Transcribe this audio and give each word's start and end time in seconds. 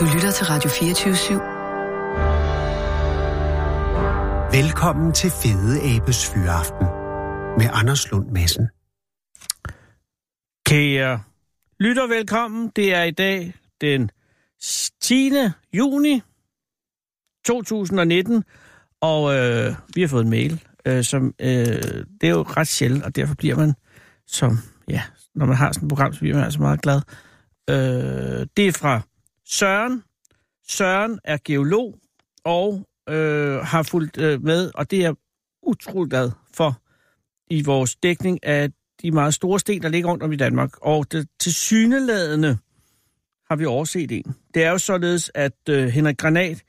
Du 0.00 0.04
lytter 0.14 0.30
til 0.30 0.46
Radio 0.46 0.70
24 0.70 1.14
/7. 1.14 1.32
Velkommen 4.56 5.12
til 5.12 5.30
Fede 5.30 5.96
Abes 5.96 6.30
Fyraften 6.30 6.86
med 7.58 7.68
Anders 7.72 8.10
Lund 8.10 8.30
Madsen. 8.30 8.68
Kære 10.66 11.22
lytter, 11.80 12.06
velkommen. 12.06 12.72
Det 12.76 12.94
er 12.94 13.02
i 13.02 13.10
dag 13.10 13.54
den 13.80 14.10
10. 15.00 15.32
juni 15.72 16.22
2019, 17.44 18.44
og 19.00 19.34
øh, 19.34 19.74
vi 19.94 20.00
har 20.00 20.08
fået 20.08 20.24
en 20.24 20.30
mail, 20.30 20.62
øh, 20.86 21.04
som 21.04 21.34
øh, 21.40 21.46
det 22.20 22.24
er 22.24 22.30
jo 22.30 22.42
ret 22.42 22.68
sjældent, 22.68 23.04
og 23.04 23.16
derfor 23.16 23.34
bliver 23.34 23.56
man 23.56 23.74
som, 24.26 24.58
ja, 24.88 25.02
når 25.34 25.46
man 25.46 25.56
har 25.56 25.72
sådan 25.72 25.86
et 25.86 25.88
program, 25.88 26.12
så 26.12 26.20
bliver 26.20 26.34
man 26.34 26.44
altså 26.44 26.60
meget 26.60 26.82
glad. 26.82 27.00
Øh, 27.70 28.46
det 28.56 28.68
er 28.68 28.72
fra 28.72 29.00
Søren. 29.52 30.02
Søren 30.68 31.18
er 31.24 31.38
geolog 31.44 31.98
og 32.44 32.88
øh, 33.08 33.54
har 33.54 33.82
fulgt 33.82 34.18
øh, 34.18 34.42
med, 34.42 34.70
og 34.74 34.90
det 34.90 35.04
er 35.04 35.14
utroligt 35.62 36.10
glad 36.10 36.30
for 36.54 36.80
i 37.50 37.62
vores 37.62 37.96
dækning 37.96 38.44
af 38.44 38.70
de 39.02 39.10
meget 39.10 39.34
store 39.34 39.60
sten, 39.60 39.82
der 39.82 39.88
ligger 39.88 40.10
rundt 40.10 40.22
om 40.22 40.32
i 40.32 40.36
Danmark. 40.36 40.70
Og 40.82 41.12
det 41.12 41.28
til 41.40 41.54
syneladende 41.54 42.58
har 43.48 43.56
vi 43.56 43.64
overset 43.64 44.12
en. 44.12 44.34
Det 44.54 44.64
er 44.64 44.70
jo 44.70 44.78
således, 44.78 45.30
at 45.34 45.68
øh, 45.68 45.88
Henrik 45.88 46.18
Granat 46.18 46.62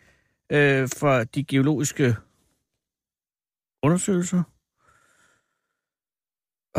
øh, 0.51 0.89
fra 0.89 1.23
de 1.23 1.43
geologiske 1.43 2.15
undersøgelser 3.83 4.43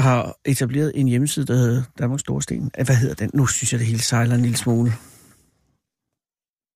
har 0.01 0.37
etableret 0.45 0.93
en 0.95 1.09
hjemmeside, 1.09 1.47
der 1.47 1.55
hedder 1.55 1.83
Danmarks 1.99 2.21
Store 2.21 2.43
Sten. 2.43 2.71
Hvad 2.75 2.97
hedder 2.97 3.15
den? 3.15 3.31
Nu 3.35 3.47
synes 3.47 3.73
jeg, 3.73 3.79
det 3.79 3.87
hele 3.87 4.03
sejler 4.03 4.35
en 4.35 4.43
lille 4.43 4.57
smule. 4.57 4.93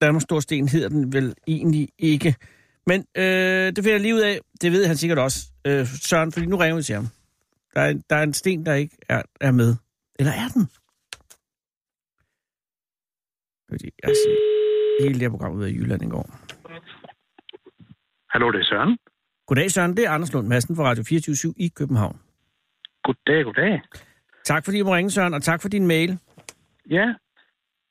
Danmarks 0.00 0.22
Store 0.22 0.42
Sten 0.42 0.68
hedder 0.68 0.88
den 0.88 1.12
vel 1.12 1.34
egentlig 1.46 1.88
ikke. 1.98 2.34
Men 2.86 3.06
øh, 3.16 3.66
det 3.74 3.76
finder 3.76 3.92
jeg 3.92 4.00
lige 4.00 4.14
ud 4.14 4.20
af. 4.20 4.38
Det 4.60 4.72
ved 4.72 4.86
han 4.86 4.96
sikkert 4.96 5.18
også, 5.18 5.38
øh, 5.66 5.86
Søren, 5.86 6.32
fordi 6.32 6.46
nu 6.46 6.56
ringer 6.56 6.76
vi 6.76 6.82
til 6.82 6.94
ham. 6.94 7.06
Der 7.74 7.80
er, 7.80 8.02
der 8.10 8.16
er 8.16 8.22
en 8.22 8.34
sten, 8.34 8.66
der 8.66 8.74
ikke 8.74 8.96
er, 9.08 9.22
er 9.40 9.50
med. 9.52 9.76
Eller 10.18 10.32
er 10.32 10.48
den? 10.54 10.64
Fordi 13.68 13.90
jeg 14.02 14.14
siger, 14.22 14.36
hele 15.00 15.14
det 15.14 15.22
her 15.22 15.30
program 15.30 15.52
ud 15.52 15.64
af 15.64 15.70
Jylland 15.70 16.02
i 16.02 16.08
går. 16.08 16.26
Hallo, 18.30 18.50
det 18.50 18.60
er 18.60 18.64
Søren. 18.64 18.98
Goddag, 19.46 19.70
Søren. 19.70 19.96
Det 19.96 20.04
er 20.04 20.10
Anders 20.10 20.32
Lund 20.32 20.46
Madsen 20.46 20.76
fra 20.76 20.84
Radio 20.84 21.04
24 21.08 21.54
i 21.56 21.68
København. 21.68 22.20
Goddag, 23.02 23.44
goddag. 23.44 23.80
Tak 24.44 24.64
fordi 24.64 24.78
du 24.78 24.84
må 24.84 24.94
ringe, 24.94 25.10
Søren, 25.10 25.34
og 25.34 25.42
tak 25.42 25.62
for 25.62 25.68
din 25.68 25.86
mail. 25.86 26.18
Ja, 26.90 27.14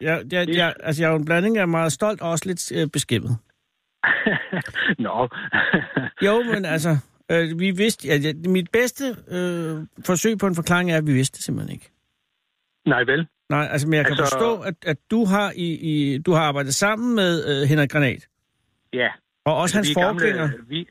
Jeg, 0.02 0.24
jeg, 0.32 0.50
jeg, 0.50 0.74
altså, 0.84 1.02
jeg 1.04 1.08
er 1.08 1.12
jo 1.12 1.18
en 1.20 1.26
blanding 1.26 1.58
af 1.58 1.68
meget 1.68 1.92
stolt 1.92 2.22
og 2.22 2.30
også 2.30 2.44
lidt 2.48 2.72
øh, 2.72 2.88
beskæmmet. 2.90 3.38
nå. 5.06 5.28
Jo, 6.26 6.44
men 6.44 6.66
altså, 6.66 6.98
øh, 7.32 7.60
vi 7.60 7.72
vidste, 7.72 8.12
at 8.12 8.24
jeg, 8.26 8.36
mit 8.46 8.70
bedste 8.72 9.04
øh, 9.28 9.88
forsøg 10.06 10.38
på 10.38 10.48
en 10.48 10.56
forklaring 10.56 10.92
er, 10.92 10.98
at 10.98 11.08
vi 11.08 11.14
vidste 11.14 11.36
det 11.38 11.44
simpelthen 11.44 11.74
ikke. 11.74 11.92
Nej, 12.86 13.04
vel? 13.04 13.28
Nej, 13.50 13.68
altså, 13.72 13.88
men 13.88 13.94
jeg 13.98 14.06
kan 14.06 14.12
Altså- 14.12 14.24
forstå, 14.24 14.62
at, 14.62 14.74
at 14.86 14.98
du, 15.12 15.26
har 15.26 15.52
i, 15.56 15.68
i, 15.92 16.18
du 16.18 16.32
har 16.32 16.42
arbejdet 16.42 16.74
sammen 16.76 17.16
med 17.16 17.62
øh, 17.62 17.70
Henrik 17.70 17.90
Granat, 17.92 18.28
Ja. 18.94 19.08
og 19.46 19.58
også 19.58 19.78
hans 19.78 19.88
vi 19.90 19.92
er 19.92 20.08
forgænger, 20.08 20.48
gamle, 20.48 20.66
vi, 20.68 20.88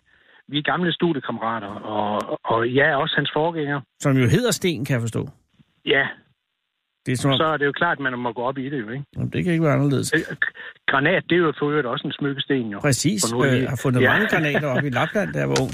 vi 0.49 0.59
er 0.59 0.63
gamle 0.63 0.93
studiekammerater, 0.93 1.67
og, 1.67 2.39
og 2.45 2.69
ja, 2.69 2.97
også 2.97 3.17
hans 3.17 3.31
forgænger. 3.35 3.81
som 4.01 4.17
jo 4.17 4.27
hedder 4.29 4.51
Sten, 4.51 4.85
kan 4.85 4.93
jeg 4.95 5.01
forstå. 5.01 5.29
Ja, 5.85 6.07
Det 7.07 7.25
er 7.25 7.29
om, 7.29 7.37
så 7.37 7.45
er 7.45 7.57
det 7.57 7.67
jo 7.67 7.73
klart, 7.73 7.99
at 7.99 8.03
man 8.03 8.19
må 8.19 8.33
gå 8.33 8.43
op 8.43 8.59
i 8.59 8.69
det 8.71 8.81
jo, 8.81 8.89
ikke? 8.91 9.05
Jamen, 9.17 9.31
det 9.31 9.45
kan 9.45 9.53
ikke 9.53 9.65
være 9.65 9.73
anderledes. 9.73 10.13
Øh, 10.15 10.37
Granat, 10.87 11.23
det 11.31 11.37
er 11.37 11.41
jo 11.41 11.53
for 11.59 11.71
øvrigt 11.71 11.87
også 11.87 12.07
en 12.07 12.13
smykkesten, 12.13 12.71
jo. 12.73 12.79
Præcis, 12.81 13.25
vi- 13.35 13.59
øh, 13.59 13.69
har 13.69 13.79
fundet 13.83 14.01
Ja. 14.01 14.13
mange 14.13 14.27
granater 14.29 14.69
op 14.69 14.85
i 14.85 14.91
Lapland, 14.91 15.37
jeg 15.37 15.49
var 15.49 15.61
ung. 15.63 15.71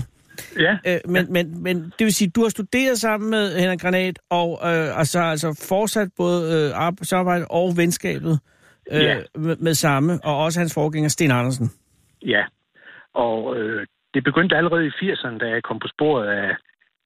Ja, 0.58 0.78
Øh, 0.86 0.98
men, 1.14 1.32
men, 1.32 1.62
men 1.62 1.76
det 1.98 2.04
vil 2.04 2.14
sige, 2.14 2.30
du 2.30 2.42
har 2.42 2.48
studeret 2.48 2.98
sammen 2.98 3.30
med 3.30 3.58
Henrik 3.60 3.80
Granat, 3.80 4.18
og 4.30 4.60
øh, 4.64 4.98
altså, 4.98 5.20
altså 5.20 5.66
fortsat 5.68 6.08
både 6.16 6.38
øh, 6.74 6.86
arbejde, 7.12 7.44
og 7.50 7.76
venskabet 7.76 8.38
øh, 8.92 9.00
Ja. 9.02 9.16
med, 9.38 9.56
med 9.56 9.74
samme, 9.74 10.18
og 10.24 10.38
også 10.44 10.60
hans 10.60 10.74
forgænger 10.74 11.08
Sten 11.08 11.30
Andersen. 11.30 11.70
ja. 12.26 12.42
Og 13.14 13.56
øh, 13.56 13.86
det 14.14 14.24
begyndte 14.24 14.56
allerede 14.56 14.86
i 14.86 14.90
80'erne, 14.90 15.38
da 15.38 15.46
jeg 15.48 15.62
kom 15.62 15.78
på 15.78 15.88
sporet 15.94 16.26
af, 16.28 16.50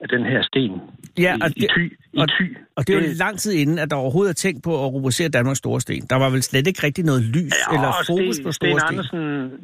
af 0.00 0.08
den 0.08 0.24
her 0.32 0.42
sten 0.42 0.72
Ja, 1.18 1.36
i, 1.36 1.40
og 1.42 1.48
i 1.56 1.60
det- 1.60 1.70
Thy. 1.70 1.84
I 2.12 2.18
og- 2.18 2.28
Thy. 2.28 2.56
Og 2.76 2.86
det 2.86 2.96
er 2.96 3.00
jo 3.00 3.06
lang 3.18 3.38
tid 3.38 3.52
inden, 3.52 3.78
at 3.78 3.90
der 3.90 3.96
overhovedet 3.96 4.30
er 4.30 4.34
tænkt 4.34 4.64
på 4.64 4.72
at 4.84 4.92
rubricere 4.94 5.28
Danmarks 5.28 5.58
Store 5.58 5.80
Sten. 5.80 6.02
Der 6.10 6.16
var 6.16 6.30
vel 6.30 6.42
slet 6.42 6.66
ikke 6.66 6.80
rigtig 6.86 7.04
noget 7.04 7.22
lys 7.22 7.52
ja, 7.70 7.74
eller 7.74 7.90
fokus 8.06 8.34
Sten, 8.36 8.44
på 8.44 8.52
Store 8.52 8.80
Sten. 8.80 8.88
Andersen, 8.90 9.22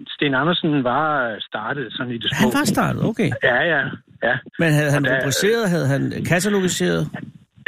Sten 0.09 0.35
Andersen 0.35 0.85
var 0.85 1.37
startet 1.41 1.87
sådan 1.93 2.13
i 2.13 2.19
det 2.19 2.31
små. 2.31 2.49
Han 2.51 2.59
var 2.59 2.65
startet, 2.65 3.05
okay. 3.05 3.31
Ja, 3.43 3.63
ja, 3.75 3.81
ja. 4.23 4.35
Men 4.59 4.73
havde 4.73 4.91
han 4.97 5.05
der- 5.05 5.17
rubriceret, 5.21 5.71
havde 5.71 5.87
han 5.87 6.03
katalogiseret? 6.29 7.03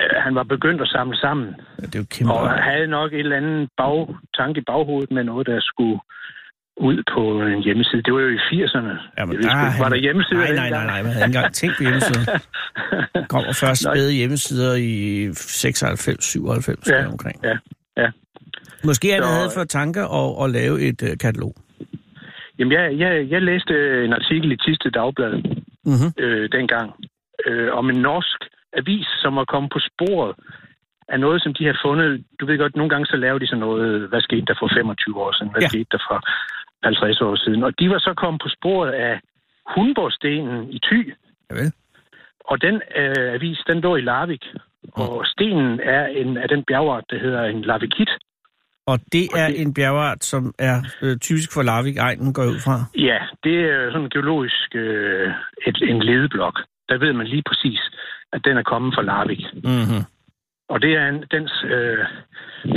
Øh, 0.01 0.07
Han 0.25 0.35
var 0.35 0.43
begyndt 0.43 0.81
at 0.83 0.89
samle 0.89 1.17
sammen, 1.17 1.47
Ja, 1.81 1.87
det 1.87 1.95
er 1.95 1.99
jo 1.99 2.07
kæmpe. 2.11 2.33
og 2.33 2.41
arbejde. 2.41 2.63
havde 2.71 2.87
nok 2.87 3.13
et 3.13 3.19
eller 3.19 3.37
andet 3.37 3.69
bag, 3.77 3.99
tanke 4.39 4.59
i 4.61 4.65
baghovedet 4.71 5.11
med 5.11 5.25
noget, 5.25 5.47
der 5.47 5.59
skulle 5.61 5.99
ud 6.77 7.03
på 7.15 7.23
en 7.43 7.63
hjemmeside. 7.63 8.03
Det 8.03 8.13
var 8.15 8.21
jo 8.21 8.29
i 8.29 8.37
80'erne. 8.37 8.95
Jamen, 9.19 9.19
Jeg 9.19 9.29
ved 9.29 9.37
der 9.43 9.51
sgu 9.51 9.59
er 9.59 9.67
ikke, 9.71 9.83
var 9.85 9.89
der 9.89 9.97
hjemmesider 9.97 10.41
Nej, 10.41 10.55
nej, 10.55 10.71
nej, 10.71 10.87
nej. 10.87 11.03
Man 11.03 11.13
havde 11.13 11.27
ikke 11.27 11.37
engang 11.39 11.55
tænkt 11.55 11.75
på 11.77 11.83
hjemmesider. 11.83 12.25
Der 13.15 13.27
kommer 13.35 13.53
først 13.53 13.83
spæde 13.83 14.13
hjemmesider 14.13 14.75
i 14.75 14.93
96, 15.35 16.25
97 16.25 16.91
Ja, 16.91 17.07
omkring. 17.13 17.39
ja, 17.45 17.57
ja. 18.03 18.09
Måske 18.85 19.13
han 19.13 19.23
Så- 19.23 19.29
havde 19.29 19.51
for 19.57 19.65
tanker 19.65 20.05
at, 20.21 20.45
at 20.45 20.51
lave 20.51 20.81
et 20.89 21.03
uh, 21.03 21.09
katalog. 21.21 21.55
Jamen, 22.59 22.73
jeg, 22.73 22.99
jeg, 22.99 23.13
jeg 23.31 23.43
læste 23.43 24.05
en 24.05 24.13
artikel 24.13 24.53
i 24.53 24.57
Tiste 24.57 24.91
Dagblad 24.91 25.35
Mm-hmm. 25.93 26.11
øh, 26.25 26.49
dengang 26.53 26.89
øh, 27.47 27.69
om 27.81 27.91
en 27.91 27.99
norsk 28.09 28.41
avis, 28.81 29.07
som 29.23 29.37
var 29.37 29.45
kommet 29.45 29.71
på 29.73 29.81
sporet 29.91 30.33
af 31.09 31.21
noget, 31.21 31.43
som 31.43 31.55
de 31.59 31.65
har 31.67 31.79
fundet. 31.87 32.25
Du 32.41 32.47
ved 32.47 32.59
godt, 32.59 32.77
nogle 32.77 32.91
gange 32.91 33.07
så 33.07 33.17
laver 33.17 33.39
de 33.39 33.47
sådan 33.47 33.61
noget, 33.69 34.09
hvad 34.09 34.21
skete 34.21 34.47
der 34.49 34.55
for 34.61 34.69
25 34.77 35.21
år 35.25 35.33
siden, 35.37 35.53
hvad 35.53 35.63
ja. 35.63 35.69
skete 35.69 35.91
der 35.95 36.03
for 36.11 36.19
50 36.85 37.21
år 37.21 37.37
siden. 37.37 37.63
Og 37.65 37.73
de 37.79 37.91
var 37.91 37.99
så 37.99 38.15
kommet 38.17 38.43
på 38.43 38.49
sporet 38.59 38.91
af 38.93 39.21
Hundborgstenen 39.77 40.73
i 40.73 40.79
Thy. 40.83 41.15
Javel. 41.51 41.73
Og 42.51 42.63
den 42.63 42.75
øh, 42.97 43.35
avis, 43.35 43.59
den 43.67 43.81
lå 43.81 43.97
i 43.97 44.01
Larvik. 44.01 44.45
Og 44.93 45.27
stenen 45.27 45.81
er 45.81 46.07
en 46.07 46.37
af 46.37 46.49
den 46.49 46.65
bjergart, 46.65 47.05
der 47.11 47.19
hedder 47.19 47.43
en 47.45 47.63
lavikit. 47.63 48.11
Og 48.87 48.99
det 49.13 49.29
Og 49.33 49.39
er 49.41 49.47
det- 49.49 49.61
en 49.61 49.75
bjergart, 49.75 50.25
som 50.25 50.55
er 50.59 50.77
øh, 51.03 51.17
typisk 51.19 51.55
for 51.55 51.63
Larvik-egnen, 51.63 52.33
går 52.35 52.43
jeg 52.43 52.51
ud 52.53 52.61
fra. 52.67 52.77
Ja, 52.99 53.19
det 53.45 53.57
er 53.71 53.93
sådan 53.93 54.09
geologisk 54.11 54.75
øh, 54.75 55.33
et, 55.67 55.79
en 55.83 56.03
ledeblok. 56.03 56.61
Der 56.89 56.99
ved 56.99 57.13
man 57.13 57.27
lige 57.27 57.43
præcis, 57.47 57.81
at 58.33 58.41
den 58.45 58.57
er 58.57 58.63
kommet 58.63 58.95
fra 58.95 59.03
Larvik. 59.03 59.43
Mm-hmm. 59.55 60.03
Og 60.69 60.83
det 60.83 60.93
er 60.97 61.09
en, 61.09 61.25
den, 61.31 61.49
øh, 61.75 62.05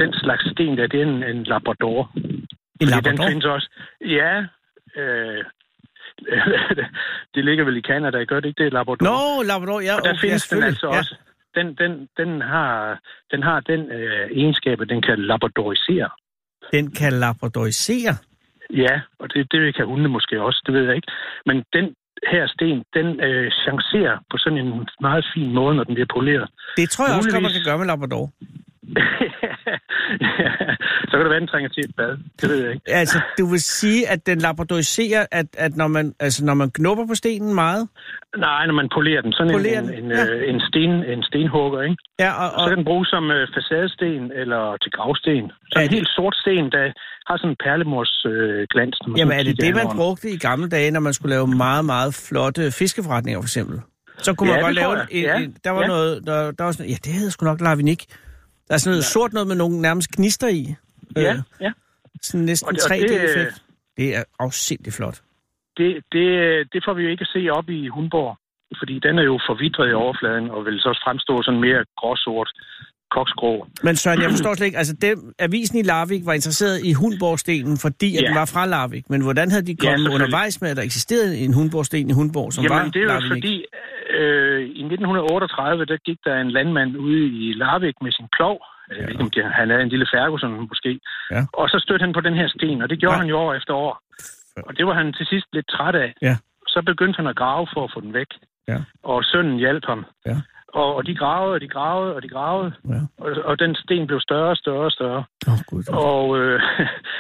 den 0.02 0.14
slags 0.14 0.44
sten 0.52 0.78
der, 0.78 0.88
det 0.88 1.02
er 1.02 1.06
en, 1.06 1.24
en 1.24 1.44
labrador. 1.44 2.12
En 2.82 2.88
labrador? 2.88 3.24
Den 3.24 3.32
findes 3.32 3.46
også. 3.46 3.70
Ja, 4.02 4.34
øh, 4.98 5.44
det 7.36 7.46
ligger 7.46 7.64
vel 7.64 7.78
i 7.78 7.82
Canada, 7.82 8.24
gør 8.24 8.40
det 8.40 8.50
ikke 8.50 8.64
det, 8.64 8.74
labrador? 8.74 9.06
Nå, 9.06 9.44
Labrador, 9.44 9.80
ja. 9.82 9.96
Og 9.96 10.04
der 10.04 10.10
okay, 10.10 10.22
findes 10.22 10.48
den 10.48 10.64
altså 10.64 10.88
ja. 10.88 10.98
også. 10.98 11.16
Den, 11.56 11.68
den, 11.82 12.08
den, 12.18 12.42
har, 12.42 13.00
den 13.32 13.44
har 13.44 13.60
den 13.60 13.92
øh, 13.92 14.32
egenskab, 14.32 14.82
at 14.82 14.90
den 14.90 15.02
kan 15.02 15.20
labradorisere. 15.20 16.10
Den 16.72 16.92
kan 16.92 17.14
labradorisere. 17.14 18.16
Ja, 18.74 19.02
og 19.20 19.34
det, 19.34 19.52
det 19.52 19.76
kan 19.76 19.86
hunde 19.86 20.10
måske 20.10 20.42
også, 20.42 20.64
det 20.66 20.74
ved 20.74 20.84
jeg 20.84 20.96
ikke. 20.96 21.12
Men 21.46 21.64
den 21.74 21.96
her 22.32 22.48
sten, 22.48 22.84
den 22.94 23.08
øh, 23.28 23.52
chancerer 23.66 24.16
på 24.32 24.38
sådan 24.38 24.58
en 24.58 24.88
meget 25.02 25.26
fin 25.34 25.54
måde, 25.54 25.76
når 25.76 25.84
den 25.84 25.94
bliver 25.94 26.12
poleret. 26.16 26.50
Det 26.78 26.90
tror 26.90 27.08
jeg 27.08 27.16
også 27.18 27.30
godt, 27.30 27.34
man 27.34 27.42
Muligvis. 27.42 27.64
kan 27.64 27.70
gøre 27.72 27.78
med 27.78 27.88
Labrador. 27.88 28.26
Ja, 28.96 29.54
så 31.10 31.12
kan 31.12 31.20
det 31.26 31.30
være, 31.30 31.40
den 31.40 31.48
trænger 31.48 31.70
til 31.70 31.84
et 31.90 31.96
bad. 31.98 32.18
Det 32.42 32.50
ved 32.50 32.64
jeg 32.64 32.72
ikke. 32.74 32.92
Altså, 33.02 33.22
du 33.40 33.46
vil 33.46 33.62
sige, 33.62 34.10
at 34.10 34.26
den 34.26 34.38
labradoriserer, 34.40 35.26
at, 35.32 35.46
at 35.58 35.76
når, 35.76 35.88
man, 35.88 36.14
altså, 36.20 36.46
når 36.46 36.54
man 36.54 36.72
knupper 36.72 37.06
på 37.08 37.16
stenen 37.16 37.56
meget, 37.56 37.88
Nej, 38.38 38.66
når 38.66 38.74
man 38.74 38.90
polerer 38.98 39.22
den. 39.22 39.32
Sådan 39.34 39.52
Polerer 39.54 39.80
en, 39.82 39.88
den, 39.88 40.04
en, 40.06 40.12
ja. 40.12 40.26
en, 40.52 40.60
sten, 40.70 40.92
en 41.14 41.24
stenhugger, 41.24 41.82
ikke? 41.82 41.96
ja, 42.20 42.32
og, 42.44 42.48
Så 42.52 42.56
og, 42.64 42.68
kan 42.70 42.78
den 42.78 42.86
bruges 42.86 43.08
som 43.10 43.32
øh, 43.32 43.48
facadesten 43.56 44.32
eller 44.42 44.78
til 44.84 44.92
gravsten. 44.92 45.52
Så 45.72 45.80
Er 45.80 45.84
en 45.84 45.90
det- 45.90 45.94
helt 45.98 46.10
sort 46.18 46.36
sten, 46.44 46.66
der 46.72 46.84
har 47.28 47.38
sådan 47.38 47.50
en 47.50 47.56
perlemors 47.66 48.26
øh, 48.26 48.68
glans. 48.74 48.98
når 49.02 49.10
man 49.10 49.18
jamen, 49.18 49.40
er 49.40 49.44
det 49.44 49.62
det, 49.62 49.76
man 49.76 49.88
brugte 49.96 50.30
i 50.30 50.38
gamle 50.38 50.70
dage, 50.70 50.92
når 50.92 51.00
man 51.00 51.14
skulle 51.14 51.30
lave 51.36 51.48
meget, 51.48 51.86
meget 51.86 52.12
flotte 52.30 52.72
fiskeforretninger, 52.72 53.42
for 53.42 53.46
eksempel? 53.52 53.78
Så 54.18 54.34
kunne 54.34 54.50
man 54.50 54.60
Ja, 54.60 54.66
godt 54.66 54.76
det 54.76 54.84
tror 54.84 54.94
lave 54.96 55.00
jeg. 55.00 55.08
en, 55.12 55.24
Ja, 55.24 55.44
en, 55.44 55.56
der 55.64 55.72
var 55.72 55.82
ja. 55.82 55.88
noget, 55.88 56.28
der, 56.28 56.52
der 56.52 56.64
var 56.64 56.72
sådan, 56.72 56.90
ja, 56.92 56.96
det 57.06 57.14
hedder 57.14 57.32
sgu 57.32 57.46
nok 57.46 57.62
lavinik. 57.62 58.02
Der 58.68 58.74
er 58.74 58.78
sådan 58.78 58.92
noget 58.92 59.06
sort 59.06 59.34
noget 59.34 59.48
med 59.48 59.56
nogle 59.56 59.82
nærmest 59.82 60.10
gnister 60.12 60.48
i. 60.48 60.76
Ja, 61.16 61.34
Øh, 61.34 61.40
ja. 61.62 61.72
sådan 62.22 62.46
næsten 62.46 62.68
Og 62.68 62.74
det- 62.74 62.84
og 62.84 62.90
3D-effekt. 62.92 63.62
Det 63.98 64.16
er 64.16 64.24
afsindigt 64.40 64.96
flot. 64.96 65.22
Det, 65.78 65.90
det, 66.12 66.28
det 66.74 66.80
får 66.86 66.94
vi 66.94 67.02
jo 67.04 67.10
ikke 67.10 67.22
at 67.22 67.28
se 67.34 67.50
op 67.50 67.70
i 67.70 67.88
Hundborg, 67.88 68.38
fordi 68.80 69.00
den 69.00 69.20
er 69.20 69.24
jo 69.24 69.40
forvidret 69.50 69.90
i 69.92 69.94
overfladen, 69.94 70.50
og 70.50 70.66
vil 70.66 70.80
så 70.80 70.90
også 70.90 71.02
fremstå 71.08 71.42
sådan 71.44 71.60
mere 71.62 71.82
gråsort 72.00 72.50
koksgrå. 73.16 73.68
Men 73.84 73.96
Søren, 73.96 74.22
jeg 74.22 74.30
forstår 74.30 74.54
slet 74.56 74.66
ikke, 74.66 74.78
altså 74.78 74.94
dem, 75.02 75.34
avisen 75.40 75.78
i 75.78 75.82
Larvik 75.82 76.26
var 76.26 76.34
interesseret 76.34 76.78
i 76.86 76.94
Hundborgstenen, 76.94 77.78
fordi 77.78 78.18
at 78.18 78.22
Ja. 78.24 78.28
den 78.28 78.36
var 78.36 78.46
fra 78.46 78.66
Larvik. 78.66 79.10
Men 79.10 79.22
hvordan 79.22 79.52
havde 79.52 79.66
de 79.66 79.76
kommet 79.76 80.00
selvfølgelig. 80.00 80.14
undervejs 80.16 80.62
med, 80.62 80.70
at 80.70 80.78
der 80.78 80.84
eksisterede 80.84 81.38
en 81.38 81.54
Hundborgsten 81.54 82.10
i 82.10 82.14
Hundborg, 82.14 82.54
som 82.54 82.64
var 82.70 82.78
Jamen, 82.78 82.94
det 82.94 83.00
er 83.00 83.04
jo 83.04 83.08
Larvik? 83.10 83.32
fordi, 83.32 83.66
øh, 84.22 84.62
i 84.62 84.82
1938, 84.84 85.86
der 85.86 85.98
gik 85.98 86.20
der 86.26 86.36
en 86.42 86.52
landmand 86.52 86.98
ude 86.98 87.26
i 87.28 87.54
Larvik 87.54 87.96
med 88.02 88.12
sin 88.12 88.28
plov. 88.38 88.58
Jeg 88.90 88.98
ved 89.04 89.10
ikke, 89.10 89.24
om 89.24 89.30
det, 89.30 89.44
han 89.44 89.70
havde 89.70 89.82
en 89.84 89.90
lille 89.90 90.08
Ferguson 90.14 90.68
måske. 90.70 91.00
Ja. 91.32 91.42
Og 91.54 91.70
så 91.70 91.80
stødte 91.80 92.04
han 92.06 92.14
på 92.14 92.22
den 92.22 92.34
her 92.34 92.48
sten, 92.48 92.82
og 92.82 92.90
det 92.90 93.00
gjorde 93.00 93.16
Ja. 93.16 93.20
han 93.22 93.30
jo 93.30 93.38
år 93.38 93.54
efter 93.54 93.74
år. 93.74 94.02
Og 94.68 94.78
det 94.78 94.88
var 94.88 94.94
han 94.94 95.14
til 95.14 95.26
sidst 95.26 95.48
lidt 95.54 95.68
træt 95.70 95.96
af. 95.96 96.14
Ja. 96.22 96.36
Så 96.68 96.82
begyndte 96.86 97.18
han 97.18 97.28
at 97.28 97.36
grave 97.36 97.68
for 97.74 97.84
at 97.84 97.92
få 97.94 98.02
den 98.02 98.14
væk. 98.14 98.28
Ja. 98.68 98.78
Og 99.04 99.24
sønnen 99.24 99.58
hjalp 99.58 99.86
ham. 99.86 100.06
Ja. 100.26 100.38
Og, 100.68 100.96
og 100.96 101.06
de 101.06 101.16
gravede, 101.16 101.54
og 101.54 101.62
de 101.62 101.68
gravede, 101.68 102.16
og 102.16 102.22
de 102.24 102.30
gravede. 102.30 102.74
Ja. 102.90 103.02
Og, 103.24 103.32
og 103.46 103.60
den 103.60 103.76
sten 103.76 104.08
blev 104.08 104.20
større 104.20 104.50
og 104.50 104.58
større 104.58 104.86
og 104.86 104.92
større. 104.92 105.24
Oh. 105.48 106.06
Og 106.06 106.40
øh, 106.40 106.62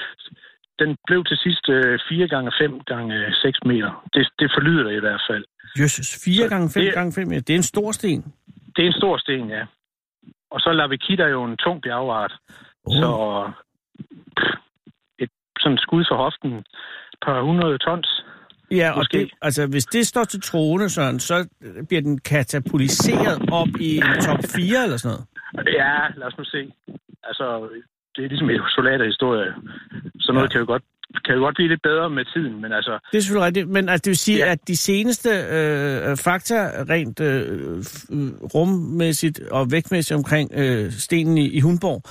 den 0.81 0.97
blev 1.07 1.23
til 1.25 1.37
sidst 1.37 1.69
øh, 1.69 1.99
4 2.09 2.27
gange 2.27 2.51
5 2.59 2.79
gange 2.85 3.33
6 3.33 3.59
meter. 3.65 3.91
Det, 4.13 4.27
det 4.39 4.51
forlyder 4.55 4.83
det 4.83 4.93
i 4.97 4.99
hvert 4.99 5.21
fald. 5.29 5.45
Jesus, 5.79 6.23
4 6.25 6.49
gange 6.49 6.69
5 6.69 6.83
det- 6.83 6.93
gange 6.93 7.13
5 7.13 7.29
Det 7.29 7.49
er 7.49 7.55
en 7.55 7.63
stor 7.63 7.91
sten. 7.91 8.21
Det 8.75 8.81
er 8.83 8.87
en 8.87 8.93
stor 9.01 9.17
sten, 9.17 9.49
ja. 9.49 9.65
Og 10.51 10.59
så 10.59 10.71
Lavikita 10.73 11.23
er 11.23 11.27
jo 11.27 11.43
en 11.43 11.57
tung 11.57 11.81
bjergart. 11.81 12.33
Oh. 12.85 12.93
Så 12.93 13.11
et 15.19 15.29
sådan 15.59 15.73
et 15.73 15.81
skud 15.81 16.05
for 16.09 16.15
hoften, 16.15 16.51
et 16.53 17.19
par 17.25 17.41
hundrede 17.41 17.77
tons. 17.77 18.23
Ja, 18.71 18.91
og 18.91 18.97
Måske. 18.97 19.17
det, 19.17 19.31
altså, 19.41 19.67
hvis 19.67 19.85
det 19.85 20.07
står 20.07 20.23
til 20.23 20.41
troende, 20.41 20.89
Søren, 20.89 21.19
så 21.19 21.47
bliver 21.87 22.01
den 22.01 22.17
katapultiseret 22.19 23.49
op 23.51 23.67
i 23.79 23.97
en 23.97 24.03
top 24.27 24.39
4 24.55 24.83
eller 24.83 24.97
sådan 24.97 25.13
noget. 25.13 25.25
Ja, 25.79 25.97
lad 26.19 26.27
os 26.27 26.37
nu 26.37 26.43
se. 26.43 26.71
Altså, 27.23 27.69
det 28.15 28.23
er 28.25 28.29
ligesom 28.29 28.49
en 28.49 28.61
soldaterhistorie. 28.75 29.53
Så 30.19 30.31
noget 30.31 30.47
ja. 30.47 30.51
kan 30.51 30.59
jo 30.59 30.65
godt 30.65 30.83
kan 31.25 31.35
jo 31.35 31.41
godt 31.41 31.55
blive 31.55 31.69
lidt 31.69 31.81
bedre 31.81 32.09
med 32.09 32.25
tiden, 32.33 32.61
men 32.61 32.71
altså, 32.73 32.99
Det 33.11 33.17
er 33.17 33.21
selvfølgelig 33.21 33.45
rigtigt, 33.47 33.69
men 33.69 33.89
altså, 33.89 34.01
det 34.05 34.09
vil 34.09 34.17
sige, 34.17 34.37
ja. 34.45 34.51
At 34.51 34.67
de 34.67 34.77
seneste 34.77 35.29
øh, 35.29 36.17
fakta, 36.17 36.55
rent 36.93 37.19
øh, 37.19 37.77
rummæssigt 38.55 39.39
og 39.51 39.71
vægtmæssigt 39.71 40.17
omkring 40.17 40.51
øh, 40.55 40.91
stenen 40.91 41.37
i, 41.37 41.45
i 41.57 41.59
Hundborg, 41.59 42.01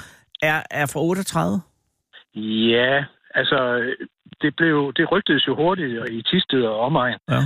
er, 0.43 0.62
er 0.70 0.87
fra 0.93 1.00
38. 1.00 1.60
ja, 2.75 3.04
altså, 3.34 3.58
det, 4.43 4.56
blev, 4.56 4.93
det 4.96 5.12
rygtedes 5.12 5.46
jo 5.49 5.54
hurtigt 5.56 6.10
i 6.10 6.22
Tisted 6.22 6.62
og 6.62 6.81
omegn, 6.81 7.19
Ja. 7.31 7.40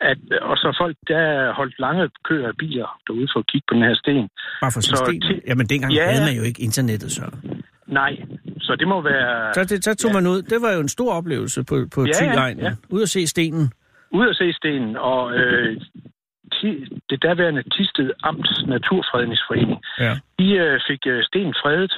at, 0.00 0.18
og 0.42 0.56
så 0.56 0.76
folk, 0.80 0.96
der 1.08 1.52
holdt 1.54 1.74
lange 1.78 2.10
køer 2.24 2.48
af 2.48 2.56
biler 2.58 2.88
derude 3.06 3.28
for 3.32 3.40
at 3.40 3.46
kigge 3.46 3.64
på 3.68 3.74
den 3.74 3.82
her 3.82 3.94
sten. 3.94 4.28
Bare 4.60 4.72
for 4.72 4.80
Så 4.80 4.96
sten. 5.06 5.20
ti- 5.20 5.40
Jamen, 5.48 5.66
dengang 5.66 5.92
Ja. 5.92 6.04
havde 6.10 6.24
man 6.24 6.36
jo 6.36 6.42
ikke 6.42 6.62
internettet, 6.62 7.12
Søren. 7.12 7.62
Nej, 7.86 8.22
så 8.60 8.76
det 8.78 8.88
må 8.88 9.00
være 9.02 9.54
Så, 9.54 9.64
det, 9.64 9.84
så 9.84 9.94
tog 9.94 10.08
Ja. 10.10 10.14
man 10.14 10.26
ud. 10.26 10.42
Det 10.42 10.62
var 10.62 10.72
jo 10.72 10.80
en 10.80 10.88
stor 10.88 11.12
oplevelse 11.12 11.64
på, 11.64 11.76
på 11.94 12.04
Ja, 12.04 12.12
Thy-egnen. 12.12 12.60
ja. 12.60 12.72
Ud 12.90 13.02
at 13.02 13.08
se 13.08 13.26
stenen. 13.26 13.72
ud 14.10 14.28
at 14.28 14.36
se 14.36 14.52
stenen, 14.52 14.96
og 14.96 15.32
øh, 15.34 15.80
ti, 16.60 16.68
det 17.10 17.22
daværende 17.22 17.62
Tisted 17.62 18.10
Amts 18.22 18.64
Naturfredningsforening, 18.66 19.80
Ja. 19.98 20.14
de 20.38 20.50
øh, 20.52 20.80
fik 20.88 21.06
øh, 21.06 21.22
stenen 21.24 21.54
fredet 21.62 21.92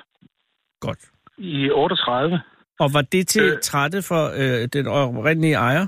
Godt. 0.80 0.98
i 1.38 1.70
38. 1.70 2.40
Og 2.80 2.90
var 2.94 3.02
det 3.02 3.28
til 3.28 3.42
Øh. 3.44 3.58
trætte 3.62 4.02
for 4.02 4.22
øh, 4.42 4.68
den 4.72 4.86
oprindelige 4.86 5.54
ejer? 5.54 5.86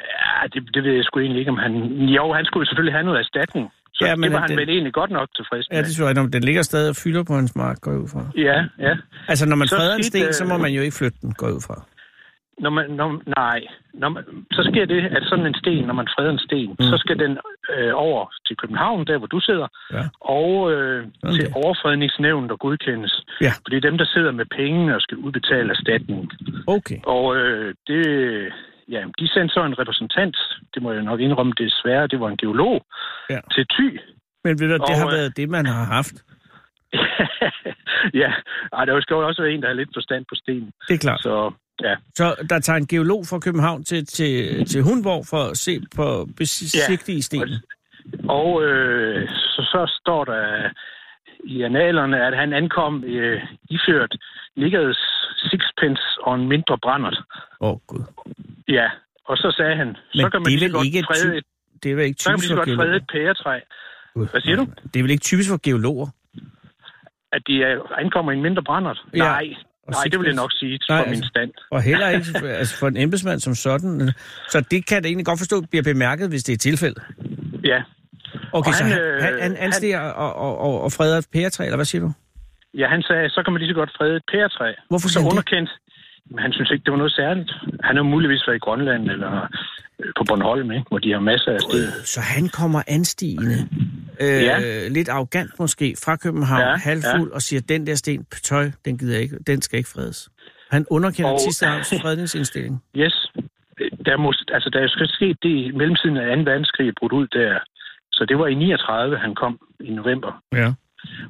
Ja, 0.00 0.46
det, 0.52 0.74
det 0.74 0.84
ved 0.84 0.92
jeg 0.92 1.04
sgu 1.04 1.20
egentlig 1.20 1.38
ikke, 1.40 1.50
om 1.50 1.58
han... 1.58 1.72
Jo, 2.16 2.32
han 2.32 2.44
skulle 2.44 2.66
selvfølgelig 2.66 2.94
have 2.94 3.04
noget 3.04 3.18
erstatning. 3.18 3.70
Så 4.00 4.04
Ja, 4.06 4.10
ja, 4.10 4.16
men 4.16 4.22
det 4.22 4.32
var 4.32 4.40
han 4.40 4.48
den- 4.50 4.58
vel 4.58 4.68
egentlig 4.68 4.92
godt 5.00 5.10
nok 5.10 5.28
tilfreds 5.38 5.66
Ja, 5.70 5.76
med. 5.76 5.84
det 5.84 5.92
synes 5.94 6.08
jeg, 6.16 6.32
den 6.32 6.44
ligger 6.48 6.62
stadig 6.62 6.88
og 6.90 6.96
fylder 7.04 7.24
på 7.24 7.34
hans 7.40 7.56
mark, 7.56 7.76
går 7.80 7.92
ud 8.02 8.08
fra. 8.12 8.22
Ja, 8.48 8.58
ja. 8.86 8.94
Altså, 9.28 9.44
når 9.48 9.56
man 9.56 9.68
Så 9.68 9.76
freder 9.76 9.94
en 9.96 10.02
sten, 10.02 10.32
så 10.32 10.44
må 10.44 10.54
øh, 10.54 10.60
man 10.60 10.72
jo 10.76 10.80
ikke 10.82 10.96
flytte 11.00 11.18
den, 11.22 11.32
går 11.40 11.48
ud 11.56 11.62
fra. 11.68 11.76
Når 12.64 12.70
man, 12.70 12.90
når, 12.90 13.08
nej, 13.40 13.60
når 13.94 14.08
man, 14.08 14.22
så 14.56 14.62
sker 14.70 14.84
det, 14.94 15.00
at 15.16 15.22
sådan 15.30 15.46
en 15.46 15.54
sten, 15.62 15.84
når 15.86 15.94
man 16.00 16.08
freder 16.14 16.30
en 16.30 16.38
sten, 16.48 16.68
Mm. 16.78 16.84
så 16.90 16.96
skal 16.98 17.18
den 17.18 17.32
øh, 17.74 17.92
over 17.94 18.22
til 18.46 18.56
København, 18.56 19.06
der 19.06 19.18
hvor 19.18 19.26
du 19.26 19.40
sidder, 19.40 19.68
Ja. 19.92 20.04
og 20.20 20.72
øh, 20.72 21.06
Sådan 21.20 21.34
til 21.36 21.46
overfredningsnævnet 21.54 22.50
og 22.50 22.58
godkendes. 22.58 23.14
Ja. 23.40 23.52
For 23.62 23.68
det 23.70 23.76
er 23.76 23.88
dem, 23.90 23.98
der 23.98 24.04
sidder 24.14 24.32
med 24.32 24.46
pengene 24.60 24.94
og 24.96 25.00
skal 25.00 25.16
udbetale 25.16 25.70
erstatning. 25.70 26.30
Okay. 26.66 26.98
Og 27.06 27.36
øh, 27.36 27.74
det, 27.88 28.02
ja, 28.90 29.02
de 29.18 29.28
sendte 29.34 29.52
så 29.54 29.60
en 29.64 29.78
repræsentant, 29.78 30.36
det 30.74 30.82
må 30.82 30.92
jeg 30.92 31.02
nok 31.02 31.20
indrømme 31.20 31.52
desværre, 31.58 32.06
det 32.06 32.20
var 32.20 32.28
en 32.28 32.36
geolog, 32.36 32.86
Ja. 33.30 33.40
til 33.54 33.66
Thy. 33.74 34.00
Men 34.44 34.60
ved 34.60 34.68
du, 34.68 34.74
det 34.74 34.80
Og, 34.80 34.98
har 34.98 35.06
øh, 35.06 35.12
været 35.12 35.36
det, 35.36 35.48
man 35.48 35.66
har 35.66 35.84
haft. 35.84 36.14
ja, 38.22 38.30
Ej, 38.72 38.84
der 38.84 39.00
skal 39.00 39.14
jo 39.14 39.26
også 39.26 39.42
være 39.42 39.52
en, 39.52 39.62
der 39.62 39.68
har 39.68 39.74
lidt 39.74 39.90
forstand 39.96 40.24
på 40.28 40.34
sten. 40.34 40.70
Det 40.88 40.94
er 40.94 40.98
klart. 40.98 41.22
Så 41.22 41.52
ja, 41.82 41.94
Så 42.14 42.46
der 42.50 42.58
tager 42.58 42.76
en 42.76 42.86
geolog 42.86 43.22
fra 43.30 43.38
København 43.38 43.84
til, 43.84 44.06
til, 44.06 44.64
til 44.66 44.82
Hundborg 44.82 45.24
for 45.30 45.50
at 45.50 45.56
se 45.56 45.80
på 45.96 46.28
besigtige 46.36 47.22
stenen. 47.22 47.62
og 48.28 48.62
øh, 48.62 49.28
så, 49.28 49.62
så 49.72 49.98
står 50.00 50.24
der 50.24 50.70
i 51.44 51.62
analerne, 51.62 52.26
at 52.26 52.36
han 52.36 52.52
ankom 52.52 53.04
øh, 53.04 53.42
iført 53.70 54.16
Nickers 54.56 55.19
sixpence 55.52 56.02
og 56.26 56.34
en 56.34 56.48
mindre 56.48 56.78
brændert. 56.84 57.18
Åh, 57.60 57.70
oh, 57.70 57.76
gud. 57.86 58.02
Ja, 58.68 58.86
og 59.24 59.36
så 59.36 59.54
sagde 59.58 59.76
han, 59.76 59.96
så 60.14 60.28
kan 60.32 60.40
man 60.42 60.52
det 60.52 60.58
lige 60.58 60.70
godt 60.72 60.86
ikke 60.86 61.02
frede 61.10 61.36
et, 61.38 61.44
Det 61.82 61.90
er 61.90 61.94
vel 61.96 62.04
ikke 62.04 62.22
så 62.22 62.28
kan 62.28 62.32
man 62.32 62.38
typisk 62.38 62.50
lige 62.50 62.56
for 62.58 62.64
godt 62.64 62.78
frede 62.80 62.96
et 62.96 63.06
pæretræ. 63.12 63.56
Gud, 64.14 64.26
Hvad 64.30 64.40
siger 64.40 64.56
du? 64.56 64.62
nej, 64.64 64.74
nej. 64.76 64.88
Det 64.92 64.98
er 65.00 65.02
vel 65.04 65.10
ikke 65.10 65.22
typisk 65.30 65.48
for 65.50 65.60
geologer? 65.62 66.08
At 67.32 67.42
de 67.46 67.62
er, 67.62 67.74
ankommer 68.02 68.32
i 68.32 68.36
en 68.36 68.42
mindre 68.42 68.62
brændert? 68.62 68.98
Ja, 69.14 69.18
Nej, 69.18 69.46
og 69.86 69.92
nej, 69.92 70.04
det 70.10 70.18
vil 70.20 70.26
jeg 70.26 70.34
nok 70.34 70.52
sige 70.52 70.78
Nej, 70.88 70.98
fra 70.98 71.04
min 71.04 71.14
altså- 71.14 71.28
stand. 71.28 71.50
Og 71.70 71.82
heller 71.82 72.08
ikke 72.08 72.26
altså 72.62 72.78
for 72.78 72.88
en 72.88 72.96
embedsmand 72.96 73.40
som 73.40 73.54
sådan. 73.54 74.12
Så 74.48 74.60
det 74.70 74.86
kan 74.86 74.94
jeg 74.94 75.02
da 75.02 75.08
egentlig 75.08 75.26
godt 75.26 75.38
forstå, 75.38 75.60
bliver 75.70 75.82
bemærket, 75.82 76.28
hvis 76.28 76.42
det 76.44 76.52
er 76.52 76.56
tilfældet. 76.56 77.02
Ja, 77.64 77.82
Okay, 78.52 78.68
Og 78.68 78.74
så 78.74 78.84
han, 78.84 78.92
han, 78.92 79.00
øh, 79.02 79.22
han, 79.22 79.32
han 79.32 79.42
han- 79.42 79.56
anstiger 79.56 80.00
og, 80.00 80.34
og, 80.34 80.58
og, 80.58 80.80
og 80.82 80.92
freder 80.92 81.18
et 81.18 81.26
pæretræ, 81.32 81.64
eller 81.64 81.76
hvad 81.76 81.84
siger 81.84 82.02
du? 82.02 82.12
Ja, 82.74 82.86
han 82.88 83.02
sagde, 83.02 83.30
så 83.30 83.42
kan 83.42 83.52
man 83.52 83.60
lige 83.62 83.70
så 83.70 83.74
godt 83.74 83.92
frede 83.98 84.16
et 84.16 84.22
pæretræ. 84.32 84.72
Hvorfor 84.88 85.08
Så 85.08 85.20
underkendt. 85.30 85.70
Men 86.30 86.38
han 86.38 86.52
synes 86.52 86.70
ikke, 86.70 86.84
det 86.84 86.90
var 86.92 86.98
noget 86.98 87.12
særligt. 87.12 87.50
Han 87.82 87.96
har 87.96 88.02
muligvis 88.02 88.42
været 88.46 88.56
i 88.56 88.64
Grønland 88.66 89.10
eller 89.10 89.32
øh, 90.00 90.12
på 90.18 90.24
Bornholm, 90.28 90.70
ikke? 90.72 90.84
hvor 90.88 90.98
de 90.98 91.12
har 91.12 91.20
masser 91.20 91.52
af 91.52 91.60
sten. 91.60 92.04
Så 92.14 92.20
han 92.20 92.48
kommer 92.48 92.82
anstigende, 92.88 93.58
øh, 94.20 94.42
Ja. 94.48 94.88
lidt 94.88 95.08
arrogant 95.08 95.50
måske, 95.58 95.96
fra 96.04 96.16
København, 96.16 96.60
ja, 96.60 96.68
Ja, 96.68 96.76
halvfuld, 96.76 97.30
og 97.32 97.42
siger, 97.42 97.60
den 97.68 97.86
der 97.86 97.94
sten, 97.94 98.24
tøj, 98.24 98.70
den 98.84 98.98
gider 98.98 99.12
jeg 99.14 99.22
ikke, 99.22 99.36
den 99.46 99.62
skal 99.62 99.76
ikke 99.78 99.90
fredes. 99.94 100.28
Han 100.70 100.86
underkender 100.90 101.30
Og- 101.30 101.40
sidste 101.40 101.66
arms 101.66 101.94
fredningsindstilling. 102.02 102.82
Yes. 102.96 103.16
Der, 104.06 104.16
må, 104.16 104.32
altså, 104.52 104.70
der 104.72 104.78
er 104.78 104.82
jo 104.82 105.06
sket 105.06 105.36
det 105.42 105.48
i 105.48 105.70
mellemtiden 105.70 106.16
af 106.16 106.36
2. 106.36 106.42
verdenskrig 106.50 106.88
er 106.88 106.92
brudt 107.00 107.12
ud 107.12 107.26
der. 107.26 107.58
Så 108.12 108.24
det 108.28 108.38
var 108.38 108.46
i 108.46 108.54
39, 108.54 109.16
han 109.18 109.34
kom 109.34 109.58
i 109.80 109.90
november. 109.90 110.42
Ja. 110.52 110.72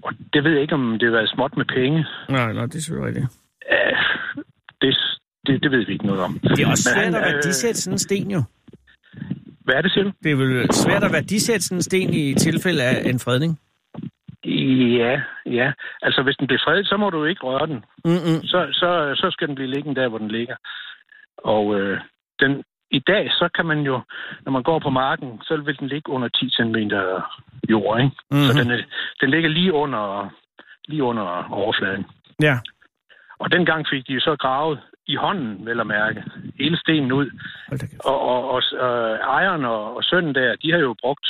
Og 0.03 0.13
det 0.33 0.45
ved 0.45 0.53
jeg 0.53 0.63
ikke, 0.63 0.75
om 0.75 0.99
det 0.99 1.09
har 1.09 1.17
været 1.17 1.33
småt 1.35 1.57
med 1.57 1.65
penge. 1.65 2.07
Nej, 2.29 2.53
nej, 2.53 2.67
det 2.67 2.75
er 2.75 2.81
selvfølgelig 2.81 3.09
rigtigt. 3.09 3.27
Uh, 3.73 4.43
det, 4.83 4.97
det, 5.47 5.63
det 5.63 5.71
ved 5.71 5.87
vi 5.87 5.93
ikke 5.93 6.07
noget 6.07 6.21
om. 6.21 6.39
Det 6.39 6.61
er 6.61 6.69
også 6.71 6.89
Men 6.89 6.95
svært 6.95 7.05
han, 7.05 7.15
at 7.15 7.21
øh, 7.21 7.35
værdisætte 7.35 7.81
sådan 7.81 7.95
en 7.95 7.99
sten 7.99 8.31
jo. 8.31 8.43
Hvad 9.65 9.75
er 9.75 9.83
det, 9.83 9.93
siger 9.93 10.05
du? 10.05 10.13
Det 10.23 10.31
er 10.33 10.37
vel 10.37 10.73
svært 10.73 11.05
at 11.05 11.13
værdisætte 11.13 11.65
sådan 11.65 11.79
en 11.79 11.83
sten 11.83 12.15
i 12.15 12.35
tilfælde 12.35 12.83
af 12.83 13.11
en 13.11 13.19
fredning. 13.19 13.61
Ja, 14.45 15.21
ja. 15.47 15.73
Altså, 16.03 16.23
hvis 16.23 16.37
den 16.37 16.47
bliver 16.47 16.63
fredet, 16.65 16.87
så 16.87 16.97
må 16.97 17.11
du 17.11 17.25
ikke 17.25 17.43
røre 17.43 17.67
den. 17.67 17.85
Mm-mm. 18.05 18.39
Så, 18.43 18.69
så, 18.73 19.13
så 19.15 19.31
skal 19.31 19.49
den 19.49 19.55
blive 19.55 19.71
liggende 19.71 20.01
der, 20.01 20.09
hvor 20.09 20.19
den 20.19 20.31
ligger. 20.31 20.57
Og 21.39 21.81
øh, 21.81 22.01
den, 22.41 22.63
i 22.91 22.99
dag, 22.99 23.31
så 23.31 23.49
kan 23.55 23.67
man 23.67 23.81
jo, 23.81 24.01
når 24.45 24.53
man 24.53 24.63
går 24.63 24.79
på 24.79 24.91
marken, 24.91 25.41
så 25.43 25.57
vil 25.57 25.79
den 25.79 25.89
ligge 25.89 26.11
under 26.13 26.29
10 26.29 26.51
cm 26.51 26.77
jord, 27.71 28.01
ikke? 28.01 28.17
Mm-hmm. 28.31 28.45
Så 28.47 28.53
Mhm. 28.53 28.59
den, 28.69 28.71
er, 28.79 28.83
den 29.21 29.31
ligger 29.31 29.49
lige 29.51 29.73
under, 29.73 30.31
lige 30.89 31.03
under 31.03 31.49
overfladen. 31.53 32.07
Ja, 32.43 32.59
Og 33.39 33.53
dengang 33.53 33.87
fik 33.91 34.07
de 34.09 34.13
jo 34.13 34.21
så 34.21 34.37
gravet 34.37 34.81
i 35.07 35.15
hånden, 35.17 35.67
vel 35.67 35.81
at 35.81 35.87
mærke, 35.87 36.25
hele 36.59 36.77
stenen 36.79 37.13
ud. 37.13 37.31
Og, 38.05 38.21
og, 38.21 38.51
og 38.51 38.63
øh, 38.73 39.19
ejeren 39.19 39.65
og, 39.65 39.97
og 39.97 40.05
sønnen 40.05 40.35
der, 40.35 40.57
de 40.63 40.71
har 40.73 40.79
jo 40.79 40.95
brugt 41.01 41.27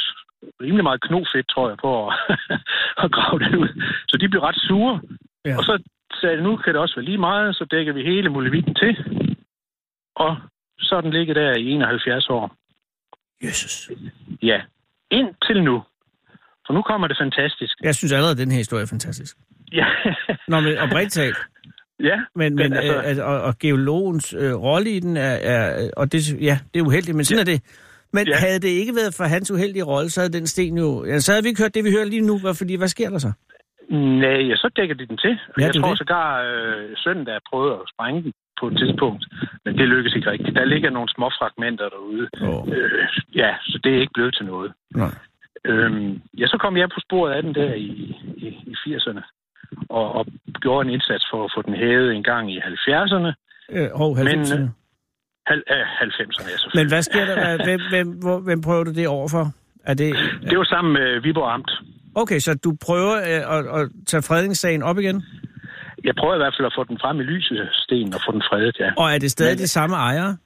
rimelig 0.62 0.84
meget 0.84 1.00
knofedt, 1.00 1.48
tror 1.48 1.68
jeg, 1.68 1.78
på 1.78 2.08
at, 2.08 2.14
at 3.04 3.12
grave 3.12 3.38
den 3.38 3.54
ud. 3.56 3.82
Så 4.08 4.16
de 4.16 4.28
blev 4.28 4.42
ret 4.42 4.56
sure. 4.68 5.00
Ja. 5.44 5.56
Og 5.58 5.64
så 5.64 5.82
sagde 6.20 6.36
de, 6.36 6.42
nu 6.42 6.56
kan 6.56 6.72
det 6.74 6.80
også 6.80 6.94
være 6.96 7.04
lige 7.04 7.18
meget, 7.18 7.56
så 7.56 7.64
dækker 7.64 7.92
vi 7.92 8.02
hele 8.02 8.28
muligheden 8.28 8.74
til. 8.74 8.92
Og 10.16 10.36
så 10.80 10.96
er 10.96 11.00
den 11.00 11.10
ligget 11.10 11.37
der 11.37 11.52
i 11.56 11.70
71 11.70 12.28
år. 12.28 12.56
Jesus. 13.44 13.90
Ja, 14.42 14.60
indtil 15.10 15.62
nu. 15.62 15.82
For 16.66 16.72
nu 16.75 16.82
kommer 16.82 17.06
det 17.08 17.16
fantastisk. 17.20 17.75
Jeg 17.82 17.94
synes 17.94 18.12
allerede, 18.12 18.32
at 18.32 18.38
den 18.38 18.50
her 18.50 18.58
historie 18.58 18.82
er 18.82 18.87
fantastisk. 18.87 19.37
Ja, 19.72 19.87
Nå, 20.49 20.60
men 20.60 20.78
oprigtigt 20.78 21.12
talt. 21.12 21.37
ja. 22.10 22.16
Men, 22.34 22.54
men 22.54 22.56
Men 22.56 22.72
altså- 22.72 22.92
altså, 22.99 23.22
øh, 23.25 23.30
og, 23.30 23.42
og 23.42 23.58
geologens 23.58 24.34
øh, 24.38 24.54
rolle 24.54 24.90
i 24.90 25.00
den 25.00 25.16
er, 25.16 25.34
er 25.52 25.90
og 25.96 26.12
det, 26.12 26.42
ja, 26.42 26.58
det 26.75 26.80
er 26.80 26.84
uheldigt, 26.87 27.16
men 27.16 27.25
sådan 27.25 27.46
ja. 27.46 27.52
er 27.52 27.56
det. 27.56 27.62
Men 28.12 28.28
ja. 28.28 28.37
Havde 28.37 28.58
det 28.58 28.68
ikke 28.68 28.94
været 28.94 29.14
for 29.14 29.25
hans 29.25 29.50
uheldige 29.50 29.84
rolle, 29.84 30.10
så 30.10 30.20
havde 30.20 30.32
den 30.32 30.46
sten 30.46 30.78
jo... 30.78 31.04
Ja, 31.04 31.18
så 31.18 31.32
havde 31.32 31.42
vi 31.42 31.49
ikke 31.49 31.62
hørt 31.62 31.75
det, 31.75 31.84
vi 31.84 31.90
hører 31.90 32.04
lige 32.04 32.26
nu. 32.26 32.38
Hvad, 32.38 32.54
fordi, 32.54 32.75
hvad 32.76 32.88
sker 32.88 33.10
der 33.10 33.18
så? 33.18 33.32
Nej, 33.90 34.40
ja, 34.50 34.56
så 34.56 34.68
dækker 34.76 34.94
de 34.94 35.06
den 35.06 35.16
til. 35.16 35.30
Ja, 35.58 35.64
jeg 35.64 35.75
tror 35.75 35.88
det. 35.88 35.99
sågar, 35.99 36.42
øh, 36.42 37.26
der 37.26 37.38
prøvede 37.50 37.75
at 37.75 37.87
sprænge 37.92 38.22
den 38.22 38.32
på 38.60 38.66
et 38.70 38.76
tidspunkt, 38.82 39.22
men 39.64 39.78
det 39.78 39.88
lykkedes 39.88 40.16
ikke 40.16 40.30
rigtigt. 40.30 40.56
Der 40.56 40.64
ligger 40.64 40.90
nogle 40.90 41.08
små 41.16 41.28
fragmenter 41.38 41.88
derude. 41.94 42.24
Åh. 42.48 42.62
Øh, 42.74 43.08
ja, 43.34 43.50
så 43.70 43.76
det 43.84 43.90
er 43.94 44.00
ikke 44.00 44.16
blevet 44.18 44.34
til 44.34 44.46
noget. 44.46 44.72
Nej. 45.02 45.14
Øhm, 45.64 46.20
ja, 46.38 46.46
så 46.46 46.56
kom 46.60 46.76
jeg 46.76 46.88
på 46.94 47.00
sporet 47.06 47.32
af 47.36 47.42
den 47.42 47.54
der 47.54 47.72
i, 47.74 47.90
i, 48.36 48.46
i 48.72 48.74
80'erne, 48.86 49.22
og, 49.88 50.06
og 50.12 50.26
gjorde 50.62 50.86
en 50.86 50.94
indsats 50.94 51.24
for 51.30 51.44
at 51.44 51.52
få 51.56 51.62
den 51.62 51.74
hævet 51.74 52.14
en 52.14 52.22
gang 52.22 52.52
i 52.52 52.58
70'erne. 52.58 53.30
Øh, 53.74 53.88
hov, 53.94 54.16
90. 54.16 54.50
Men, 54.50 54.74
Hal, 55.46 55.62
øh, 55.70 55.76
90'erne, 55.76 56.50
ja, 56.50 56.56
selvfølgelig. 56.56 56.74
Men 56.74 56.88
hvad 56.88 57.02
sker 57.02 57.24
der? 57.24 57.64
Hvem, 57.64 57.80
hvem, 57.92 58.08
hvor, 58.22 58.38
hvem 58.40 58.60
prøver 58.62 58.84
du 58.84 58.92
det 58.92 59.08
overfor? 59.08 59.44
Er 59.84 59.94
det... 59.94 60.14
Det 60.50 60.58
var 60.58 60.64
sammen 60.64 60.92
med 60.92 61.20
Viborg 61.20 61.52
Amt. 61.54 61.70
Okay, 62.14 62.38
så 62.38 62.54
du 62.64 62.76
prøver 62.86 63.16
øh, 63.16 63.56
at, 63.56 63.80
at 63.80 63.90
tage 64.06 64.22
fredningssagen 64.22 64.82
op 64.82 64.98
igen? 64.98 65.24
Jeg 66.04 66.14
prøvede 66.21 66.37
i 66.38 66.42
hvert 66.42 66.54
fald 66.59 66.66
at 66.66 66.73
få 66.78 66.85
den 66.85 66.99
frem 67.02 67.21
i 67.21 67.23
lyset, 67.23 67.69
Sten, 67.73 68.14
og 68.14 68.21
få 68.26 68.33
den 68.33 68.42
fredet, 68.50 68.76
ja. 68.80 68.90
Og 68.97 69.07
er 69.14 69.19
det 69.19 69.30
stadig 69.30 69.57
Men- 69.57 69.59
de 69.64 69.69
samme 69.69 69.97
ejere? 69.97 70.37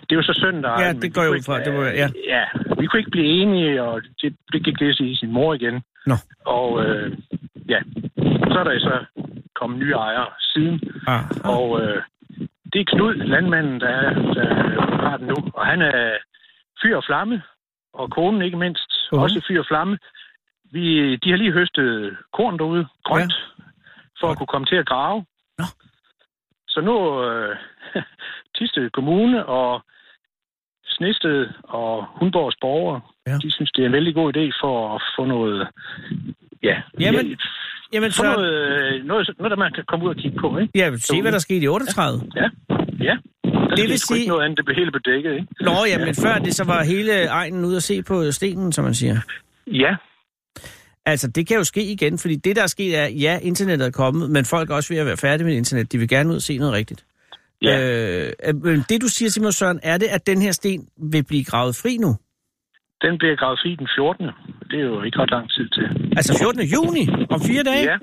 Det 0.00 0.12
er 0.12 0.16
jo 0.16 0.22
så 0.22 0.38
søn, 0.42 0.62
der 0.62 0.80
Ja, 0.82 0.92
det 0.92 1.14
går 1.14 1.22
ud 1.34 1.42
fra. 1.46 1.56
ikke- 1.58 1.70
Det 1.70 1.78
var- 1.78 1.84
ja. 2.02 2.08
ja. 2.34 2.44
vi 2.80 2.86
kunne 2.86 2.98
ikke 3.00 3.10
blive 3.10 3.26
enige, 3.42 3.82
og 3.82 4.02
det, 4.22 4.36
det 4.52 4.64
gik 4.64 4.78
det 4.78 5.00
i 5.00 5.16
sin 5.16 5.32
mor 5.32 5.54
igen. 5.54 5.82
Nå. 6.06 6.14
Og 6.46 6.84
øh, 6.84 7.12
ja, 7.68 7.80
så 8.52 8.56
er 8.60 8.64
der 8.64 8.78
så 8.78 9.04
kommet 9.54 9.78
nye 9.78 9.92
ejere 9.92 10.26
siden, 10.54 10.80
Ah, 11.06 11.24
og 11.44 11.80
øh, 11.82 12.02
det 12.72 12.80
er 12.80 12.84
Knud, 12.86 13.14
landmanden, 13.14 13.80
der, 13.80 13.88
er- 13.88 14.32
der 14.34 14.46
har 15.08 15.16
den 15.16 15.26
nu. 15.26 15.36
Og 15.54 15.66
han 15.66 15.82
er 15.82 16.16
fyr 16.82 16.96
og 16.96 17.04
flamme, 17.06 17.42
og 17.94 18.10
konen 18.10 18.42
ikke 18.42 18.56
mindst, 18.58 18.90
Mhm. 19.12 19.22
også 19.22 19.44
fyr 19.48 19.58
og 19.60 19.66
flamme. 19.68 19.98
Vi, 20.72 21.16
de 21.16 21.30
har 21.30 21.36
lige 21.36 21.52
høstet 21.52 22.16
korn 22.32 22.58
derude, 22.58 22.86
grønt, 23.04 23.32
ja. 23.32 23.53
For 24.24 24.30
at 24.32 24.38
kunne 24.38 24.52
komme 24.54 24.66
til 24.66 24.76
at 24.76 24.86
grave. 24.86 25.18
Nå. 25.58 25.64
Så 26.68 26.80
nu 26.80 26.94
øh, 27.24 27.56
Tisted 28.56 28.90
Kommune 28.90 29.46
og 29.46 29.82
Snested 30.86 31.46
og 31.64 32.06
Hundborgs 32.18 32.56
borgere, 32.60 33.00
Ja. 33.26 33.36
de 33.42 33.50
synes, 33.50 33.70
det 33.72 33.82
er 33.82 33.86
en 33.86 33.92
vældig 33.92 34.14
god 34.14 34.36
idé 34.36 34.44
for 34.62 34.94
at 34.94 35.02
få 35.18 35.24
noget... 35.24 35.68
Ja, 36.62 36.76
Jamen, 37.00 37.26
ja, 37.26 37.36
Jamen, 37.92 38.10
så... 38.10 38.22
noget, 38.22 38.52
øh, 38.52 39.04
noget, 39.04 39.30
noget, 39.38 39.50
der 39.50 39.56
man 39.56 39.72
kan 39.72 39.84
komme 39.88 40.04
ud 40.04 40.10
og 40.10 40.16
kigge 40.16 40.38
på, 40.40 40.58
ikke? 40.58 40.72
Ja, 40.78 40.96
se 40.96 41.22
hvad 41.22 41.32
der 41.32 41.38
skete 41.38 41.64
i 41.64 41.68
38. 41.68 42.20
Ja, 42.36 42.48
ja. 43.08 43.16
Der 43.44 43.76
vil 43.76 43.88
vil 43.90 43.98
sige- 43.98 44.16
sige... 44.16 44.28
noget 44.28 44.44
andet, 44.44 44.56
det 44.56 44.64
blev 44.64 44.76
helt 44.76 44.92
bedækket, 44.92 45.32
ikke? 45.34 45.46
Nå, 45.60 45.70
ja, 45.92 45.98
men 46.04 46.14
før 46.14 46.34
det, 46.38 46.54
så 46.54 46.64
var 46.64 46.84
hele 46.84 47.12
egnen 47.28 47.64
ude 47.64 47.76
at 47.76 47.82
se 47.82 48.02
på 48.02 48.30
stenen, 48.30 48.72
som 48.72 48.84
man 48.84 48.94
siger. 48.94 49.16
Ja, 49.66 49.96
Altså, 51.06 51.28
det 51.30 51.46
kan 51.48 51.56
jo 51.56 51.64
ske 51.64 51.82
igen, 51.92 52.18
fordi 52.18 52.36
det, 52.36 52.56
der 52.56 52.62
er 52.62 52.66
sket, 52.66 52.98
er, 52.98 53.06
ja, 53.06 53.38
internettet 53.42 53.86
er 53.86 53.90
kommet, 53.90 54.30
men 54.30 54.44
folk 54.44 54.70
er 54.70 54.74
også 54.74 54.92
ved 54.94 55.00
at 55.00 55.06
være 55.06 55.16
færdige 55.16 55.46
med 55.46 55.54
internet. 55.56 55.92
De 55.92 55.98
vil 55.98 56.08
gerne 56.08 56.30
ud 56.30 56.36
og 56.36 56.42
se 56.42 56.58
noget 56.58 56.72
rigtigt. 56.72 57.04
ja. 57.62 57.80
Øh, 57.80 58.32
øh, 58.44 58.54
men 58.62 58.84
det, 58.88 59.02
du 59.02 59.08
siger 59.08 59.42
mig, 59.42 59.54
Søren, 59.54 59.80
er 59.82 59.98
det, 59.98 60.06
at 60.06 60.26
den 60.26 60.42
her 60.42 60.52
sten 60.52 60.88
vil 61.12 61.24
blive 61.24 61.44
gravet 61.44 61.76
fri 61.82 61.96
nu? 61.96 62.16
Den 63.02 63.18
bliver 63.18 63.36
gravet 63.36 63.58
fri 63.62 63.76
den 63.78 63.88
14. 63.96 64.26
Det 64.70 64.78
er 64.80 64.84
jo 64.84 65.02
ikke 65.02 65.18
ret 65.18 65.30
lang 65.30 65.50
tid 65.50 65.68
til. 65.68 65.86
Altså 66.16 66.38
14. 66.38 66.62
juni, 66.62 67.08
om 67.30 67.40
fire 67.40 67.62
dage? 67.62 67.84
Ja, 67.90 67.96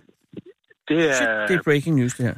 det 0.87 1.09
er... 1.09 1.13
Shit, 1.13 1.27
det 1.47 1.55
er 1.55 1.63
breaking 1.63 1.95
news, 1.99 2.13
det 2.13 2.25
her. 2.25 2.35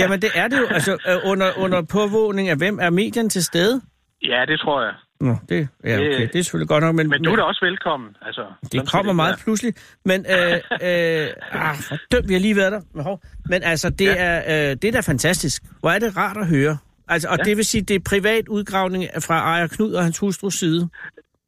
Jamen, 0.00 0.22
det 0.22 0.30
er 0.34 0.48
det 0.48 0.58
jo. 0.58 0.66
Altså, 0.66 0.92
øh, 0.92 1.30
under, 1.30 1.48
under 1.58 1.82
påvågning 1.92 2.48
af 2.48 2.56
hvem 2.56 2.78
er 2.82 2.90
medierne 2.90 3.28
til 3.28 3.44
stede? 3.44 3.80
Ja, 4.22 4.44
det 4.46 4.60
tror 4.60 4.82
jeg. 4.82 4.94
Nå, 5.20 5.34
det, 5.48 5.68
ja, 5.84 5.96
Det- 5.98 6.14
okay, 6.14 6.28
det 6.32 6.36
er 6.38 6.42
selvfølgelig 6.42 6.68
godt 6.68 6.84
nok, 6.84 6.94
men, 6.94 7.08
Men 7.08 7.24
du 7.24 7.30
er 7.32 7.36
da 7.36 7.42
også 7.42 7.64
velkommen. 7.64 8.16
Altså, 8.22 8.44
det 8.72 8.90
kommer 8.92 9.10
ikke 9.12 9.16
meget 9.16 9.30
være. 9.30 9.44
pludselig. 9.44 9.74
Men, 10.04 10.20
øh, 10.34 10.52
øh, 10.88 11.26
ah, 11.52 11.74
for 11.88 11.96
dømt, 12.12 12.28
vi 12.28 12.32
har 12.34 12.40
lige 12.40 12.56
været 12.56 12.72
der. 12.72 12.80
Men 12.94 13.02
hov. 13.04 13.20
Men 13.46 13.62
altså, 13.62 13.90
det, 13.90 14.04
Ja. 14.06 14.14
er, 14.18 14.70
øh, 14.70 14.76
det 14.82 14.84
er 14.84 14.92
da 14.92 15.00
fantastisk. 15.00 15.62
Hvor 15.80 15.90
er 15.90 15.98
det 15.98 16.16
rart 16.16 16.36
at 16.36 16.46
høre. 16.48 16.78
Altså, 17.08 17.28
og 17.28 17.36
Ja. 17.38 17.42
det 17.42 17.56
vil 17.56 17.64
sige, 17.64 17.82
det 17.82 17.96
er 17.96 18.00
privat 18.08 18.48
udgravning 18.48 19.04
fra 19.26 19.36
ejer 19.52 19.66
Knud 19.66 19.92
og 19.92 20.02
hans 20.04 20.18
hustrus 20.18 20.54
side. 20.54 20.88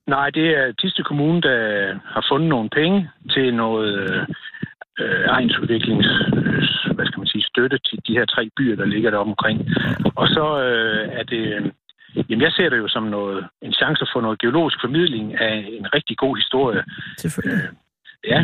Nej, 0.06 0.30
det 0.30 0.46
er 0.58 0.72
Tiste 0.80 1.02
Kommune, 1.02 1.40
der 1.42 1.58
har 2.14 2.26
fundet 2.32 2.48
nogle 2.48 2.68
penge 2.70 3.10
til 3.30 3.54
noget 3.54 3.92
øh, 4.10 4.22
øh, 5.00 5.24
egensudviklings, 5.28 6.08
øh, 6.36 6.94
hvad 6.94 7.06
skal 7.06 7.18
man 7.20 7.26
sige, 7.26 7.42
støtte 7.42 7.78
til 7.88 7.98
de 8.06 8.12
her 8.12 8.24
tre 8.24 8.48
byer, 8.56 8.76
der 8.76 8.84
ligger 8.84 9.10
der 9.10 9.18
omkring. 9.18 9.58
Og 10.16 10.26
så 10.28 10.44
øh, 10.68 11.08
er 11.18 11.22
det, 11.22 11.42
øh, 11.56 11.62
jamen 12.28 12.42
jeg 12.42 12.52
ser 12.52 12.68
det 12.68 12.78
jo 12.78 12.88
som 12.88 13.02
noget, 13.02 13.48
en 13.62 13.72
chance 13.72 14.04
for 14.12 14.20
noget 14.20 14.38
geologisk 14.40 14.78
formidling 14.84 15.40
af 15.40 15.54
en 15.78 15.86
rigtig 15.94 16.16
god 16.16 16.36
historie. 16.36 16.84
Selvfølgelig. 17.18 17.68
Ja, 18.32 18.40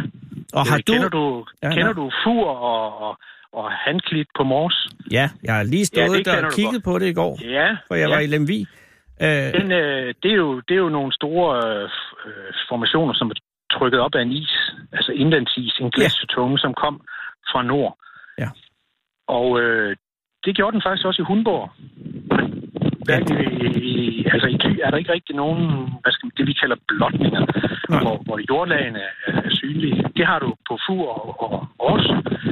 Og 0.52 0.62
har 0.70 0.76
Øh, 0.76 0.82
du... 0.86 0.92
kender 0.92 1.08
du, 1.08 1.46
Ja, 1.62 1.68
ja, 1.68 1.74
kender 1.74 1.94
nå. 1.94 2.02
du 2.02 2.10
Fur 2.24 2.46
og, 2.50 3.00
og, 3.06 3.18
og 3.52 3.72
Handklit 3.72 4.26
på 4.36 4.42
Mors? 4.44 4.86
Ja, 5.10 5.28
jeg 5.42 5.54
har 5.54 5.62
lige 5.62 5.84
stået 5.86 6.10
det 6.18 6.26
der 6.26 6.46
og 6.46 6.52
kigget 6.52 6.82
på 6.82 6.98
det 6.98 7.06
i 7.06 7.12
går, 7.12 7.38
Ja, 7.58 7.76
for 7.86 7.94
jeg 7.94 8.08
ja. 8.08 8.14
var 8.14 8.20
i 8.20 8.26
Lemvig. 8.26 8.66
Øh, 9.22 9.28
Den, 9.58 9.72
øh, 9.72 10.14
det, 10.22 10.30
er 10.32 10.36
jo, 10.44 10.60
det 10.60 10.74
er 10.74 10.82
jo 10.86 10.88
nogle 10.88 11.12
store 11.12 11.66
øh, 11.68 11.82
øh, 12.26 12.52
formationer, 12.68 13.14
som 13.14 13.30
er 13.30 13.34
trykket 13.78 14.00
op 14.00 14.14
af 14.14 14.22
en 14.22 14.32
is, 14.32 14.72
altså 14.92 15.12
indlandsis, 15.12 15.78
en 15.80 15.90
glastunge, 15.90 16.58
som 16.58 16.74
kom 16.74 17.00
fra 17.52 17.62
nord. 17.62 17.98
Ja. 18.38 18.48
Og 19.28 19.60
øh, 19.60 19.96
det 20.44 20.56
gjorde 20.56 20.72
den 20.74 20.82
faktisk 20.86 21.06
også 21.06 21.22
i 21.22 21.28
Hundborg. 21.28 21.70
Hverken 23.06 23.34
i, 23.40 23.68
i, 23.92 24.24
altså 24.32 24.48
i 24.54 24.56
Thy 24.64 24.72
er 24.84 24.90
der 24.90 24.98
ikke 24.98 25.12
rigtig 25.12 25.34
nogen, 25.36 25.62
hvad 26.02 26.12
skal 26.12 26.26
man, 26.26 26.32
det 26.38 26.46
vi 26.46 26.54
kalder 26.62 26.76
blotninger, 26.88 27.42
Nej. 27.90 28.02
hvor, 28.02 28.16
hvor 28.26 28.38
jordlagene 28.50 29.00
er, 29.26 29.42
synlige. 29.60 30.04
Det 30.16 30.26
har 30.26 30.38
du 30.38 30.48
på 30.68 30.74
Fur 30.86 31.04
og, 31.18 31.24
og 31.44 31.68
Ors, 31.78 32.06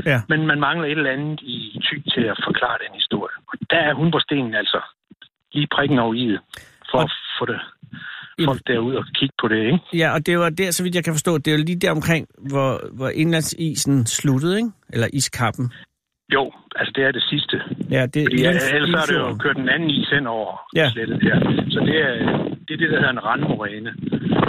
ja. 0.07 0.19
men 0.29 0.47
man 0.47 0.61
mangler 0.61 0.87
et 0.89 0.99
eller 0.99 1.11
andet 1.17 1.41
i 1.43 1.57
Thy 1.87 1.97
til 2.15 2.25
at 2.33 2.39
forklare 2.47 2.77
den 2.85 2.95
historie. 3.01 3.35
Og 3.49 3.55
der 3.71 3.81
er 3.89 3.95
Hundborgstenen 3.95 4.55
altså 4.55 4.81
lige 5.55 5.69
prikken 5.75 5.99
over 5.99 6.15
i 6.15 6.27
det, 6.33 6.41
for 6.91 6.99
Og- 6.99 7.05
at 7.05 7.11
få 7.39 7.47
det 7.53 7.61
folk 8.45 8.61
derude 8.67 8.97
og 8.99 9.05
kigge 9.15 9.35
på 9.43 9.49
det, 9.49 9.61
ikke? 9.65 9.79
ja, 9.95 10.09
og 10.15 10.27
det 10.27 10.39
var 10.39 10.51
der, 10.51 10.71
så 10.71 10.83
vidt 10.83 10.95
jeg 10.95 11.05
kan 11.05 11.13
forstå, 11.15 11.39
det 11.39 11.53
er 11.53 11.57
lige 11.57 11.79
der 11.81 11.91
omkring, 11.91 12.27
hvor, 12.51 12.81
hvor 12.97 13.09
indlandsisen 13.09 14.07
sluttede, 14.07 14.57
ikke? 14.57 14.71
Eller 14.93 15.09
iskappen. 15.13 15.73
Jo, 16.35 16.53
altså 16.77 16.93
det 16.97 17.05
er 17.05 17.13
det 17.13 17.23
sidste. 17.23 17.57
Ja, 17.91 18.07
det, 18.07 18.23
Fordi 18.27 18.43
ja, 18.43 18.49
ellers 18.51 19.11
er 19.11 19.15
det 19.15 19.19
jo 19.21 19.37
kørt 19.45 19.57
en 19.57 19.69
anden 19.69 19.91
is 19.91 20.09
hen 20.09 20.27
over 20.27 20.53
Ja. 20.77 20.91
slettet 20.91 21.23
her. 21.23 21.37
Så 21.75 21.81
det 21.89 21.97
er, 22.09 22.13
det 22.67 22.73
er 22.75 22.81
det, 22.83 22.91
der 22.91 22.97
hedder 22.99 23.11
en 23.11 23.25
randmoræne. 23.25 23.95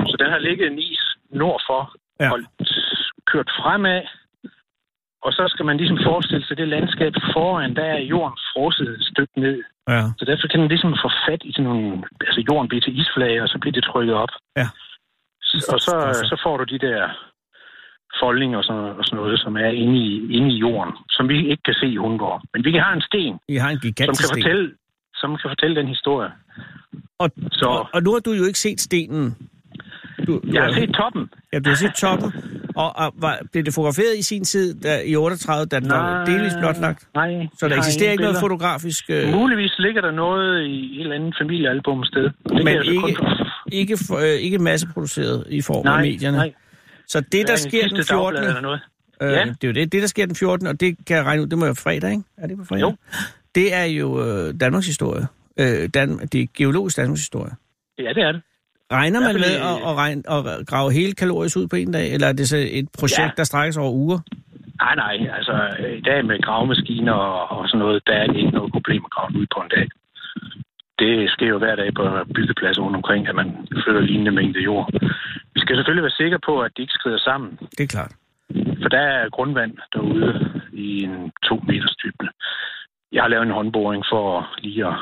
Så 0.10 0.16
den 0.20 0.30
har 0.30 0.40
ligget 0.40 0.68
en 0.72 0.80
is 0.80 1.04
nord 1.30 1.62
for, 1.70 1.82
Ja. 2.20 2.32
og 2.32 2.40
kørt 3.32 3.50
fremad, 3.62 4.02
og 5.26 5.32
så 5.34 5.44
skal 5.48 5.66
man 5.66 5.78
ligesom 5.78 6.00
forestille 6.06 6.46
sig 6.46 6.58
det 6.58 6.68
landskab 6.68 7.14
foran, 7.34 7.76
der 7.76 7.84
er 7.84 8.00
jorden 8.00 8.38
frosset 8.54 8.90
et 8.90 9.06
stykke 9.12 9.40
ned. 9.40 9.64
Ja, 9.90 10.02
Så 10.20 10.26
derfor 10.26 10.48
kan 10.48 10.60
den 10.60 10.68
ligesom 10.70 10.96
få 11.04 11.10
fat 11.28 11.42
i 11.44 11.52
sådan 11.52 11.64
nogle... 11.64 12.04
Altså 12.22 12.44
jorden 12.52 12.68
bliver 12.68 12.82
til 12.82 13.00
isflage, 13.00 13.44
og 13.44 13.50
så 13.50 13.58
bliver 13.62 13.74
det 13.74 13.84
trykket 13.84 14.16
op. 14.16 14.30
Ja. 14.58 14.68
Og 15.74 15.80
så, 15.80 15.96
så 16.32 16.42
får 16.44 16.58
du 16.58 16.64
de 16.64 16.80
der 16.88 17.02
foldninger 18.22 18.58
og 18.58 18.64
sådan, 18.64 18.82
og 19.00 19.04
sådan 19.06 19.18
noget, 19.22 19.40
som 19.40 19.56
er 19.58 19.70
inde 19.84 19.98
i, 19.98 20.10
inde 20.38 20.50
i 20.56 20.58
jorden, 20.58 20.94
som 21.10 21.30
vi 21.30 21.38
ikke 21.52 21.64
kan 21.66 21.74
se 21.74 21.88
i 21.88 21.96
Hundborg. 21.96 22.42
Men 22.54 22.64
vi 22.66 22.72
have 22.84 22.96
en 22.96 23.02
sten, 23.02 23.34
I 23.48 23.56
har 23.56 23.70
en 23.70 23.80
som 24.06 24.16
kan 24.16 24.16
sten. 24.16 24.42
fortælle, 24.44 24.72
som 25.16 25.30
kan 25.42 25.50
fortælle 25.54 25.76
den 25.76 25.88
historie. 25.88 26.30
Og, 27.20 27.30
Så- 27.52 27.66
og, 27.66 27.90
og 27.94 28.04
nu 28.04 28.14
har 28.14 28.20
du 28.20 28.32
jo 28.32 28.46
ikke 28.46 28.60
set 28.60 28.80
stenen. 28.82 29.36
Du, 30.28 30.34
du 30.34 30.42
Jeg 30.54 30.64
har 30.64 30.72
set 30.74 30.90
toppen. 30.94 31.30
Ja, 31.54 31.60
du 31.60 31.70
har 31.70 31.76
set 31.76 31.94
toppen. 31.96 32.34
Og, 32.76 32.96
og 32.98 33.14
var, 33.22 33.40
blev 33.52 33.64
det 33.64 33.74
fotograferet 33.74 34.14
i 34.20 34.22
sin 34.22 34.44
tid, 34.44 34.74
der, 34.82 35.00
i 35.02 35.16
38, 35.16 35.66
da 35.66 35.80
den 35.80 35.90
var 35.90 36.26
delvis 36.26 36.54
blotlagt? 36.62 37.08
Nej. 37.16 37.48
Så 37.60 37.68
der 37.68 37.74
har 37.76 37.78
eksisterer 37.82 38.12
ikke 38.12 38.24
noget 38.24 38.38
fotografisk... 38.42 39.04
Øh, 39.10 39.32
Muligvis 39.34 39.76
ligger 39.80 40.02
der 40.02 40.12
noget 40.12 40.64
i 40.68 40.96
et 40.96 41.02
eller 41.02 41.16
andet 41.16 41.36
familiealbum 41.42 42.04
sted. 42.04 42.24
Det 42.24 42.64
Men 42.64 42.68
ikke- 42.68 43.00
kun- 43.02 43.10
ikke, 43.72 43.98
øh, 44.22 44.40
ikke 44.46 44.58
masseproduceret 44.60 45.44
i 45.50 45.62
form 45.62 45.78
af 45.78 45.84
nej, 45.94 46.02
medierne. 46.02 46.38
nej. 46.38 46.54
Så 47.08 47.20
det, 47.32 47.48
der 47.48 47.56
sker 47.56 47.88
den 47.88 47.96
sidste 47.96 48.14
dagblad 48.14 48.42
14. 48.42 48.50
Eller 48.50 48.62
noget. 48.62 48.80
Øh, 49.22 49.32
Ja. 49.32 49.46
Det 49.46 49.64
er 49.64 49.68
jo 49.68 49.74
det. 49.74 49.92
Det, 49.92 50.02
der 50.02 50.08
sker 50.08 50.26
den 50.26 50.36
14. 50.36 50.68
Og 50.68 50.80
det 50.80 50.98
kan 51.08 51.18
jeg 51.18 51.26
regne 51.26 51.42
ud, 51.42 51.48
det 51.48 51.58
må 51.58 51.66
være 51.66 51.76
fredag, 51.76 52.12
ikke? 52.12 52.24
Er 52.38 52.48
det 52.48 52.58
på 52.58 52.64
fredag? 52.66 52.82
Jo. 52.82 52.96
Det 53.56 53.74
er 53.74 53.84
jo 53.84 54.08
øh, 54.26 54.54
Danmarks 54.60 54.86
historie. 54.88 55.28
Øh, 55.60 55.90
Dan, 55.94 56.18
det 56.20 56.42
er 56.42 56.48
geologisk 56.58 56.98
Danmarks 56.98 57.22
historie. 57.22 57.52
Ja, 58.00 58.10
det 58.14 58.24
er 58.24 58.32
det. 58.32 58.42
Regner 58.92 59.20
man 59.20 59.36
med 59.36 59.54
at, 59.70 59.76
at, 59.90 59.96
regne, 60.04 60.24
at 60.36 60.68
grave 60.68 60.92
hele 60.92 61.14
kalorisk 61.14 61.58
ud 61.58 61.68
på 61.68 61.76
en 61.76 61.92
dag, 61.92 62.14
eller 62.14 62.28
er 62.28 62.34
det 62.34 62.50
så 62.50 62.58
et 62.72 62.88
projekt, 63.00 63.20
Ja. 63.20 63.30
der 63.38 63.44
strækker 63.44 63.72
sig 63.72 63.82
over 63.82 63.92
uger? 63.94 64.20
Nej, 64.84 64.96
nej. 64.96 65.16
Altså, 65.38 65.56
i 66.00 66.02
dag 66.02 66.26
med 66.26 66.42
gravemaskiner 66.42 67.14
og, 67.14 67.58
og 67.58 67.70
sådan 67.70 67.80
noget, 67.80 68.04
der 68.08 68.14
er 68.14 68.28
det 68.28 68.36
ikke 68.38 68.52
noget 68.52 68.72
problem 68.72 69.02
at 69.06 69.12
grave 69.12 69.40
ud 69.40 69.46
på 69.56 69.60
en 69.66 69.70
dag. 69.76 69.88
Det 71.00 71.30
sker 71.36 71.48
jo 71.48 71.58
hver 71.58 71.76
dag 71.76 71.90
på 71.94 72.04
byggepladser 72.36 72.82
rundt 72.82 72.96
omkring, 72.96 73.28
at 73.28 73.36
man 73.36 73.50
flytter 73.84 74.02
lignende 74.02 74.32
mængde 74.32 74.60
jord. 74.60 74.88
Vi 75.56 75.60
skal 75.64 75.76
selvfølgelig 75.76 76.04
være 76.08 76.20
sikre 76.24 76.40
på, 76.46 76.54
at 76.62 76.72
de 76.78 76.82
ikke 76.82 76.98
skrider 77.00 77.18
sammen, 77.30 77.50
Det 77.78 77.84
er 77.84 77.88
klart. 77.98 78.14
for 78.82 78.90
der 78.90 79.00
er 79.00 79.30
grundvand 79.30 79.74
derude 79.94 80.32
i 80.74 81.04
en 81.04 81.32
to 81.48 81.56
meters 81.68 81.96
dybde. 82.04 82.30
Jeg 83.12 83.22
har 83.24 83.28
lavet 83.30 83.46
en 83.46 83.52
håndboring 83.60 84.04
for 84.12 84.50
lige 84.66 84.86
at, 84.88 84.94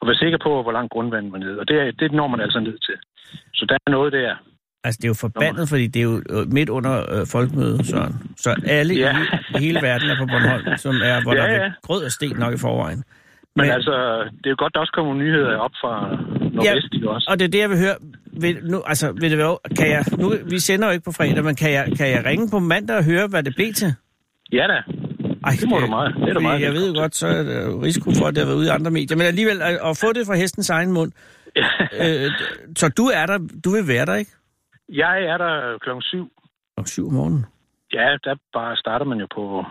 at 0.00 0.06
være 0.08 0.14
sikker 0.24 0.38
på, 0.42 0.62
hvor 0.62 0.72
langt 0.72 0.92
grundvandet 0.92 1.32
var 1.32 1.38
nede, 1.38 1.58
og 1.60 1.68
det, 1.68 2.00
det 2.00 2.12
når 2.12 2.26
man 2.28 2.40
altså 2.40 2.60
ned 2.60 2.78
til. 2.86 2.94
Så 3.54 3.66
der 3.68 3.76
er 3.86 3.90
noget 3.90 4.12
der. 4.12 4.34
Altså, 4.84 4.98
det 4.98 5.04
er 5.04 5.08
jo 5.14 5.14
forbandet, 5.20 5.68
fordi 5.68 5.86
det 5.86 6.00
er 6.00 6.08
jo 6.12 6.22
øh, 6.30 6.52
midt 6.52 6.68
under 6.68 6.94
øh, 7.14 7.26
folkemødet, 7.32 7.86
Søren. 7.86 8.14
Så 8.36 8.50
alle 8.66 8.94
Ja. 8.94 9.16
i, 9.18 9.22
i 9.56 9.60
hele 9.66 9.78
verden 9.82 10.10
er 10.10 10.16
på 10.18 10.26
Bornholm, 10.26 10.76
som 10.76 10.94
er, 10.94 11.22
hvor 11.22 11.34
Ja, 11.34 11.40
der 11.40 11.46
er 11.46 11.64
ja. 11.64 11.72
grød 11.82 12.04
og 12.04 12.10
sten 12.10 12.36
nok 12.36 12.54
i 12.54 12.58
forvejen. 12.58 13.04
Men, 13.60 13.68
Men 13.68 13.74
altså, 13.78 13.94
det 14.40 14.46
er 14.48 14.50
jo 14.50 14.60
godt, 14.64 14.74
der 14.74 14.80
også 14.80 14.92
kommer 14.92 15.14
nyheder 15.14 15.56
op 15.66 15.74
fra 15.82 15.94
Nordvest, 16.54 16.94
ja. 17.02 17.08
også? 17.14 17.26
Og 17.30 17.38
det 17.38 17.44
er 17.44 17.52
det, 17.54 17.60
jeg 17.64 17.70
vil 17.70 17.78
høre. 17.78 17.96
Vil, 18.42 18.54
nu, 18.72 18.82
altså, 18.86 19.12
vil 19.20 19.30
det 19.30 19.38
være, 19.38 19.58
kan 19.78 19.88
jeg, 19.90 20.04
nu, 20.18 20.32
vi 20.50 20.58
sender 20.58 20.86
jo 20.88 20.92
ikke 20.92 21.04
på 21.04 21.12
fredag, 21.12 21.44
men 21.44 21.54
kan 21.56 21.70
jeg, 21.72 21.84
kan 21.96 22.08
jeg 22.14 22.24
ringe 22.24 22.46
på 22.50 22.58
mandag 22.58 22.96
og 22.96 23.04
høre, 23.04 23.26
hvad 23.28 23.42
det 23.42 23.54
blev 23.56 23.72
til? 23.72 23.94
Ja 24.52 24.66
da. 24.72 24.78
Ej, 25.44 25.52
Det 25.60 25.68
må 25.68 25.78
du 25.78 25.86
meget. 25.86 26.14
Det 26.16 26.28
er 26.28 26.34
du 26.34 26.40
meget 26.40 26.60
Jeg 26.60 26.72
ved 26.72 26.92
jo 26.92 27.00
godt, 27.00 27.14
så 27.14 27.26
er 27.26 27.42
der 27.42 27.82
risiko 27.82 28.10
for, 28.18 28.26
at 28.26 28.34
det 28.34 28.40
har 28.42 28.46
været 28.46 28.58
ude 28.58 28.66
i 28.66 28.70
andre 28.78 28.90
medier. 28.90 29.16
Men 29.16 29.26
alligevel, 29.26 29.62
at, 29.62 29.78
at 29.88 29.96
få 30.02 30.12
det 30.12 30.26
fra 30.26 30.34
hestens 30.34 30.70
egen 30.70 30.92
mund. 30.92 31.12
Ja. 31.56 31.68
Øh, 32.02 32.30
så 32.76 32.88
du 32.88 33.04
er 33.04 33.26
der, 33.26 33.38
du 33.64 33.70
vil 33.70 33.88
være 33.88 34.06
der, 34.06 34.14
ikke? 34.14 34.30
Jeg 34.88 35.24
er 35.24 35.38
der 35.38 35.78
klokken 35.78 36.02
syv. 36.02 36.32
Om 36.76 36.86
syv 36.86 37.06
om 37.06 37.12
morgenen. 37.12 37.44
Ja, 37.92 38.16
der 38.24 38.34
bare 38.52 38.76
starter 38.76 39.06
man 39.06 39.18
jo 39.18 39.26
på, 39.34 39.64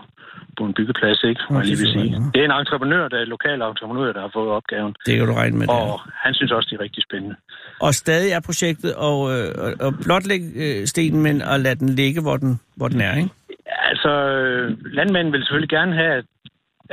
på 0.60 0.64
en 0.68 0.74
byggeplads, 0.78 1.20
ikke? 1.30 1.40
Jeg 1.50 1.64
lige 1.64 1.78
vil 1.80 1.86
det 1.86 1.94
sige. 1.96 2.10
Det 2.34 2.40
er 2.42 2.46
en 2.50 2.56
entreprenør, 2.62 3.02
der 3.08 3.16
er 3.20 3.24
en 3.28 3.32
lokal 3.36 3.58
entreprenør, 3.62 4.12
der 4.16 4.22
har 4.26 4.32
fået 4.38 4.50
opgaven. 4.58 4.92
Det 5.06 5.12
kan 5.18 5.26
du 5.30 5.34
regne 5.42 5.56
med. 5.60 5.66
Det. 5.66 5.76
Og 5.76 6.00
han 6.24 6.32
synes 6.34 6.52
også, 6.56 6.66
det 6.70 6.76
er 6.78 6.82
rigtig 6.86 7.02
spændende. 7.08 7.36
Og 7.86 7.92
stadig 8.02 8.30
er 8.36 8.40
projektet 8.48 8.90
at, 9.08 9.16
øh, 9.34 9.86
at 9.86 9.92
blotlægge 10.04 10.46
øh, 10.64 10.86
stenen, 10.92 11.20
men 11.26 11.36
at 11.52 11.60
lade 11.60 11.78
den 11.82 11.90
ligge, 12.00 12.20
hvor 12.26 12.36
den, 12.36 12.52
hvor 12.78 12.88
den 12.88 13.00
er, 13.08 13.14
ikke? 13.22 13.30
Altså, 13.90 14.12
landmanden 14.98 15.32
vil 15.32 15.42
selvfølgelig 15.42 15.74
gerne 15.78 15.94
have, 16.00 16.12
at, 16.20 16.26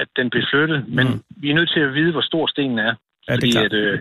at 0.01 0.09
den 0.19 0.29
bliver 0.29 0.47
flyttet, 0.51 0.79
men 0.97 1.07
mm. 1.07 1.21
vi 1.41 1.49
er 1.49 1.55
nødt 1.59 1.71
til 1.75 1.79
at 1.87 1.93
vide, 1.93 2.11
hvor 2.11 2.25
stor 2.31 2.47
stenen 2.47 2.79
er. 2.79 2.93
Ja, 3.27 3.35
det 3.35 3.35
er 3.35 3.35
Fordi 3.35 3.51
klart. 3.51 3.65
at, 3.65 3.73
øh, 3.73 3.99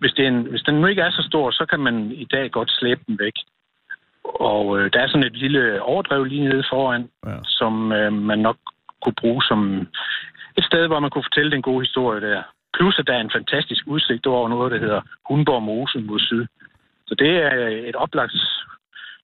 hvis, 0.00 0.12
det 0.16 0.24
er 0.24 0.28
en, 0.28 0.42
hvis 0.52 0.62
den 0.62 0.74
nu 0.80 0.86
ikke 0.86 1.02
er 1.02 1.10
så 1.10 1.24
stor, 1.30 1.50
så 1.50 1.64
kan 1.70 1.80
man 1.80 1.94
i 2.24 2.26
dag 2.34 2.50
godt 2.50 2.70
slæbe 2.78 3.00
den 3.06 3.18
væk. 3.24 3.36
Og 4.24 4.78
øh, 4.80 4.90
der 4.92 5.00
er 5.00 5.08
sådan 5.08 5.26
et 5.26 5.36
lille 5.36 5.82
overdrev 5.82 6.24
lige 6.24 6.44
nede 6.48 6.64
foran, 6.72 7.02
Ja. 7.26 7.36
som 7.44 7.92
øh, 7.92 8.12
man 8.12 8.38
nok 8.38 8.56
kunne 9.02 9.18
bruge 9.20 9.42
som 9.42 9.60
et 10.58 10.64
sted, 10.64 10.86
hvor 10.86 11.00
man 11.00 11.10
kunne 11.10 11.28
fortælle 11.30 11.50
den 11.50 11.62
gode 11.62 11.80
historie 11.86 12.20
der. 12.20 12.42
Plus, 12.76 12.98
at 12.98 13.06
der 13.06 13.14
er 13.14 13.20
en 13.20 13.30
fantastisk 13.38 13.82
udsigt 13.86 14.26
over 14.26 14.48
noget, 14.48 14.72
der 14.72 14.78
hedder 14.78 15.00
Hundborg 15.28 15.62
Mose 15.62 15.98
mod 15.98 16.20
syd. 16.20 16.46
Så 17.06 17.14
det 17.18 17.30
er 17.30 17.50
et 17.88 17.96
oplagt 17.96 18.32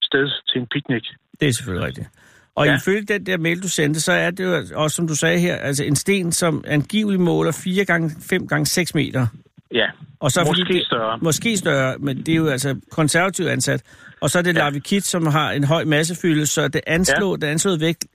sted 0.01 0.29
til 0.49 0.61
en 0.61 0.67
picnic. 0.67 1.05
Det 1.39 1.47
er 1.47 1.51
selvfølgelig 1.53 1.87
rigtigt. 1.87 2.07
Og 2.55 2.65
ja. 2.65 2.71
Ja. 2.71 2.77
ifølge 2.77 3.01
den 3.05 3.25
der 3.25 3.37
mail, 3.37 3.63
du 3.63 3.69
sendte, 3.69 4.01
så 4.01 4.11
er 4.11 4.31
det 4.31 4.43
jo 4.45 4.53
også, 4.75 4.95
som 4.95 5.07
du 5.07 5.15
sagde 5.15 5.39
her, 5.39 5.55
altså 5.55 5.83
en 5.83 5.95
sten, 5.95 6.31
som 6.31 6.63
angiveligt 6.67 7.21
måler 7.23 7.61
4 7.63 7.85
gange 7.85 8.09
5 8.29 8.47
gange 8.47 8.65
6 8.65 8.95
meter. 8.95 9.27
Ja, 9.73 9.87
Og 10.19 10.31
så 10.31 10.43
Måske 10.47 10.73
det, 10.73 10.85
større. 10.85 11.17
Måske 11.21 11.57
større, 11.57 11.97
men 11.99 12.17
det 12.17 12.29
er 12.29 12.35
jo 12.35 12.47
altså 12.47 12.79
konservativt 12.91 13.49
ansat. 13.49 13.83
Og 14.21 14.29
så 14.29 14.37
er 14.39 14.43
det 14.43 14.55
ja. 14.55 14.59
Ja. 14.59 14.69
Lavikit, 14.69 15.03
som 15.03 15.25
har 15.27 15.51
en 15.51 15.63
høj 15.63 15.83
massefylde, 15.83 16.45
så 16.45 16.67
det 16.67 16.81
anslår, 16.87 17.31
ja. 17.31 17.35
det 17.35 17.47
anslået 17.51 17.81
vægt, 17.81 18.05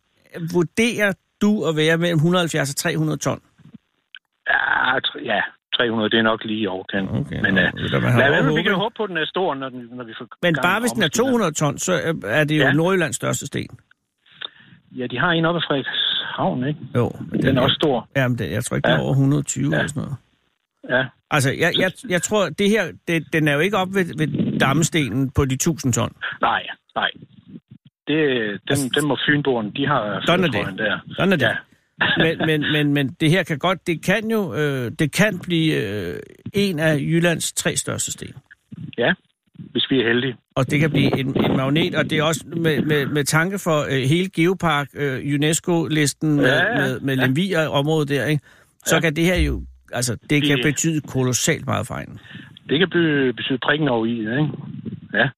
vurderer 0.54 1.12
du 1.42 1.64
at 1.64 1.76
være 1.76 1.98
mellem 1.98 2.16
170 2.16 2.70
og 2.70 2.76
300 2.76 3.18
ton. 3.18 3.40
ja, 4.50 4.94
ja 5.34 5.40
300, 5.76 6.10
det 6.10 6.18
er 6.18 6.22
nok 6.22 6.44
lige 6.44 6.60
i 6.60 6.66
overkanten. 6.66 7.16
Okay, 7.20 7.40
men 7.42 7.54
nå, 7.54 7.60
øh, 7.60 8.02
man 8.02 8.12
har 8.12 8.18
lad, 8.18 8.42
være, 8.42 8.54
vi 8.54 8.62
kan 8.62 8.74
håbe 8.74 8.94
på, 8.96 9.02
at 9.02 9.08
den 9.08 9.16
er 9.16 9.26
stor, 9.26 9.54
når, 9.54 9.68
den, 9.68 9.88
når 9.92 10.04
vi 10.04 10.12
får 10.18 10.26
Men 10.42 10.56
bare 10.62 10.78
i 10.78 10.80
hvis 10.80 10.92
den 10.92 11.02
er 11.02 11.06
opstillet. 11.06 11.28
200 11.30 11.52
ton, 11.52 11.78
så 11.78 11.92
er- 11.92 12.14
er 12.26 12.44
det 12.44 12.58
jo 12.58 12.62
ja. 12.62 12.72
Nordjyllands 12.72 13.16
største 13.16 13.46
sten. 13.46 13.68
Ja, 14.96 15.06
de 15.06 15.18
har 15.18 15.30
en 15.30 15.44
oppe 15.44 15.60
fra 15.60 15.66
Frederikshavn, 15.74 16.64
ikke? 16.68 16.80
Jo, 16.96 17.12
men 17.30 17.42
Den 17.42 17.58
er 17.58 17.62
også 17.62 17.74
stor. 17.74 18.08
Jamen, 18.16 18.38
det, 18.38 18.50
jeg 18.50 18.64
tror 18.64 18.76
ikke, 18.76 18.86
det 18.86 18.92
er 18.94 18.98
Ja. 18.98 19.02
over 19.02 19.12
120 19.12 19.64
ja. 19.64 19.70
Ja. 19.70 19.76
eller 19.78 19.88
sådan 19.88 20.02
noget. 20.02 20.16
Ja, 20.90 21.04
Altså, 21.32 21.50
jeg, 21.58 21.72
jeg, 21.78 21.92
jeg 22.08 22.22
tror, 22.22 22.48
det 22.48 22.68
her, 22.70 22.84
det, 23.08 23.24
den 23.32 23.48
er 23.48 23.52
jo 23.54 23.60
ikke 23.60 23.76
op 23.76 23.94
ved, 23.94 24.04
ved 24.18 24.58
dammestenen 24.58 25.30
på 25.30 25.44
de 25.44 25.54
1000 25.54 25.92
ton. 25.92 26.12
nej, 26.40 26.62
nej. 26.94 27.10
Det, 28.08 28.18
dem, 28.68 28.90
dem 29.00 29.10
og 29.10 29.18
Fynboerne, 29.28 29.72
de 29.76 29.86
har 29.86 30.22
Sådan 30.26 30.44
er 30.44 30.48
det. 30.48 30.78
der. 30.78 30.98
Sådan 31.16 31.32
er 31.32 31.36
det. 31.36 31.46
Ja. 31.46 31.54
Men, 32.24 32.46
men, 32.46 32.72
men, 32.72 32.94
men 32.94 33.16
det 33.20 33.30
her 33.30 33.42
kan 33.42 33.58
godt, 33.58 33.86
det 33.86 34.04
kan 34.04 34.30
jo, 34.30 34.54
øh, 34.54 34.90
det 34.98 35.12
kan 35.12 35.38
blive 35.38 35.74
øh, 35.86 36.18
en 36.54 36.78
af 36.78 36.96
Jyllands 36.98 37.52
tre 37.52 37.76
største 37.76 38.12
sten. 38.12 38.32
ja, 38.98 39.12
hvis 39.72 39.86
vi 39.90 40.00
er 40.00 40.08
heldige. 40.08 40.36
Og 40.54 40.70
det 40.70 40.80
kan 40.80 40.90
blive 40.90 41.18
en, 41.18 41.26
en 41.50 41.56
magnet, 41.56 41.94
og 41.94 42.10
det 42.10 42.18
er 42.18 42.22
også 42.22 42.44
med, 42.56 42.82
med, 42.82 43.06
med 43.06 43.24
tanke 43.24 43.58
for 43.58 43.80
øh, 43.90 44.02
hele 44.02 44.28
Geopark, 44.28 44.88
øh, 44.94 45.34
UNESCO-listen 45.34 46.36
med, 46.36 46.44
Ja, 46.46 46.66
ja. 46.72 46.78
med, 46.78 47.00
med 47.00 47.16
Lemvig 47.16 47.58
og 47.68 47.70
området 47.72 48.08
der, 48.08 48.26
ikke? 48.26 48.42
så 48.86 48.94
Ja. 48.94 49.00
kan 49.00 49.16
det 49.16 49.24
her 49.24 49.36
jo, 49.36 49.62
altså 49.92 50.16
det 50.30 50.42
kan 50.46 50.56
Det- 50.56 50.64
betyde 50.64 51.00
kolossalt 51.00 51.66
meget 51.66 51.86
for 51.86 51.94
en. 51.94 52.20
Det 52.68 52.78
kan 52.78 52.90
be, 52.90 53.32
betyde 53.32 53.58
prikken 53.58 53.88
over 53.88 54.06
i, 54.06 54.18
ikke? 54.20 54.48
Ja. 55.14 55.28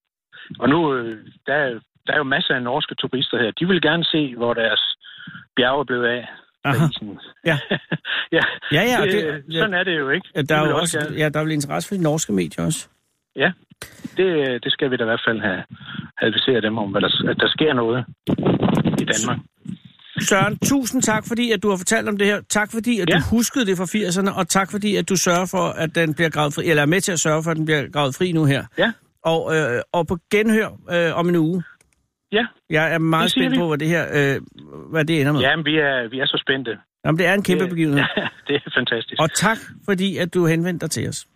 Og 0.58 0.68
nu, 0.68 0.94
øh, 0.94 1.18
der, 1.46 1.54
er- 1.54 1.80
der 2.06 2.12
er 2.12 2.16
jo 2.16 2.22
masser 2.22 2.54
af 2.54 2.62
norske 2.62 2.94
turister 2.94 3.38
her. 3.42 3.50
De 3.50 3.66
vil 3.68 3.82
gerne 3.82 4.04
se, 4.04 4.34
hvor 4.36 4.54
deres 4.54 4.80
bjerge 5.56 5.80
er 5.80 5.84
blevet 5.84 6.06
af. 6.06 6.28
Aha. 6.64 6.86
Ja. 7.50 7.58
ja, 8.32 8.40
Ja, 8.72 8.82
ja, 8.82 9.04
det, 9.04 9.44
det- 9.46 9.54
sådan 9.54 9.74
er 9.74 9.84
det 9.84 9.98
jo, 9.98 10.10
ikke? 10.10 10.28
Ja, 10.34 10.40
De 10.40 10.46
Der 10.46 10.56
er 10.56 10.68
jo 10.68 10.76
også, 10.76 10.98
gerne- 10.98 11.16
ja, 11.16 11.28
der 11.28 11.40
er 11.40 11.44
vel 11.44 11.52
interesse 11.52 11.88
for 11.88 11.94
de 11.94 12.02
norske 12.02 12.32
medier 12.32 12.64
også. 12.66 12.88
Ja, 13.36 13.52
det, 14.16 14.28
det 14.64 14.72
skal 14.72 14.90
vi 14.90 14.96
da 14.96 15.02
i 15.04 15.06
hvert 15.06 15.22
fald 15.28 15.40
have 15.40 15.62
adviseret 16.22 16.62
dem 16.62 16.78
om, 16.78 16.90
hvad 16.90 17.00
der, 17.00 17.30
at 17.30 17.36
der 17.40 17.48
sker 17.48 17.72
noget 17.74 18.04
i 19.00 19.04
Danmark. 19.04 19.38
Søren, 20.20 20.58
tusind 20.58 21.02
tak, 21.02 21.26
fordi 21.28 21.52
at 21.52 21.62
du 21.62 21.70
har 21.70 21.76
fortalt 21.76 22.08
om 22.08 22.16
det 22.16 22.26
her. 22.26 22.40
Tak, 22.48 22.72
fordi 22.72 23.00
at 23.00 23.10
ja. 23.10 23.14
Du 23.16 23.20
huskede 23.30 23.66
det 23.66 23.76
fra 23.76 23.84
80'erne, 23.84 24.38
og 24.38 24.48
tak, 24.48 24.70
fordi 24.70 24.96
at 24.96 25.08
du 25.08 25.16
sørger 25.16 25.46
for, 25.46 25.66
at 25.68 25.94
den 25.94 26.14
bliver 26.14 26.28
gravet 26.30 26.54
fri, 26.54 26.64
eller 26.66 26.82
er 26.82 26.86
med 26.86 27.00
til 27.00 27.12
at 27.12 27.20
sørge 27.20 27.42
for, 27.42 27.50
at 27.50 27.56
den 27.56 27.64
bliver 27.64 27.88
gravet 27.92 28.14
fri 28.14 28.32
nu 28.32 28.44
her. 28.44 28.64
Ja, 28.78 28.92
Og, 29.22 29.56
øh, 29.56 29.82
og 29.92 30.06
på 30.06 30.18
genhør 30.30 30.68
øh, 30.90 31.18
om 31.18 31.28
en 31.28 31.36
uge. 31.36 31.62
ja. 32.32 32.46
Jeg 32.70 32.94
er 32.94 32.98
meget 32.98 33.30
spændt 33.30 33.52
vi. 33.52 33.56
på, 33.58 33.68
hvad 33.68 33.78
det 33.78 33.88
her 33.88 34.06
øh, 34.12 34.40
hvad 34.90 35.04
det 35.04 35.20
ender 35.20 35.32
med. 35.32 35.40
Jamen, 35.40 35.64
vi 35.64 35.76
er, 35.78 36.08
vi 36.10 36.18
er 36.18 36.26
så 36.26 36.42
spændte. 36.46 36.78
Jamen, 37.04 37.18
det 37.18 37.26
er 37.26 37.34
en 37.34 37.42
kæmpe 37.42 37.62
Det- 37.64 37.70
begivenhed. 37.70 38.04
Ja, 38.16 38.28
det 38.48 38.54
er 38.56 38.70
fantastisk. 38.76 39.20
Og 39.22 39.32
tak, 39.34 39.58
fordi 39.84 40.16
at 40.16 40.34
du 40.34 40.46
henvendte 40.46 40.84
dig 40.84 40.90
til 40.90 41.08
os. 41.08 41.26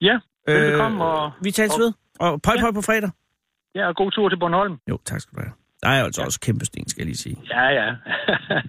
Ja, 0.00 0.18
velbekomme. 0.46 1.04
Og, 1.04 1.26
Øh, 1.38 1.44
vi 1.44 1.50
tales 1.50 1.74
og, 1.74 1.80
ved. 1.80 1.92
Og 2.20 2.42
pøj, 2.42 2.56
pøj 2.60 2.72
på 2.72 2.80
fredag. 2.82 3.10
Ja, 3.74 3.88
og 3.88 3.96
god 3.96 4.10
tur 4.10 4.28
til 4.28 4.38
Bornholm. 4.38 4.76
Jo, 4.88 4.98
tak 5.04 5.20
skal 5.20 5.36
du 5.36 5.40
have. 5.42 5.52
Der 5.82 5.88
er 5.88 6.04
altså 6.04 6.22
også 6.22 6.40
kæmpe 6.40 6.64
sten, 6.64 6.88
skal 6.88 7.00
jeg 7.00 7.06
lige 7.06 7.16
sige. 7.16 7.36
Ja, 7.50 7.68
ja. 7.68 7.94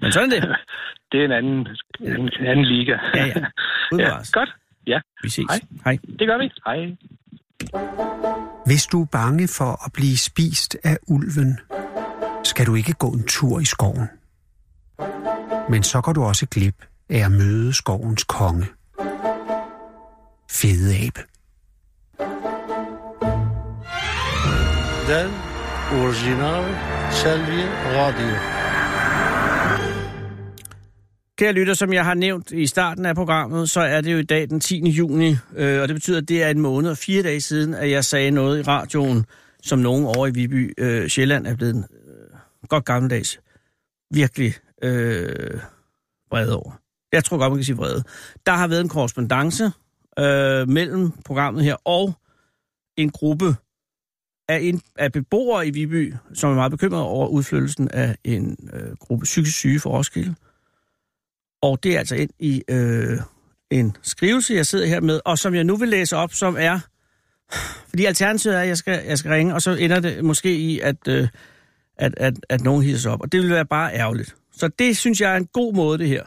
Men 0.01 0.11
sådan 0.11 0.31
er 0.31 0.39
det. 0.39 0.55
det 1.11 1.19
er 1.21 1.25
en 1.25 1.31
anden, 1.31 1.67
en 1.99 2.45
anden 2.45 2.65
liga. 2.65 2.97
Ja, 3.15 3.25
ja. 3.25 3.33
Ja, 3.99 4.17
godt. 4.31 4.49
Ja, 4.87 4.99
Vi 5.23 5.29
ses. 5.29 5.45
Hej. 5.49 5.59
Hej. 5.85 5.97
det 6.19 6.27
gør 6.27 6.37
vi. 6.37 6.51
Hej. 6.65 6.95
Hvis 8.65 8.85
du 8.85 9.01
er 9.01 9.07
bange 9.11 9.47
for 9.47 9.85
at 9.85 9.93
blive 9.93 10.17
spist 10.17 10.77
af 10.83 10.97
ulven, 11.07 11.59
skal 12.43 12.65
du 12.65 12.75
ikke 12.75 12.93
gå 12.93 13.07
en 13.07 13.23
tur 13.27 13.59
i 13.59 13.65
skoven. 13.65 14.09
Men 15.69 15.83
så 15.83 16.01
går 16.01 16.13
du 16.13 16.23
også 16.23 16.47
glip 16.51 16.75
af 17.09 17.25
at 17.25 17.31
møde 17.31 17.73
skovens 17.73 18.23
konge. 18.23 18.65
Fede 20.51 20.95
abe. 21.07 21.21
Den 25.07 25.31
original 26.03 27.00
Selvi 27.11 27.61
Radio. 27.85 28.27
Kære 31.37 31.53
lytter, 31.53 31.73
som 31.73 31.93
jeg 31.93 32.05
har 32.05 32.13
nævnt 32.13 32.51
i 32.51 32.67
starten 32.67 33.05
af 33.05 33.15
programmet, 33.15 33.69
så 33.69 33.79
er 33.81 34.01
det 34.01 34.13
jo 34.13 34.17
i 34.17 34.23
dag 34.23 34.49
den 34.49 34.59
10. 34.59 34.89
juni, 34.89 35.35
øh, 35.55 35.81
og 35.81 35.87
det 35.87 35.95
betyder, 35.95 36.17
at 36.21 36.29
det 36.29 36.43
er 36.43 36.49
en 36.49 36.59
måned 36.59 36.91
og 36.91 36.97
fire 36.97 37.23
dage 37.23 37.41
siden, 37.41 37.73
at 37.73 37.91
jeg 37.91 38.05
sagde 38.05 38.31
noget 38.31 38.59
i 38.59 38.61
radioen, 38.61 39.25
som 39.63 39.79
nogen 39.79 40.05
over 40.05 40.27
i 40.27 40.31
Viby, 40.31 40.73
øh, 40.77 41.07
Sjælland, 41.07 41.47
er 41.47 41.55
blevet 41.55 41.75
øh, 41.75 42.67
godt 42.67 42.85
gammeldags 42.85 43.39
virkelig 44.13 44.53
øh, 44.83 45.59
vrede 46.31 46.55
over. 46.55 46.71
Jeg 47.11 47.23
tror 47.23 47.37
godt, 47.37 47.51
man 47.51 47.57
kan 47.57 47.65
sige 47.65 47.77
vrede. 47.77 48.03
Der 48.45 48.51
har 48.51 48.67
været 48.67 48.81
en 48.81 48.89
korrespondence 48.89 49.71
øh, 50.19 50.69
mellem 50.69 51.11
programmet 51.25 51.63
her 51.63 51.75
og 51.85 52.13
en 52.97 53.09
gruppe 53.09 53.55
af, 54.51 54.59
en, 54.61 54.81
af 54.97 55.11
beboere 55.11 55.67
i 55.67 55.71
Viby, 55.71 56.13
som 56.33 56.51
er 56.51 56.55
meget 56.55 56.71
bekymrede 56.71 57.03
over 57.03 57.27
udflyttelsen 57.27 57.91
af 57.91 58.15
en 58.23 58.69
øh, 58.73 58.97
gruppe 58.99 59.23
psykisk 59.23 59.57
syge 59.57 59.79
for 59.79 59.89
Roskilde. 59.89 60.35
Og 61.61 61.83
det 61.83 61.95
er 61.95 61.99
altså 61.99 62.15
ind 62.15 62.29
i 62.39 62.63
øh, 62.69 63.17
en 63.71 63.95
skrivelse, 64.01 64.53
jeg 64.53 64.65
sidder 64.65 64.85
her 64.85 65.01
med, 65.01 65.19
og 65.25 65.37
som 65.37 65.55
jeg 65.55 65.63
nu 65.63 65.75
vil 65.75 65.89
læse 65.89 66.15
op, 66.15 66.33
som 66.33 66.55
er... 66.59 66.79
Fordi 67.89 68.05
alternativet 68.05 68.55
er, 68.55 68.59
at 68.59 68.67
jeg 68.67 68.77
skal, 68.77 69.03
jeg 69.07 69.17
skal 69.17 69.31
ringe, 69.31 69.53
og 69.53 69.61
så 69.61 69.71
ender 69.71 69.99
det 69.99 70.25
måske 70.25 70.55
i, 70.55 70.79
at, 70.79 71.07
øh, 71.07 71.27
at, 71.97 72.13
at, 72.17 72.33
at 72.49 72.61
nogen 72.61 72.83
hisser 72.83 72.99
sig 73.01 73.11
op. 73.11 73.21
Og 73.21 73.31
det 73.31 73.41
vil 73.41 73.49
være 73.49 73.65
bare 73.65 73.93
ærgerligt. 73.93 74.35
Så 74.53 74.67
det 74.67 74.97
synes 74.97 75.21
jeg 75.21 75.33
er 75.33 75.37
en 75.37 75.47
god 75.53 75.73
måde, 75.73 75.97
det 75.97 76.07
her. 76.07 76.23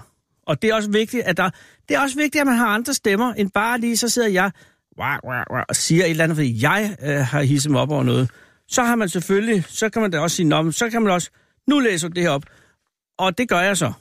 Og 0.46 0.62
det 0.62 0.70
er 0.70 0.74
også 0.74 0.90
vigtigt, 0.90 1.22
at 1.22 1.36
der, 1.36 1.50
det 1.88 1.96
er 1.96 2.00
også 2.00 2.16
vigtigt, 2.16 2.40
at 2.40 2.46
man 2.46 2.56
har 2.56 2.66
andre 2.66 2.94
stemmer, 2.94 3.32
end 3.32 3.50
bare 3.50 3.80
lige, 3.80 3.96
så 3.96 4.08
sidder 4.08 4.28
jeg 4.28 4.50
wah, 4.98 5.18
wah, 5.24 5.44
wah, 5.50 5.64
og 5.68 5.76
siger 5.76 6.04
et 6.04 6.10
eller 6.10 6.24
andet, 6.24 6.36
fordi 6.36 6.62
jeg 6.62 6.96
øh, 7.02 7.16
har 7.16 7.42
hisset 7.42 7.72
mig 7.72 7.80
op 7.80 7.90
over 7.90 8.02
noget. 8.02 8.30
Så 8.68 8.82
har 8.82 8.96
man 8.96 9.08
selvfølgelig, 9.08 9.64
så 9.68 9.88
kan 9.88 10.02
man 10.02 10.10
da 10.10 10.20
også 10.20 10.36
sige, 10.36 10.48
Nå, 10.48 10.70
så 10.70 10.90
kan 10.90 11.02
man 11.02 11.12
også, 11.12 11.30
nu 11.68 11.78
læser 11.78 12.08
du 12.08 12.12
det 12.12 12.22
her 12.22 12.30
op. 12.30 12.44
Og 13.18 13.38
det 13.38 13.48
gør 13.48 13.60
jeg 13.60 13.76
så. 13.76 13.92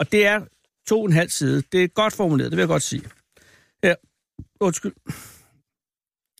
Og 0.00 0.12
det 0.12 0.26
er 0.26 0.40
to 0.86 1.00
og 1.00 1.06
en 1.06 1.12
halv 1.12 1.30
side. 1.30 1.62
Det 1.72 1.84
er 1.84 1.88
godt 1.88 2.12
formuleret, 2.12 2.50
det 2.50 2.56
vil 2.56 2.62
jeg 2.62 2.68
godt 2.68 2.82
sige. 2.82 3.02
Ja, 3.82 3.94
undskyld. 4.60 4.92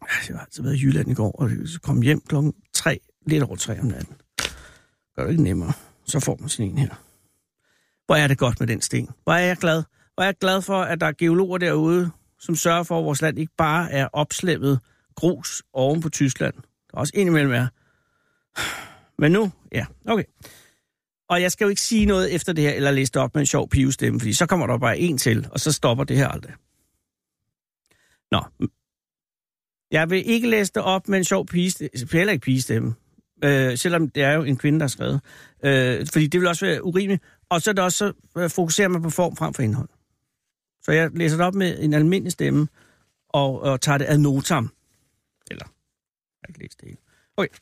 jeg 0.01 0.37
har 0.37 0.45
altså 0.45 0.63
været 0.63 0.77
i 0.77 0.85
Jylland 0.85 1.11
i 1.11 1.15
går, 1.15 1.31
og 1.31 1.51
så 1.67 1.81
kom 1.81 2.03
hjem 2.03 2.21
klokken 2.21 2.53
3, 2.75 3.01
lidt 3.27 3.43
over 3.43 3.57
3 3.57 3.81
om 3.81 3.87
natten. 3.87 4.15
Gør 5.17 5.25
det 5.25 5.31
ikke 5.31 5.43
nemmere. 5.43 5.73
Så 6.05 6.21
får 6.21 6.37
man 6.41 6.49
sådan 6.49 6.71
en 6.71 6.79
her. 6.79 6.95
Hvor 8.07 8.17
er 8.17 8.27
det 8.27 8.39
godt 8.39 8.61
med 8.61 8.67
den 8.67 8.81
sten. 8.81 9.09
Hvor 9.25 9.33
er 9.33 9.39
jeg 9.39 9.57
glad. 9.57 9.83
Hvor 10.15 10.23
er 10.23 10.27
jeg 10.27 10.35
glad 10.41 10.63
for, 10.63 10.83
at 10.83 11.01
der 11.01 11.07
er 11.07 11.13
geologer 11.13 11.59
derude, 11.59 12.11
som 12.45 12.55
sørger 12.55 12.83
for, 12.83 12.99
at 12.99 13.05
vores 13.05 13.23
land 13.23 13.39
ikke 13.39 13.53
bare 13.59 13.93
er 13.93 14.09
opslemmet 14.13 14.81
grus 15.15 15.63
oven 15.73 16.01
på 16.01 16.09
Tyskland. 16.09 16.55
Der 16.55 16.97
er 16.97 16.99
også 16.99 17.13
indimellem 17.17 17.53
er. 17.53 17.67
Men 19.23 19.33
nu, 19.33 19.53
ja, 19.73 19.87
okay. 20.07 20.25
Og 21.29 21.43
jeg 21.43 21.53
skal 21.53 21.65
jo 21.65 21.69
ikke 21.69 21.81
sige 21.81 22.07
noget 22.07 22.35
efter 22.35 22.53
det 22.53 22.65
her, 22.65 22.73
eller 22.73 22.91
læse 22.91 23.13
det 23.13 23.23
op 23.23 23.35
med 23.35 23.43
en 23.43 23.47
sjov 23.47 23.69
pivestemme, 23.69 24.21
fordi 24.21 24.33
så 24.33 24.47
kommer 24.47 24.67
der 24.67 24.79
bare 24.79 24.99
en 24.99 25.19
til, 25.19 25.49
og 25.51 25.61
så 25.61 25.73
stopper 25.73 26.05
det 26.05 26.17
her 26.17 26.29
aldrig. 26.29 26.53
Nå. 28.31 28.69
Jeg 29.91 30.11
vil 30.11 30.31
ikke 30.31 30.51
læse 30.51 30.73
det 30.73 30.83
op 30.83 31.09
med 31.09 31.19
en 31.19 31.25
sjov 31.25 31.47
pigestemme, 31.47 31.91
altså, 31.93 32.17
heller 32.17 32.33
ikke 32.33 32.45
pigestemme, 32.45 32.95
øh, 33.45 33.79
selvom 33.79 34.11
det 34.11 34.23
er 34.23 34.33
jo 34.33 34.43
en 34.43 34.57
kvinde, 34.57 34.79
der 34.79 34.85
har 34.85 34.89
skrevet. 34.89 35.21
Øh, 35.65 36.07
fordi 36.13 36.27
det 36.27 36.41
vil 36.41 36.49
også 36.49 36.67
være 36.67 36.85
urimeligt. 36.85 37.23
Og 37.51 37.63
så 37.63 37.71
er 37.71 37.75
det 37.75 37.85
også, 37.85 37.99
så 37.99 38.41
øh, 38.41 38.51
fokuserer 38.51 38.89
man 38.89 39.03
på 39.03 39.11
form 39.11 39.37
frem 39.37 39.55
for 39.55 39.63
indhold. 39.63 39.89
Så 40.85 40.93
jeg 40.93 41.11
læser 41.15 41.37
det 41.37 41.47
op 41.47 41.55
med 41.55 41.77
en 41.81 41.95
almindelig 41.95 42.33
stemme, 42.33 42.69
og, 43.29 43.61
og 43.61 43.81
tager 43.81 43.99
det 43.99 44.07
ad 44.09 44.19
notam. 44.19 44.71
Eller, 45.51 45.67
jeg 45.67 46.41
har 46.45 46.49
ikke 46.49 46.61
læst 46.61 46.81
det 46.81 46.89
hele. 46.89 46.99
Okay. 47.37 47.55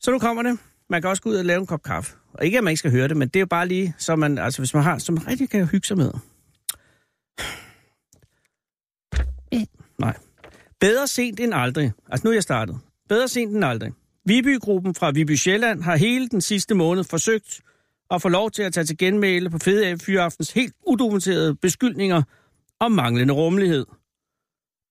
Så 0.00 0.10
nu 0.10 0.18
kommer 0.18 0.42
det. 0.42 0.58
Man 0.90 1.02
kan 1.02 1.10
også 1.10 1.22
gå 1.22 1.30
ud 1.30 1.36
og 1.36 1.44
lave 1.44 1.60
en 1.60 1.66
kop 1.66 1.82
kaffe. 1.82 2.16
Og 2.32 2.44
ikke, 2.44 2.58
at 2.58 2.64
man 2.64 2.70
ikke 2.70 2.78
skal 2.78 2.90
høre 2.90 3.08
det, 3.08 3.16
men 3.16 3.28
det 3.28 3.36
er 3.36 3.40
jo 3.40 3.46
bare 3.46 3.68
lige, 3.68 3.94
så 3.98 4.16
man, 4.16 4.38
altså 4.38 4.60
hvis 4.60 4.74
man 4.74 4.82
har, 4.82 4.98
så 4.98 5.12
man 5.12 5.26
rigtig 5.26 5.50
kan 5.50 5.66
hygge 5.66 5.86
sig 5.86 5.96
med. 5.96 6.12
Nej. 9.98 10.16
Bedre 10.80 11.06
sent 11.06 11.40
end 11.40 11.54
aldrig. 11.54 11.92
Altså 12.08 12.26
nu 12.26 12.30
er 12.30 12.34
jeg 12.34 12.42
startet. 12.42 12.78
Bedre 13.08 13.28
sent 13.28 13.54
end 13.54 13.64
aldrig. 13.64 13.92
Viby-gruppen 14.24 14.94
fra 14.94 15.10
Viby 15.10 15.36
Sjælland 15.36 15.82
har 15.82 15.96
hele 15.96 16.28
den 16.28 16.40
sidste 16.40 16.74
måned 16.74 17.04
forsøgt 17.04 17.60
og 18.10 18.22
få 18.22 18.28
lov 18.28 18.50
til 18.50 18.62
at 18.62 18.72
tage 18.72 18.84
til 18.84 18.98
genmæle 18.98 19.50
på 19.50 19.58
Fede 19.58 19.98
Fyraftens 19.98 20.52
helt 20.52 20.74
udokumenterede 20.86 21.54
beskyldninger 21.54 22.22
om 22.80 22.92
manglende 22.92 23.34
rummelighed. 23.34 23.86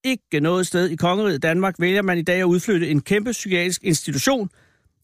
Ikke 0.03 0.39
noget 0.39 0.67
sted 0.67 0.89
i 0.89 0.95
kongeriget 0.95 1.43
Danmark 1.43 1.75
vælger 1.79 2.01
man 2.01 2.17
i 2.17 2.21
dag 2.21 2.39
at 2.39 2.43
udflytte 2.43 2.89
en 2.89 3.01
kæmpe 3.01 3.31
psykiatrisk 3.31 3.83
institution, 3.83 4.49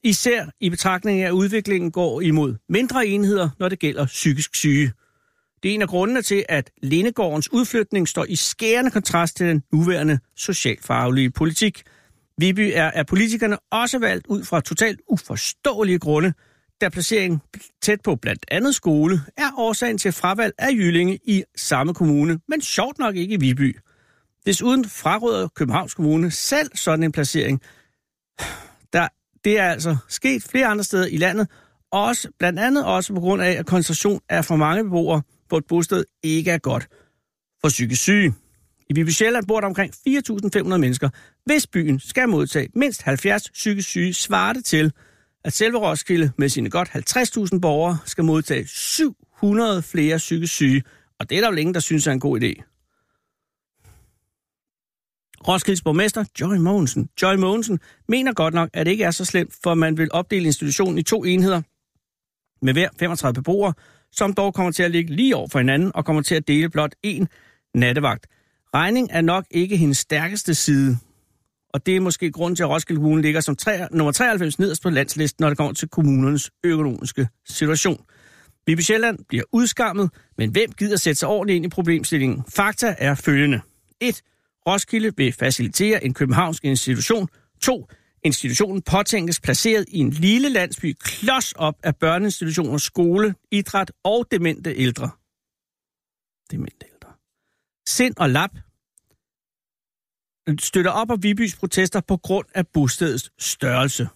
især 0.04 0.46
i 0.60 0.70
betragtning 0.70 1.22
af, 1.22 1.28
at 1.28 1.32
udviklingen 1.32 1.92
går 1.92 2.22
imod 2.22 2.56
mindre 2.70 3.08
enheder, 3.08 3.50
når 3.60 3.70
det 3.70 3.80
gælder 3.80 4.06
psykisk 4.06 4.56
syge. 4.56 4.92
Det 5.64 5.72
er 5.72 5.76
en 5.76 5.82
af 5.82 5.88
grundene 5.88 6.22
til, 6.22 6.46
at 6.50 6.72
Lindegårdens 6.82 7.52
udflytning 7.54 8.08
står 8.08 8.26
i 8.30 8.36
skærende 8.36 8.92
kontrast 8.92 9.38
til 9.38 9.48
den 9.48 9.64
nuværende 9.74 10.20
socialfaglige 10.36 11.32
politik. 11.32 11.84
Viby 12.38 12.72
er 12.74 12.92
af 12.92 13.06
politikerne 13.08 13.58
også 13.72 14.00
valgt 14.00 14.28
ud 14.28 14.44
fra 14.44 14.62
totalt 14.62 15.02
uforståelige 15.08 16.00
grunde, 16.00 16.34
da 16.82 16.90
placeringen 16.90 17.42
tæt 17.82 18.02
på 18.02 18.16
blandt 18.16 18.46
andet 18.52 18.76
skole 18.76 19.22
er 19.38 19.50
årsagen 19.58 19.98
til 19.98 20.12
fravalg 20.12 20.54
af 20.58 20.72
Jyllinge 20.72 21.20
i 21.24 21.44
samme 21.56 21.94
kommune, 21.94 22.40
men 22.48 22.62
sjovt 22.62 23.00
nok 23.00 23.16
ikke 23.16 23.34
i 23.34 23.38
Viby. 23.38 23.78
Desuden 24.46 24.86
fraråder 24.86 25.48
Københavns 25.48 25.94
Kommune 25.94 26.32
selv 26.32 26.72
sådan 26.76 27.04
en 27.04 27.12
placering. 27.12 27.62
Der, 28.94 29.08
det 29.46 29.60
er 29.60 29.68
altså 29.68 29.98
sket 30.08 30.44
flere 30.44 30.68
andre 30.68 30.84
steder 30.84 31.06
i 31.06 31.18
landet, 31.18 31.48
også, 31.92 32.30
blandt 32.40 32.60
andet 32.60 32.86
også 32.86 33.14
på 33.14 33.20
grund 33.20 33.42
af, 33.42 33.52
at 33.52 33.66
koncentration 33.66 34.22
af 34.30 34.46
for 34.46 34.56
mange 34.56 34.84
beboere 34.84 35.22
på 35.50 35.58
et 35.58 35.66
bosted 35.68 36.06
ikke 36.24 36.52
er 36.52 36.58
godt 36.58 36.88
for 37.62 37.70
psykisk 37.70 38.02
syge. 38.02 38.34
I 38.90 38.94
Viby 38.94 39.10
Sjælland 39.10 39.48
bor 39.48 39.60
der 39.60 39.68
omkring 39.68 39.94
4.500 39.94 40.78
mennesker. 40.78 41.10
Hvis 41.46 41.68
byen 41.68 42.00
skal 42.00 42.30
modtage 42.30 42.70
mindst 42.76 43.02
70 43.02 43.50
psykisk 43.50 43.90
syge, 43.90 44.14
svarer 44.14 44.54
det 44.54 44.66
til, 44.66 44.94
at 45.44 45.54
selve 45.54 45.78
Roskilde 45.78 46.32
med 46.38 46.50
sine 46.50 46.70
godt 46.70 46.90
50.000 46.90 47.60
borgere 47.60 47.98
skal 48.06 48.24
modtage 48.24 48.68
700 48.68 49.82
flere 49.82 50.18
psykisk 50.18 50.54
syge, 50.54 50.84
og 51.20 51.30
det 51.30 51.38
er 51.38 51.42
der 51.42 51.52
jo 51.52 51.56
ingen, 51.56 51.74
der 51.74 51.80
synes 51.80 52.08
er 52.08 52.12
en 52.12 52.20
god 52.20 52.42
idé. 52.42 52.68
Roskildes 55.48 55.82
borgmester 55.82 56.26
Joy 56.42 56.56
Mogensen, 56.56 57.10
Joy 57.22 57.36
Mogensen 57.36 57.80
mener 58.08 58.34
godt 58.34 58.54
nok, 58.54 58.70
at 58.74 58.86
det 58.86 58.92
ikke 58.92 59.04
er 59.04 59.12
så 59.12 59.26
slemt, 59.26 59.54
for 59.64 59.74
man 59.74 59.98
vil 59.98 60.10
opdele 60.12 60.46
institutionen 60.46 60.98
i 60.98 61.04
to 61.04 61.24
enheder 61.24 61.62
med 62.62 62.74
hver 62.74 62.90
35 63.00 63.34
beboere, 63.34 63.74
som 64.12 64.34
dog 64.34 64.54
kommer 64.54 64.72
til 64.72 64.84
at 64.84 64.92
ligge 64.92 65.16
lige 65.16 65.36
over 65.36 65.48
for 65.48 65.60
hinanden 65.60 65.92
og 65.96 66.06
kommer 66.06 66.22
til 66.22 66.36
at 66.36 66.48
dele 66.48 66.70
blot 66.70 66.96
én 67.08 67.26
nattevagt. 67.76 68.28
Regning 68.74 69.08
er 69.12 69.22
nok 69.22 69.46
ikke 69.52 69.78
hendes 69.78 69.98
stærkeste 69.98 70.56
side, 70.56 70.98
og 71.74 71.86
det 71.86 71.96
er 71.96 72.00
måske 72.00 72.32
grund 72.32 72.56
til, 72.56 72.64
at 72.64 72.70
Roskilde 72.70 73.02
Kommune 73.02 73.22
ligger 73.22 73.42
som 73.42 73.56
tre, 73.56 73.88
nummer 73.92 74.12
93 74.12 74.60
nederst 74.60 74.84
på 74.84 74.90
landslisten, 74.90 75.44
når 75.44 75.50
det 75.50 75.58
kommer 75.58 75.74
til 75.74 75.88
kommunernes 75.90 76.52
økonomiske 76.64 77.28
situation. 77.48 78.06
Viby 78.66 78.82
Sjælland 78.82 79.20
bliver 79.30 79.44
udskammet, 79.52 80.10
men 80.38 80.52
hvem 80.52 80.72
gider 80.72 80.98
sætte 80.98 81.20
sig 81.20 81.30
ordentligt 81.30 81.56
ind 81.56 81.66
i 81.66 81.70
problemstillingen? 81.70 82.44
Fakta 82.56 82.96
er 82.98 83.16
følgende. 83.16 83.62
1. 84.02 84.22
Roskilde 84.68 85.12
vil 85.18 85.34
facilitere 85.34 86.04
en 86.04 86.14
københavnsk 86.14 86.66
institution. 86.66 87.28
2. 87.62 87.88
Institutionen 88.24 88.82
påtænkes 88.82 89.40
placeret 89.40 89.86
i 89.88 89.98
en 89.98 90.10
lille 90.10 90.50
landsby 90.50 90.96
klods 91.00 91.52
op 91.52 91.76
af 91.84 91.96
børneinstitutioner, 91.96 92.78
skole, 92.78 93.36
idræt 93.52 93.92
og 94.04 94.26
demente 94.32 94.76
ældre. 94.76 95.10
Demente 96.52 96.86
ældre. 96.94 97.10
Sind 97.88 98.14
og 98.18 98.30
Lap 98.30 98.52
støtter 100.60 100.92
op 100.92 101.12
om 101.12 101.24
Vibys 101.24 101.56
protester 101.56 102.02
på 102.08 102.18
grund 102.18 102.46
af 102.56 102.68
bostedets 102.68 103.32
størrelse. 103.40 104.08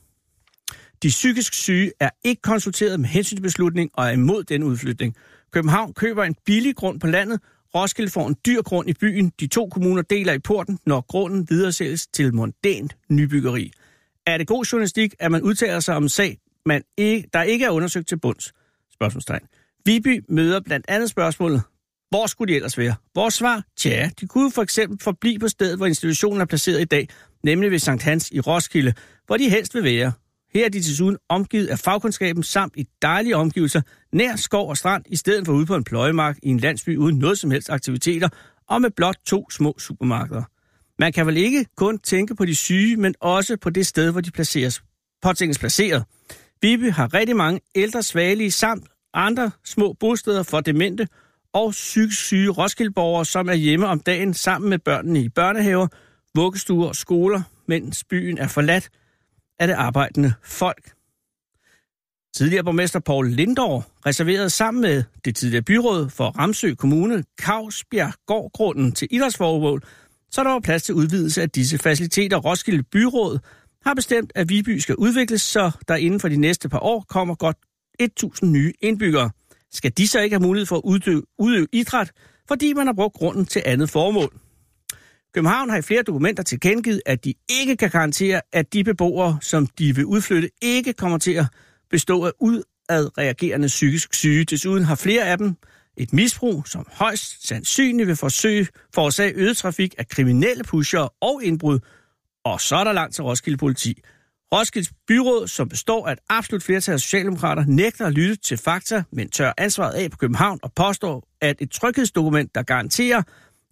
De 1.03 1.07
psykisk 1.07 1.53
syge 1.53 1.91
er 1.99 2.09
ikke 2.23 2.41
konsulteret 2.41 2.99
med 2.99 3.09
hensyn 3.09 3.37
til 3.37 3.41
beslutning 3.41 3.89
og 3.93 4.05
er 4.05 4.11
imod 4.11 4.43
den 4.43 4.63
udflytning. 4.63 5.15
København 5.51 5.93
køber 5.93 6.23
en 6.23 6.35
billig 6.45 6.75
grund 6.75 6.99
på 6.99 7.07
landet, 7.07 7.39
Roskilde 7.75 8.11
får 8.11 8.27
en 8.27 8.35
dyr 8.45 8.61
grund 8.61 8.89
i 8.89 8.93
byen. 8.93 9.31
De 9.39 9.47
to 9.47 9.69
kommuner 9.69 10.01
deler 10.01 10.33
i 10.33 10.39
porten, 10.39 10.79
når 10.85 11.01
grunden 11.01 11.47
videresælges 11.49 12.07
til 12.07 12.33
mondænt 12.33 12.97
nybyggeri. 13.09 13.71
Er 14.25 14.37
det 14.37 14.47
god 14.47 14.65
journalistik, 14.65 15.13
at 15.19 15.31
man 15.31 15.41
udtaler 15.41 15.79
sig 15.79 15.95
om 15.95 16.03
en 16.03 16.09
sag, 16.09 16.37
man 16.65 16.83
ikke, 16.97 17.29
der 17.33 17.43
ikke 17.43 17.65
er 17.65 17.69
undersøgt 17.69 18.07
til 18.07 18.19
bunds? 18.19 18.53
Spørgsmålstegn. 18.93 19.41
Viby 19.85 20.23
møder 20.29 20.59
blandt 20.59 20.85
andet 20.89 21.09
spørgsmålet, 21.09 21.61
hvor 22.09 22.27
skulle 22.27 22.53
de 22.53 22.55
ellers 22.55 22.77
være? 22.77 22.95
Vores 23.15 23.33
svar? 23.33 23.63
Tja, 23.77 24.09
de 24.19 24.27
kunne 24.27 24.51
for 24.51 24.61
eksempel 24.61 24.99
forblive 25.01 25.39
på 25.39 25.47
stedet, 25.47 25.77
hvor 25.77 25.85
institutionen 25.85 26.41
er 26.41 26.45
placeret 26.45 26.81
i 26.81 26.85
dag, 26.85 27.09
nemlig 27.43 27.71
ved 27.71 27.79
Sankt 27.79 28.03
Hans 28.03 28.31
i 28.31 28.39
Roskilde, 28.39 28.93
hvor 29.25 29.37
de 29.37 29.49
helst 29.49 29.75
vil 29.75 29.83
være. 29.83 30.11
Her 30.53 30.65
er 30.65 30.69
de 30.69 30.77
desuden 30.77 31.17
omgivet 31.29 31.67
af 31.67 31.79
fagkundskaben 31.79 32.43
samt 32.43 32.73
i 32.77 32.87
dejlige 33.01 33.35
omgivelser 33.35 33.81
nær 34.13 34.35
skov 34.35 34.69
og 34.69 34.77
strand, 34.77 35.03
i 35.09 35.15
stedet 35.15 35.45
for 35.45 35.53
ude 35.53 35.65
på 35.65 35.75
en 35.75 35.83
pløjemark 35.83 36.37
i 36.43 36.49
en 36.49 36.59
landsby 36.59 36.97
uden 36.97 37.19
noget 37.19 37.39
som 37.39 37.51
helst 37.51 37.69
aktiviteter, 37.69 38.29
og 38.69 38.81
med 38.81 38.91
blot 38.91 39.17
to 39.25 39.49
små 39.49 39.75
supermarkeder. 39.79 40.43
Man 40.99 41.13
kan 41.13 41.27
vel 41.27 41.37
ikke 41.37 41.65
kun 41.77 41.99
tænke 41.99 42.35
på 42.35 42.45
de 42.45 42.55
syge, 42.55 42.97
men 42.97 43.15
også 43.19 43.57
på 43.57 43.69
det 43.69 43.87
sted, 43.87 44.11
hvor 44.11 44.21
de 44.21 44.31
placeres, 44.31 44.83
påtænkes 45.21 45.59
placeret. 45.59 46.03
Vibe 46.61 46.91
har 46.91 47.13
rigtig 47.13 47.35
mange 47.35 47.59
ældre 47.75 48.03
svagelige 48.03 48.51
samt 48.51 48.87
andre 49.13 49.51
små 49.65 49.93
bosteder 49.93 50.43
for 50.43 50.61
demente 50.61 51.07
og 51.55 51.71
psykisk 51.71 52.21
syge 52.21 52.49
Roskildeborgere, 52.49 53.25
som 53.25 53.49
er 53.49 53.53
hjemme 53.53 53.87
om 53.87 53.99
dagen 53.99 54.33
sammen 54.33 54.69
med 54.69 54.79
børnene 54.79 55.21
i 55.21 55.29
børnehaver, 55.29 55.87
vuggestuer 56.35 56.87
og 56.87 56.95
skoler, 56.95 57.41
mens 57.67 58.03
byen 58.03 58.37
er 58.37 58.47
forladt 58.47 58.89
af 59.59 59.67
det 59.67 59.73
arbejdende 59.73 60.33
folk. 60.43 60.91
Tidligere 62.35 62.63
borgmester 62.63 62.99
Paul 62.99 63.29
Lindor 63.29 63.85
reserverede 64.05 64.49
sammen 64.49 64.81
med 64.81 65.03
det 65.25 65.35
tidligere 65.35 65.63
byråd 65.63 66.09
for 66.09 66.29
Ramsø 66.29 66.73
Kommune 66.73 67.23
Kavsbjerg 67.37 68.13
gårdgrunden 68.27 68.91
til 68.91 69.07
idrætsformål, 69.11 69.83
så 70.31 70.43
der 70.43 70.49
var 70.49 70.59
plads 70.59 70.83
til 70.83 70.95
udvidelse 70.95 71.41
af 71.41 71.49
disse 71.49 71.77
faciliteter. 71.77 72.37
Roskilde 72.37 72.83
Byråd 72.83 73.39
har 73.85 73.93
bestemt, 73.93 74.31
at 74.35 74.49
Viby 74.49 74.77
skal 74.77 74.95
udvikles, 74.95 75.41
så 75.41 75.71
der 75.87 75.95
inden 75.95 76.19
for 76.19 76.27
de 76.27 76.37
næste 76.37 76.69
par 76.69 76.79
år 76.79 77.05
kommer 77.09 77.35
godt 77.35 77.57
1.000 78.01 78.45
nye 78.45 78.73
indbyggere. 78.81 79.29
Skal 79.75 79.91
de 79.97 80.07
så 80.07 80.19
ikke 80.19 80.33
have 80.33 80.47
mulighed 80.47 80.65
for 80.65 80.75
at 80.75 80.81
udøve, 80.85 81.23
udøve 81.39 81.67
idræt, 81.71 82.11
fordi 82.47 82.73
man 82.73 82.85
har 82.87 82.93
brugt 82.93 83.13
grunden 83.13 83.45
til 83.45 83.63
andet 83.65 83.89
formål? 83.89 84.33
København 85.33 85.69
har 85.69 85.77
i 85.77 85.81
flere 85.81 86.03
dokumenter 86.03 86.43
tilkendegivet, 86.43 87.01
at 87.05 87.25
de 87.25 87.33
ikke 87.49 87.75
kan 87.75 87.89
garantere, 87.89 88.41
at 88.53 88.73
de 88.73 88.83
beboere, 88.83 89.37
som 89.41 89.67
de 89.67 89.95
vil 89.95 90.05
udflytte, 90.05 90.49
ikke 90.61 90.93
kommer 90.93 91.17
til 91.17 91.31
at 91.31 91.45
bestå 91.89 92.25
af 92.25 92.31
udadreagerende 92.39 93.67
psykisk 93.67 94.13
syge. 94.13 94.43
Desuden 94.43 94.83
har 94.83 94.95
flere 94.95 95.23
af 95.23 95.37
dem 95.37 95.55
et 95.97 96.13
misbrug, 96.13 96.67
som 96.67 96.87
højst 96.91 97.47
sandsynligt 97.47 98.07
vil 98.07 98.15
forsøge 98.15 98.67
forårsage 98.93 99.33
øget 99.33 99.57
trafik 99.57 99.95
af 99.97 100.07
kriminelle 100.07 100.63
pusher 100.63 101.13
og 101.21 101.43
indbrud, 101.43 101.79
og 102.45 102.61
så 102.61 102.75
er 102.75 102.83
der 102.83 102.91
langt 102.91 103.15
til 103.15 103.23
Roskilde 103.23 103.57
Politi. 103.57 104.01
Roskilds 104.53 104.93
byråd, 105.07 105.47
som 105.47 105.69
består 105.69 106.07
af 106.07 106.13
et 106.13 106.19
absolut 106.29 106.63
flertal 106.63 106.93
af 106.93 106.99
socialdemokrater, 106.99 107.65
nægter 107.65 108.05
at 108.05 108.13
lytte 108.13 108.35
til 108.35 108.57
fakta, 108.57 109.03
men 109.11 109.29
tør 109.29 109.53
ansvaret 109.57 109.93
af 109.93 110.11
på 110.11 110.17
København 110.17 110.59
og 110.63 110.73
påstår, 110.73 111.27
at 111.41 111.55
et 111.59 111.71
tryghedsdokument, 111.71 112.55
der 112.55 112.63
garanterer, 112.63 113.21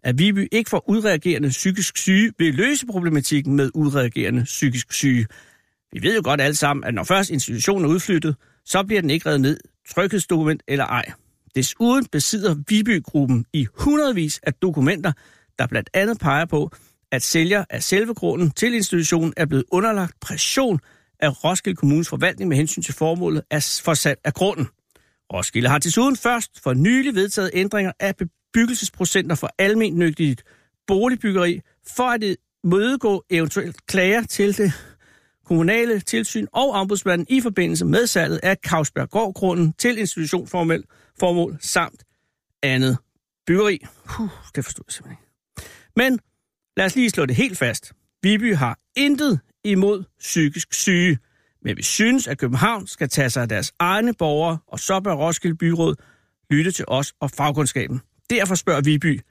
At 0.03 0.17
Viby 0.17 0.47
ikke 0.51 0.69
får 0.69 0.89
udreagerende 0.89 1.49
psykisk 1.49 1.97
syge, 1.97 2.31
vil 2.39 2.55
løse 2.55 2.85
problematikken 2.85 3.55
med 3.55 3.71
udreagerende 3.73 4.43
psykisk 4.43 4.93
syge. 4.93 5.27
Vi 5.93 6.01
ved 6.01 6.15
jo 6.15 6.21
godt 6.23 6.41
alle 6.41 6.55
sammen, 6.55 6.83
at 6.83 6.93
når 6.93 7.03
først 7.03 7.29
institutionen 7.29 7.85
er 7.85 7.89
udflyttet, 7.89 8.35
så 8.65 8.83
bliver 8.83 9.01
den 9.01 9.09
ikke 9.09 9.25
reddet 9.25 9.41
ned, 9.41 9.59
tryghedsdokument 9.89 10.63
eller 10.67 10.85
ej. 10.85 11.11
Desuden 11.55 12.05
besidder 12.05 12.55
Viby-gruppen 12.67 13.45
i 13.53 13.67
hundredvis 13.77 14.39
af 14.43 14.53
dokumenter, 14.53 15.11
der 15.59 15.67
blandt 15.67 15.89
andet 15.93 16.19
peger 16.19 16.45
på, 16.45 16.71
at 17.13 17.23
sælger 17.23 17.65
af 17.69 17.83
selve 17.83 18.13
grunden 18.13 18.51
til 18.51 18.73
institutionen 18.73 19.33
er 19.37 19.45
blevet 19.45 19.65
underlagt 19.71 20.19
pression 20.21 20.79
af 21.19 21.43
Roskilde 21.43 21.75
Kommunes 21.75 22.09
forvaltning 22.09 22.49
med 22.49 22.57
hensyn 22.57 22.81
til 22.81 22.93
formålet 22.93 23.43
for 23.83 23.93
salg 23.93 24.19
af 24.23 24.33
grunden. 24.33 24.67
Roskilde 25.33 25.69
har 25.69 25.77
desuden 25.77 26.17
først 26.17 26.63
for 26.63 26.73
nylig 26.73 27.15
vedtaget 27.15 27.51
ændringer 27.53 27.91
af 27.99 28.15
bebyggelsesprocenter 28.15 29.35
for 29.35 29.49
almennyttigt 29.57 30.43
boligbyggeri, 30.87 31.61
for 31.95 32.03
at 32.03 32.35
mødegå 32.63 33.23
eventuelt 33.29 33.85
klager 33.85 34.23
til 34.23 34.57
det 34.57 34.73
kommunale 35.45 35.99
tilsyn 35.99 36.47
og 36.53 36.69
ombudsmanden 36.69 37.27
i 37.29 37.41
forbindelse 37.41 37.85
med 37.85 38.07
salget 38.07 38.39
af 38.43 38.61
Kavsberggårdgrunden 38.61 39.73
til 39.73 39.97
institutionsformål 39.97 40.83
formål 41.19 41.57
samt 41.61 42.03
andet 42.63 42.97
byggeri. 43.47 43.79
Puh, 44.05 44.29
det 44.55 44.65
forstod 44.65 44.83
jeg 44.87 44.93
simpelthen 44.93 45.17
ikke. 45.17 45.23
Men 45.95 46.19
lad 46.77 46.85
os 46.85 46.95
lige 46.95 47.09
slå 47.09 47.25
det 47.25 47.35
helt 47.35 47.57
fast. 47.57 47.93
Viby 48.23 48.55
har 48.55 48.79
intet 48.95 49.39
imod 49.63 50.03
psykisk 50.19 50.73
syge, 50.73 51.19
men 51.61 51.77
vi 51.77 51.83
synes, 51.83 52.27
at 52.27 52.37
København 52.37 52.87
skal 52.87 53.09
tage 53.09 53.29
sig 53.29 53.41
af 53.41 53.49
deres 53.49 53.73
egne 53.79 54.13
borgere, 54.13 54.57
og 54.67 54.79
så 54.79 54.99
bør 54.99 55.13
Roskilde 55.13 55.57
Byråd 55.57 55.95
lytte 56.49 56.71
til 56.71 56.85
os 56.87 57.13
og 57.19 57.31
fagkundskaben. 57.31 58.01
Derfor 58.29 58.55
spørger 58.55 58.81
Viby, 58.81 59.21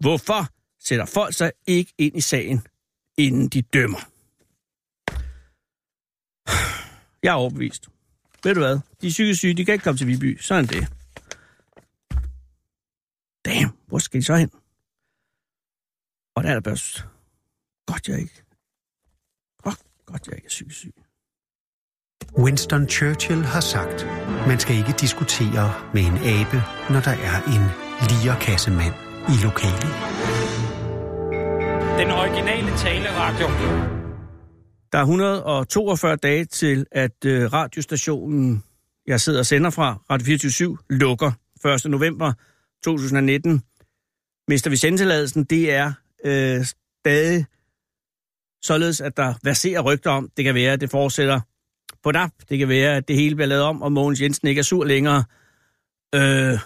hvorfor 0.00 0.48
sætter 0.80 1.04
folk 1.04 1.34
sig 1.34 1.52
ikke 1.66 1.92
ind 1.98 2.16
i 2.16 2.20
sagen, 2.20 2.62
inden 3.18 3.48
de 3.48 3.62
dømmer? 3.62 3.98
Jeg 7.22 7.30
er 7.30 7.36
overbevist. 7.36 7.88
Ved 8.44 8.54
du 8.54 8.60
hvad? 8.60 8.78
De 9.02 9.08
psykisk 9.08 9.38
syge, 9.38 9.54
de 9.54 9.64
kan 9.64 9.72
ikke 9.72 9.82
komme 9.82 9.98
til 9.98 10.06
Viby. 10.06 10.38
Sådan 10.40 10.66
det. 10.66 10.86
Damn, 13.44 13.70
hvor 13.86 13.98
skal 13.98 14.20
de 14.20 14.24
så 14.24 14.36
hen? 14.36 14.50
Og 16.36 16.44
der 16.44 16.50
er 16.50 16.54
der 16.54 16.60
børst. 16.60 17.06
Godt, 17.86 18.08
jeg 18.08 18.18
ikke. 18.18 18.42
Godt, 19.62 19.78
godt, 20.06 20.26
jeg 20.26 20.34
ikke 20.36 20.46
er 20.46 20.48
psykisk 20.48 20.78
syg. 20.78 20.94
Winston 22.38 22.88
Churchill 22.88 23.42
har 23.42 23.60
sagt, 23.60 24.06
man 24.46 24.60
skal 24.60 24.76
ikke 24.76 24.94
diskutere 25.00 25.74
med 25.94 26.02
en 26.02 26.16
abe, 26.16 26.58
når 26.92 27.00
der 27.00 27.16
er 27.30 27.38
en 27.54 27.64
lierkassemand 28.10 28.94
i 29.32 29.36
lokalet. 29.46 29.92
Den 32.00 32.10
originale 32.20 32.70
taleradio. 32.84 33.46
Der 34.92 34.98
er 34.98 35.02
142 35.02 36.16
dage 36.16 36.44
til, 36.44 36.86
at 36.92 37.24
øh, 37.24 37.52
radiostationen, 37.52 38.64
jeg 39.06 39.20
sidder 39.20 39.38
og 39.38 39.46
sender 39.46 39.70
fra, 39.70 39.98
Radio 40.10 40.24
24 40.24 40.78
lukker 40.90 41.32
1. 41.84 41.90
november 41.90 42.32
2019. 42.84 43.62
Mister 44.48 44.70
vi 44.70 44.76
sendtilladelsen, 44.76 45.44
det 45.44 45.72
er 45.72 45.92
øh, 46.26 46.64
stadig 46.64 47.46
således, 48.62 49.00
at 49.00 49.16
der 49.16 49.34
verserer 49.42 49.80
rygter 49.80 50.10
om, 50.10 50.30
det 50.36 50.44
kan 50.44 50.54
være, 50.54 50.72
at 50.72 50.80
det 50.80 50.90
fortsætter 50.90 51.40
på 52.02 52.12
DAP. 52.12 52.32
Det 52.48 52.58
kan 52.58 52.68
være, 52.68 52.96
at 52.96 53.08
det 53.08 53.16
hele 53.16 53.34
bliver 53.34 53.48
lavet 53.48 53.64
om, 53.64 53.82
og 53.82 53.92
Mogens 53.92 54.20
Jensen 54.20 54.48
ikke 54.48 54.58
er 54.58 54.62
sur 54.62 54.84
længere. 54.84 55.24
Øh, 56.14 56.58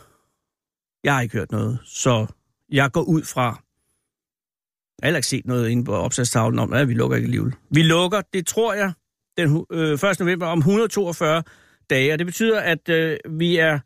jeg 1.05 1.15
har 1.15 1.21
ikke 1.21 1.39
hørt 1.39 1.53
noget, 1.53 1.79
så 1.85 2.27
jeg 2.73 2.93
går 2.93 3.03
ud 3.03 3.23
fra, 3.23 3.45
jeg 3.45 5.03
har 5.03 5.07
heller 5.07 5.19
ikke 5.19 5.29
set 5.29 5.47
noget 5.47 5.69
inde 5.69 5.85
på 5.85 5.95
opsatstavlen 5.95 6.59
om, 6.59 6.73
at 6.73 6.89
vi 6.89 6.95
lukker 6.95 7.17
ikke 7.17 7.27
alligevel. 7.27 7.55
Vi 7.71 7.83
lukker, 7.83 8.21
det 8.33 8.47
tror 8.47 8.75
jeg, 8.75 8.93
den 9.37 9.67
øh, 9.71 9.93
1. 9.93 10.21
november 10.21 10.47
om 10.47 10.59
142 10.59 11.43
dage, 11.91 12.13
og 12.13 12.19
det 12.19 12.27
betyder, 12.27 12.61
at 12.61 12.89
øh, 12.89 13.19
vi 13.31 13.57
er 13.57 13.79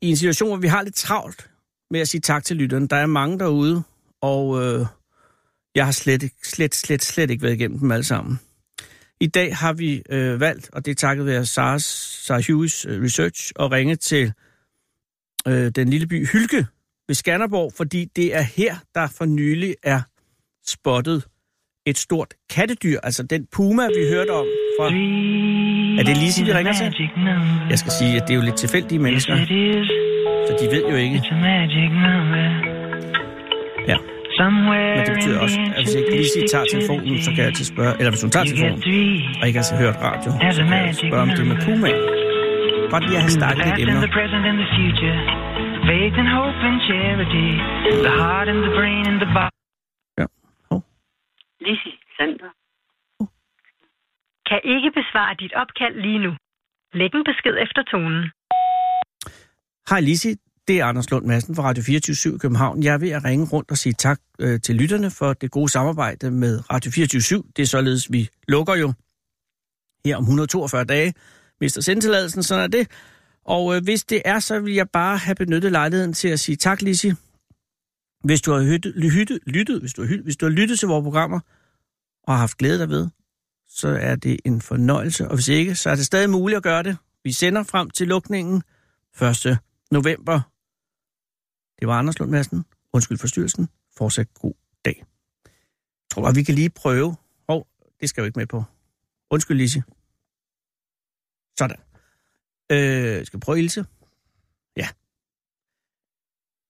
i 0.00 0.10
en 0.10 0.16
situation, 0.16 0.48
hvor 0.48 0.56
vi 0.56 0.66
har 0.66 0.82
lidt 0.82 0.94
travlt 0.94 1.50
med 1.90 2.00
at 2.00 2.08
sige 2.08 2.20
tak 2.20 2.44
til 2.44 2.56
lytterne. 2.56 2.88
Der 2.88 2.96
er 2.96 3.06
mange 3.06 3.38
derude, 3.38 3.82
og 4.22 4.62
øh, 4.62 4.86
jeg 5.74 5.84
har 5.84 5.92
slet, 5.92 6.30
slet, 6.42 6.74
slet, 6.74 7.04
slet 7.04 7.30
ikke 7.30 7.42
været 7.42 7.54
igennem 7.54 7.78
dem 7.78 7.90
alle 7.90 8.04
sammen. 8.04 8.40
I 9.20 9.26
dag 9.26 9.56
har 9.56 9.72
vi 9.72 10.02
øh, 10.10 10.40
valgt, 10.40 10.70
og 10.72 10.84
det 10.84 10.90
er 10.90 10.94
takket 10.94 11.26
være 11.26 11.44
Sarah, 11.44 11.80
Sarah 11.80 12.42
Hughes 12.48 12.86
øh, 12.88 13.02
Research, 13.02 13.52
at 13.60 13.72
ringe 13.72 13.96
til 13.96 14.32
øh, 15.48 15.70
den 15.70 15.88
lille 15.88 16.06
by 16.06 16.26
Hylke 16.26 16.66
ved 17.08 17.14
Skanderborg, 17.14 17.72
fordi 17.76 18.04
det 18.16 18.36
er 18.36 18.42
her, 18.42 18.76
der 18.94 19.08
for 19.18 19.24
nylig 19.24 19.74
er 19.82 20.00
spottet 20.66 21.24
et 21.86 21.98
stort 21.98 22.34
kattedyr, 22.50 23.00
altså 23.02 23.22
den 23.22 23.46
puma, 23.52 23.86
vi 23.86 24.08
hørte 24.08 24.30
om 24.30 24.46
fra... 24.78 24.86
Er 26.00 26.04
det 26.04 26.16
Lise, 26.16 26.44
vi 26.44 26.52
ringer 26.52 26.72
til? 26.72 27.10
Jeg 27.70 27.78
skal 27.78 27.92
sige, 27.92 28.16
at 28.16 28.22
det 28.28 28.30
er 28.30 28.38
jo 28.38 28.42
lidt 28.42 28.56
tilfældige 28.56 28.98
mennesker, 28.98 29.36
så 30.46 30.56
de 30.60 30.66
ved 30.76 30.82
jo 30.90 30.96
ikke. 30.96 31.18
Ja. 34.42 34.48
Men 34.96 35.06
det 35.06 35.12
betyder 35.16 35.38
også, 35.44 35.58
at 35.76 35.80
hvis 35.84 35.94
ikke 36.00 36.10
Lise 36.16 36.40
tager 36.52 36.66
telefonen, 36.74 37.16
så 37.26 37.30
kan 37.34 37.40
jeg 37.42 37.48
altid 37.52 37.66
spørge, 37.74 37.92
eller 37.98 38.10
hvis 38.12 38.22
hun 38.24 38.30
tager 38.34 38.46
telefonen, 38.50 38.82
og 39.40 39.44
ikke 39.48 39.58
har 39.58 39.78
hørt 39.84 39.96
radio, 40.08 40.30
så 40.58 40.62
kan 40.68 40.78
jeg 40.88 40.94
spørge 41.02 41.22
om 41.26 41.30
det 41.38 41.44
med 41.50 41.58
puma. 41.66 41.90
Bare 42.92 43.02
lige 43.06 43.18
at 43.20 43.24
have 43.26 43.36
startet 43.40 43.60
lidt 43.66 43.78
emner. 43.82 44.00
Faith 45.90 46.18
and 46.22 46.28
hope 46.38 46.58
and 46.68 46.78
charity, 46.88 47.48
the 48.06 48.12
heart 48.22 48.46
and 48.52 48.60
the 48.66 48.72
brain 48.78 49.02
and 49.10 49.18
the 49.24 49.30
body. 49.38 49.58
Ja. 50.18 50.26
Oh. 50.70 50.80
Lise 51.66 51.90
Sander. 52.16 52.50
Oh. 53.20 53.28
Kan 54.48 54.60
ikke 54.74 54.90
besvare 54.98 55.34
dit 55.42 55.52
opkald 55.62 55.94
lige 56.06 56.18
nu. 56.18 56.32
Læg 56.92 57.14
en 57.14 57.24
besked 57.30 57.56
efter 57.64 57.82
tonen. 57.82 58.22
Hej 59.90 60.00
Lise, 60.00 60.28
det 60.68 60.80
er 60.80 60.84
Anders 60.84 61.10
Lund 61.10 61.26
Madsen 61.26 61.54
fra 61.54 61.62
Radio 61.62 61.82
24 61.82 62.38
København. 62.38 62.82
Jeg 62.82 62.94
er 62.94 62.98
ved 62.98 63.10
at 63.10 63.24
ringe 63.24 63.46
rundt 63.46 63.70
og 63.70 63.78
sige 63.78 63.92
tak 63.92 64.20
øh, 64.38 64.60
til 64.60 64.74
lytterne 64.74 65.10
for 65.10 65.32
det 65.32 65.50
gode 65.50 65.68
samarbejde 65.68 66.30
med 66.30 66.70
Radio 66.70 66.90
24 66.90 67.42
Det 67.56 67.62
er 67.62 67.66
således, 67.66 68.12
vi 68.12 68.28
lukker 68.48 68.74
jo 68.74 68.92
her 70.04 70.16
om 70.16 70.22
142 70.22 70.84
dage. 70.84 71.14
Mister 71.60 71.80
sendtilladelsen, 71.80 72.42
sådan 72.42 72.64
er 72.64 72.68
det. 72.68 72.90
Og 73.44 73.76
øh, 73.76 73.82
hvis 73.84 74.04
det 74.04 74.22
er, 74.24 74.38
så 74.38 74.60
vil 74.60 74.74
jeg 74.74 74.90
bare 74.90 75.18
have 75.18 75.34
benyttet 75.34 75.72
lejligheden 75.72 76.12
til 76.12 76.28
at 76.28 76.40
sige 76.40 76.56
tak, 76.56 76.82
Lisi. 76.82 77.12
Hvis 78.24 78.42
du 78.42 78.52
har 78.52 78.60
lyttet, 78.60 78.92
lyttet, 78.96 79.38
lyttet, 79.46 79.80
hvis 79.80 79.94
du 79.94 80.02
har, 80.02 80.22
hvis 80.22 80.36
du 80.36 80.46
har 80.46 80.50
lyttet 80.50 80.78
til 80.78 80.88
vores 80.88 81.02
programmer 81.02 81.40
og 82.22 82.34
har 82.34 82.40
haft 82.40 82.58
glæde 82.58 82.78
derved, 82.78 83.08
så 83.68 83.88
er 83.88 84.16
det 84.16 84.40
en 84.44 84.60
fornøjelse. 84.60 85.28
Og 85.28 85.34
hvis 85.34 85.48
ikke, 85.48 85.74
så 85.74 85.90
er 85.90 85.94
det 85.94 86.06
stadig 86.06 86.30
muligt 86.30 86.56
at 86.56 86.62
gøre 86.62 86.82
det. 86.82 86.96
Vi 87.24 87.32
sender 87.32 87.62
frem 87.62 87.90
til 87.90 88.08
lukningen 88.08 88.62
1. 89.22 89.58
november. 89.90 90.51
Det 91.82 91.88
var 91.88 91.98
Anders 91.98 92.18
Lund 92.18 92.30
Madsen. 92.30 92.64
Undskyld 92.92 93.18
forstyrrelsen. 93.18 93.68
Fortsat 93.96 94.34
god 94.34 94.54
dag. 94.84 95.04
Jeg 95.44 96.10
tror 96.10 96.22
bare, 96.22 96.34
vi 96.34 96.42
kan 96.42 96.54
lige 96.54 96.70
prøve. 96.70 97.16
Hov, 97.48 97.58
oh, 97.58 97.64
det 98.00 98.08
skal 98.08 98.20
jeg 98.20 98.24
jo 98.24 98.28
ikke 98.28 98.38
med 98.38 98.46
på. 98.46 98.64
Undskyld, 99.30 99.56
Lise. 99.56 99.82
Sådan. 101.58 101.76
Øh, 102.72 103.26
skal 103.26 103.36
vi 103.36 103.40
prøve 103.40 103.58
Ilse? 103.58 103.84
Ja. 104.76 104.88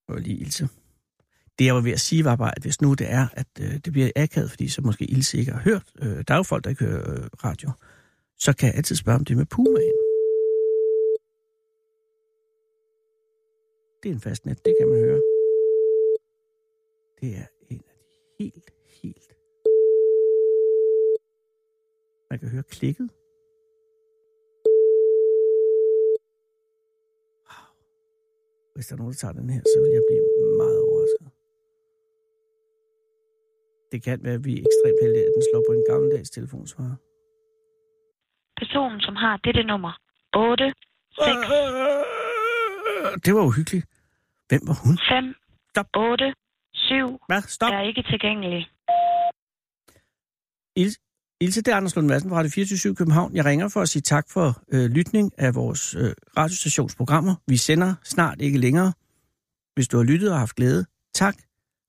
Prøv 0.08 0.18
lige 0.18 0.36
Ilse. 0.36 0.68
Det 1.58 1.64
jeg 1.64 1.74
var 1.74 1.80
ved 1.80 1.92
at 1.92 2.00
sige 2.00 2.24
var 2.24 2.36
bare, 2.36 2.56
at 2.56 2.62
hvis 2.62 2.80
nu 2.80 2.94
det 2.94 3.12
er, 3.12 3.28
at 3.32 3.46
øh, 3.60 3.78
det 3.84 3.92
bliver 3.92 4.10
akavet, 4.16 4.50
fordi 4.50 4.68
så 4.68 4.82
måske 4.82 5.04
Ilse 5.04 5.38
ikke 5.38 5.52
har 5.52 5.60
hørt, 5.60 5.92
øh, 5.98 6.24
der 6.28 6.34
er 6.34 6.38
jo 6.38 6.42
folk, 6.42 6.64
der 6.64 6.70
ikke 6.70 6.84
hører 6.84 7.22
øh, 7.22 7.28
radio, 7.44 7.70
så 8.38 8.52
kan 8.52 8.68
jeg 8.68 8.76
altid 8.76 8.96
spørge 8.96 9.18
om 9.18 9.24
det 9.24 9.36
med 9.36 9.46
Pumaen. 9.46 10.01
Det 14.02 14.08
er 14.10 14.14
en 14.14 14.20
fast 14.20 14.46
net, 14.46 14.64
det 14.64 14.74
kan 14.78 14.88
man 14.88 14.98
høre. 14.98 15.22
Det 17.20 17.28
er 17.40 17.46
en 17.70 17.82
af 17.92 17.96
de 17.98 18.04
helt, 18.38 18.70
helt... 19.02 19.36
Man 22.30 22.38
kan 22.38 22.48
høre 22.48 22.62
klikket. 22.62 23.08
Hvis 28.74 28.86
der 28.86 28.94
er 28.94 29.00
nogen, 29.02 29.12
der 29.12 29.20
tager 29.22 29.32
den 29.40 29.50
her, 29.50 29.62
så 29.72 29.78
vil 29.82 29.90
jeg 29.98 30.04
blive 30.08 30.26
meget 30.56 30.78
overrasket. 30.86 31.28
Det 33.92 34.02
kan 34.02 34.24
være, 34.24 34.34
at 34.34 34.44
vi 34.44 34.52
er 34.58 34.62
ekstremt 34.68 35.00
heldige, 35.02 35.26
at 35.26 35.32
den 35.36 35.42
slår 35.48 35.62
på 35.68 35.72
en 35.78 35.84
gammeldags 35.90 36.30
telefonsvarer. 36.30 36.96
Personen, 38.60 39.00
som 39.00 39.14
har 39.16 39.36
dette 39.46 39.62
nummer 39.62 39.92
8, 40.36 40.64
6, 40.64 41.26
Det 43.24 43.34
var 43.34 43.44
uhyggeligt. 43.50 43.91
Hvem 44.52 44.66
var 44.66 44.78
hun? 44.84 44.98
5, 45.10 45.34
Stop. 45.70 45.86
8, 45.96 46.34
7 46.74 47.18
Hvad? 47.28 47.42
Stop. 47.42 47.72
er 47.72 47.80
ikke 47.80 48.02
tilgængelig. 48.02 48.62
Ilse, 50.76 50.98
Ilse, 51.40 51.62
det 51.62 51.72
er 51.72 51.76
Anders 51.76 51.96
Lund 51.96 52.06
Madsen 52.06 52.30
fra 52.30 52.36
Radio 52.36 52.50
24 52.50 52.94
København. 52.94 53.36
Jeg 53.36 53.44
ringer 53.44 53.68
for 53.68 53.80
at 53.80 53.88
sige 53.88 54.02
tak 54.02 54.30
for 54.30 54.62
øh, 54.72 54.90
lytning 54.90 55.32
af 55.38 55.54
vores 55.54 55.94
øh, 55.94 56.12
radiostationsprogrammer. 56.36 57.34
Vi 57.46 57.56
sender 57.56 57.94
snart 58.04 58.40
ikke 58.40 58.58
længere. 58.58 58.92
Hvis 59.74 59.88
du 59.88 59.96
har 59.96 60.04
lyttet 60.04 60.32
og 60.32 60.38
haft 60.38 60.56
glæde, 60.56 60.86
tak. 61.14 61.36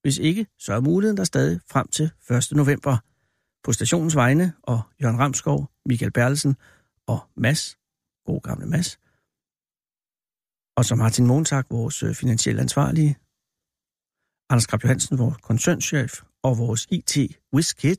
Hvis 0.01 0.17
ikke, 0.17 0.47
så 0.59 0.73
er 0.73 0.79
muligheden 0.79 1.17
der 1.17 1.23
stadig 1.23 1.59
frem 1.71 1.87
til 1.87 2.11
1. 2.31 2.51
november. 2.51 2.97
På 3.63 3.71
stationens 3.73 4.15
vegne 4.15 4.53
og 4.63 4.81
Jørgen 5.01 5.19
Ramskov, 5.19 5.69
Michael 5.85 6.11
Berlesen 6.11 6.55
og 7.07 7.19
Mads, 7.35 7.77
god 8.25 8.41
gamle 8.41 8.65
Mads, 8.65 8.99
og 10.75 10.85
så 10.85 10.95
Martin 10.95 11.27
Montak, 11.27 11.65
vores 11.69 12.03
øh, 12.03 12.15
finansielle 12.15 12.61
ansvarlige, 12.61 13.17
Anders 14.49 14.67
Krab 14.67 14.83
Johansen, 14.83 15.17
vores 15.17 15.37
koncernchef, 15.37 16.21
og 16.43 16.57
vores 16.57 16.87
IT 16.91 17.17
Wizkid, 17.53 17.97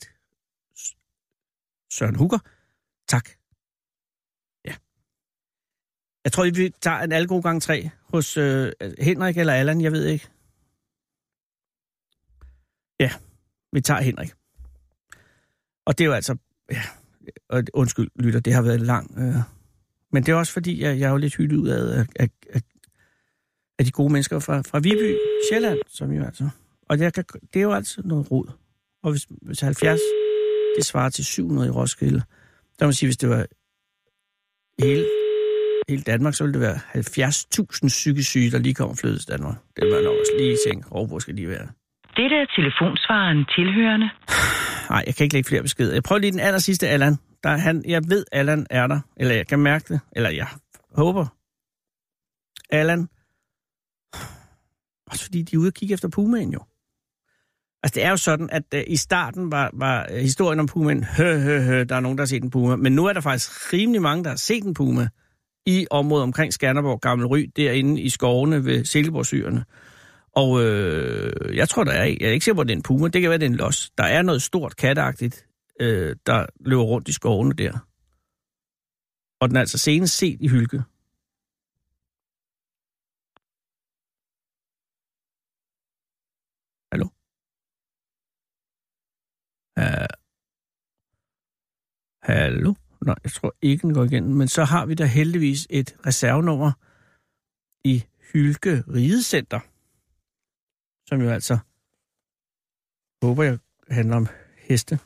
Søren 1.93 2.17
Hugger. 2.17 2.39
Tak. 3.09 3.29
Ja. 4.65 4.75
Jeg 6.25 6.33
tror, 6.33 6.45
vi 6.55 6.71
tager 6.81 6.99
en 6.99 7.13
alko 7.13 7.41
gang 7.41 7.63
tre 7.63 7.91
hos 8.03 8.37
øh, 8.37 8.73
Henrik 8.99 9.39
eller 9.39 9.53
Allan, 9.53 9.81
jeg 9.81 9.93
ved 9.93 10.05
ikke. 10.07 10.29
Ja, 13.01 13.13
vi 13.73 13.81
tager 13.81 14.01
Henrik. 14.01 14.33
Og 15.87 15.99
det 15.99 16.05
er 16.05 16.09
jo 16.09 16.15
altså... 16.15 16.37
Ja, 16.71 16.83
og 17.49 17.65
undskyld, 17.75 18.11
lytter, 18.17 18.41
det 18.41 18.53
har 18.55 18.63
været 18.63 18.81
lang... 18.81 19.19
Øh, 19.19 19.54
men 20.15 20.23
det 20.23 20.33
er 20.33 20.37
også 20.37 20.53
fordi, 20.53 20.83
jeg, 20.83 20.99
jeg 20.99 21.07
er 21.07 21.11
jo 21.11 21.17
lidt 21.17 21.37
hyldet 21.37 21.57
ud 21.57 21.69
af, 21.69 22.07
af, 22.17 22.29
af, 22.55 22.61
af 23.79 23.85
de 23.85 23.91
gode 23.91 24.13
mennesker 24.13 24.39
fra, 24.39 24.63
fra 24.71 24.79
Viby, 24.79 25.19
Sjælland, 25.49 25.79
som 25.89 26.13
jo 26.13 26.25
altså... 26.25 26.49
Og 26.89 26.99
det, 26.99 27.15
kan, 27.15 27.25
det 27.53 27.59
er 27.59 27.63
jo 27.63 27.73
altid 27.73 28.03
noget 28.05 28.31
rod. 28.31 28.47
Og 29.03 29.11
hvis, 29.11 29.27
hvis 29.43 29.61
70, 29.61 30.01
det 30.77 30.85
svarer 30.85 31.09
til 31.11 31.25
700 31.25 31.69
i 31.69 31.71
Roskilde, 31.71 32.23
der 32.79 32.85
må 32.85 32.87
man 32.87 32.93
sige, 32.93 33.07
hvis 33.07 33.17
det 33.17 33.29
var 33.29 33.47
hele, 34.83 35.05
hele 35.89 36.03
Danmark, 36.03 36.35
så 36.35 36.45
ville 36.45 36.55
det 36.55 36.61
være 36.61 36.79
70.000 36.95 37.89
psykisk 37.89 38.31
syge, 38.31 38.51
der 38.51 38.59
lige 38.59 38.75
kommer 38.75 38.95
flyttet 38.95 39.21
til 39.21 39.29
Danmark. 39.29 39.57
Det 39.77 39.85
man 39.93 40.05
nok 40.05 40.17
også 40.21 40.33
lige 40.39 40.59
tænke, 40.67 40.87
oh, 40.91 41.09
hvor 41.09 41.19
skal 41.19 41.37
de 41.37 41.49
være? 41.49 41.69
Dette 42.17 42.37
er 42.37 42.47
telefonsvaren 42.57 43.45
tilhørende. 43.57 44.09
Nej, 44.91 45.03
jeg 45.07 45.15
kan 45.15 45.25
ikke 45.25 45.35
lægge 45.35 45.49
flere 45.49 45.63
beskeder. 45.63 45.93
Jeg 45.93 46.03
prøver 46.03 46.21
lige 46.21 46.33
den 46.33 46.41
aller 46.41 46.59
sidste, 46.59 46.89
Allan. 46.89 47.17
Der 47.45 47.51
er 47.51 47.57
han, 47.57 47.85
jeg 47.87 48.03
ved, 48.09 48.25
Allan 48.33 48.67
er 48.71 48.87
der. 48.87 49.01
Eller 49.17 49.35
jeg 49.35 49.47
kan 49.47 49.59
mærke 49.59 49.95
det. 49.95 50.01
Eller 50.13 50.31
jeg 50.31 50.49
håber. 50.95 51.27
Allan. 52.71 53.09
Også 55.07 55.25
fordi 55.25 55.43
de 55.43 55.57
er 55.57 55.61
ude 55.61 55.69
og 55.69 55.75
kigge 55.75 55.93
efter 55.93 56.09
Pumaen 56.09 56.53
jo. 56.53 56.61
Altså 57.83 57.95
det 57.95 58.05
er 58.05 58.11
jo 58.11 58.17
sådan, 58.17 58.51
at 58.51 58.63
uh, 58.75 58.81
i 58.87 58.97
starten 58.97 59.53
var, 59.53 59.71
var 59.73 60.09
øh, 60.11 60.17
historien 60.17 60.61
om 60.61 60.67
Pumaen, 60.67 61.05
hø, 61.05 61.39
hø, 61.39 61.61
hø, 61.61 61.85
der 61.85 61.97
er 61.97 62.01
nogen, 62.01 62.19
der 62.19 62.23
har 62.23 62.27
set 62.27 62.43
en 62.43 62.51
Puma. 62.51 62.77
Men 62.77 62.93
nu 62.93 63.07
er 63.07 63.13
der 63.13 63.21
faktisk 63.21 63.73
rimelig 63.73 64.03
mange, 64.03 64.25
der 64.25 64.31
har 64.31 64.37
set 64.37 64.65
en 64.65 64.75
Puma 64.75 65.09
i 65.67 65.87
området 65.91 66.23
omkring 66.23 66.53
Skanderborg, 66.53 67.01
Gammel 67.01 67.27
Ry, 67.27 67.51
derinde 67.57 68.01
i 68.01 68.09
skovene 68.09 68.65
ved 68.65 68.85
Silkeborgsyrene. 68.85 69.65
Og 70.37 70.63
øh, 70.63 71.57
jeg 71.57 71.69
tror, 71.69 71.85
der 71.85 71.93
er, 71.93 72.05
jeg 72.05 72.17
er 72.21 72.31
ikke 72.31 72.45
sikker 72.45 72.57
på, 72.57 72.61
at 72.61 72.69
det 72.69 72.75
er 72.75 72.77
en 72.77 72.83
puma. 72.83 73.09
Det 73.09 73.21
kan 73.21 73.31
være, 73.31 73.39
det 73.39 73.47
er 73.47 73.51
en 73.51 73.57
los. 73.57 73.91
Der 73.99 74.05
er 74.05 74.23
noget 74.23 74.43
stort 74.43 74.77
katteagtigt, 74.77 75.47
øh, 75.81 76.17
der 76.27 76.47
løber 76.61 76.83
rundt 76.83 77.09
i 77.09 77.13
skovene 77.13 77.55
der. 77.55 77.73
Og 79.41 79.49
den 79.49 79.57
er 79.57 79.61
altså 79.61 79.79
senest 79.79 80.17
set 80.17 80.41
i 80.41 80.49
hylke. 80.49 80.83
Hallo? 86.93 87.07
Uh, 89.81 90.13
hallo? 92.23 92.75
Nej, 93.07 93.17
jeg 93.25 93.33
tror 93.33 93.55
ikke, 93.63 93.83
den 93.83 93.95
går 93.95 94.05
igen. 94.05 94.35
Men 94.35 94.49
så 94.49 94.65
har 94.65 94.87
vi 94.87 94.95
da 94.95 95.05
heldigvis 95.05 95.67
et 95.71 95.97
reservenummer 96.07 96.73
i 97.85 98.05
Hylke 98.33 98.85
Ridecenter 98.95 99.61
som 101.07 101.21
jo 101.21 101.31
altså 101.31 101.59
håber 103.23 103.43
jeg 103.43 103.59
handler 103.91 104.17
om 104.17 104.27
heste. 104.59 104.99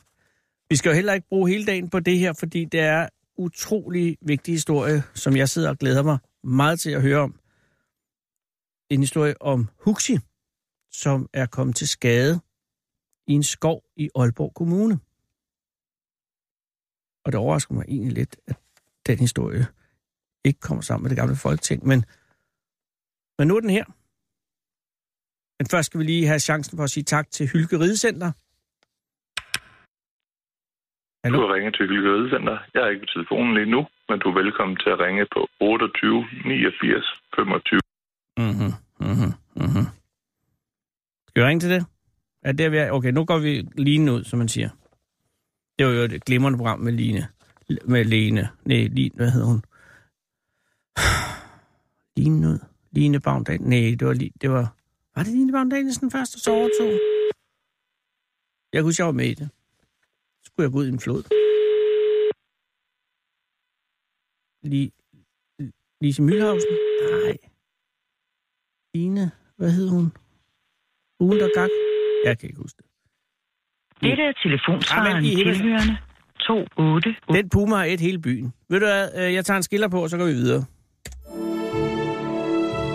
Vi 0.69 0.75
skal 0.75 0.89
jo 0.89 0.95
heller 0.95 1.13
ikke 1.13 1.27
bruge 1.27 1.49
hele 1.49 1.65
dagen 1.65 1.89
på 1.89 1.99
det 1.99 2.19
her, 2.19 2.33
fordi 2.33 2.65
det 2.65 2.79
er 2.79 3.09
utrolig 3.37 4.17
vigtig 4.21 4.53
historie, 4.53 5.03
som 5.13 5.35
jeg 5.35 5.49
sidder 5.49 5.69
og 5.69 5.77
glæder 5.77 6.03
mig 6.03 6.17
meget 6.43 6.79
til 6.79 6.91
at 6.91 7.01
høre 7.01 7.19
om. 7.19 7.39
En 8.89 8.99
historie 8.99 9.41
om 9.41 9.69
Huxi, 9.77 10.17
som 10.91 11.29
er 11.33 11.45
kommet 11.45 11.75
til 11.75 11.87
skade 11.87 12.39
i 13.27 13.33
en 13.33 13.43
skov 13.43 13.83
i 13.95 14.09
Aalborg 14.15 14.53
Kommune. 14.53 14.99
Og 17.25 17.31
det 17.31 17.39
overrasker 17.39 17.73
mig 17.73 17.85
egentlig 17.87 18.13
lidt, 18.13 18.37
at 18.47 18.55
den 19.07 19.19
historie 19.19 19.67
ikke 20.43 20.59
kommer 20.59 20.81
sammen 20.81 21.03
med 21.03 21.09
det 21.09 21.17
gamle 21.17 21.35
folketing, 21.35 21.87
men, 21.87 22.05
men 23.37 23.47
nu 23.47 23.55
er 23.55 23.59
den 23.59 23.69
her. 23.69 23.85
Men 25.59 25.67
først 25.67 25.85
skal 25.85 25.99
vi 25.99 26.03
lige 26.03 26.27
have 26.27 26.39
chancen 26.39 26.77
for 26.77 26.83
at 26.83 26.89
sige 26.89 27.03
tak 27.03 27.31
til 27.31 27.47
Hylke 27.47 27.79
Ridecenter. 27.79 28.31
Hallo? 31.23 31.37
Du 31.37 31.47
har 31.47 31.53
ringet 31.55 31.73
til 31.75 31.85
Ridecenter. 31.87 32.57
Jeg 32.73 32.81
er 32.83 32.89
ikke 32.89 33.05
på 33.05 33.11
telefonen 33.15 33.53
lige 33.57 33.71
nu, 33.75 33.81
men 34.09 34.19
du 34.19 34.29
er 34.29 34.33
velkommen 34.41 34.77
til 34.77 34.89
at 34.89 34.99
ringe 34.99 35.25
på 35.35 35.41
28 35.59 36.25
89 36.45 37.05
25. 37.35 37.79
Mhm, 38.37 38.71
mhm, 39.07 39.31
mhm. 39.63 39.85
Skal 41.27 41.43
vi 41.43 41.47
ringe 41.47 41.59
til 41.59 41.69
det? 41.69 41.85
Er 42.43 42.51
det, 42.51 42.71
vi 42.71 42.77
er? 42.77 42.91
Okay, 42.91 43.11
nu 43.11 43.25
går 43.25 43.37
vi 43.37 43.53
Line 43.77 44.13
ud, 44.13 44.23
som 44.23 44.39
man 44.39 44.47
siger. 44.47 44.69
Det 45.77 45.85
var 45.85 45.91
jo 45.91 46.01
et 46.01 46.25
glimrende 46.25 46.57
program 46.57 46.79
med 46.79 46.93
Line. 46.93 47.27
Med 47.85 48.03
Lene. 48.05 48.49
Nej, 48.65 48.87
Line, 48.97 49.15
hvad 49.15 49.31
hedder 49.31 49.47
hun? 49.47 49.61
Line 52.17 52.47
ud. 52.47 52.59
Line 52.91 53.19
Baumdal. 53.19 53.61
Nej, 53.61 53.95
det 53.99 54.07
var, 54.07 54.13
det 54.41 54.49
var 54.51 54.65
var 55.15 55.23
det 55.23 55.33
Line 55.33 55.53
Vagn 55.53 55.69
Danielsen 55.69 56.11
først, 56.11 56.35
og 56.35 56.39
så 56.41 56.51
overtog? 56.51 56.91
Jeg 58.73 58.81
kunne 58.81 58.87
huske, 58.87 59.01
jeg 59.01 59.07
var 59.07 59.19
med 59.21 59.25
i 59.25 59.33
det. 59.33 59.49
Skulle 60.59 60.67
jeg 60.67 60.73
gå 60.73 60.79
ud 60.79 60.85
i 60.85 60.89
en 60.89 60.99
flod. 60.99 61.23
Lige, 64.63 64.91
Lise 66.01 66.21
Mølhausen? 66.21 66.71
Nej. 67.11 67.37
Line, 68.93 69.31
hvad 69.57 69.71
hed 69.71 69.89
hun? 69.89 70.11
Ugen, 71.19 71.39
der 71.39 71.49
gak? 71.55 71.69
Jeg 72.25 72.39
kan 72.39 72.49
ikke 72.49 72.61
huske 72.61 72.77
det. 72.77 72.85
Dette 74.01 74.23
er 74.23 74.33
telefonsvaren 74.43 75.25
ja, 75.25 75.29
tilhørende 75.29 75.97
28. 76.77 77.15
Den 77.35 77.49
puma 77.49 77.75
har 77.75 77.83
et 77.83 77.99
hele 77.99 78.19
byen. 78.19 78.53
Ved 78.69 78.79
du 78.79 78.85
hvad, 78.85 79.09
øh, 79.17 79.33
jeg 79.33 79.45
tager 79.45 79.57
en 79.57 79.63
skiller 79.63 79.87
på, 79.87 80.03
og 80.03 80.09
så 80.09 80.17
går 80.17 80.25
vi 80.25 80.33
videre. 80.33 80.65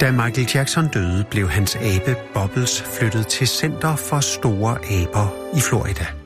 Da 0.01 0.11
Michael 0.11 0.49
Jackson 0.55 0.89
døde, 0.89 1.25
blev 1.31 1.49
hans 1.49 1.77
abe 1.77 2.17
Bobbles 2.35 2.83
flyttet 2.99 3.27
til 3.27 3.49
Center 3.49 3.97
for 3.97 4.21
Store 4.21 4.75
Aber 4.77 5.57
i 5.59 5.61
Florida. 5.69 6.24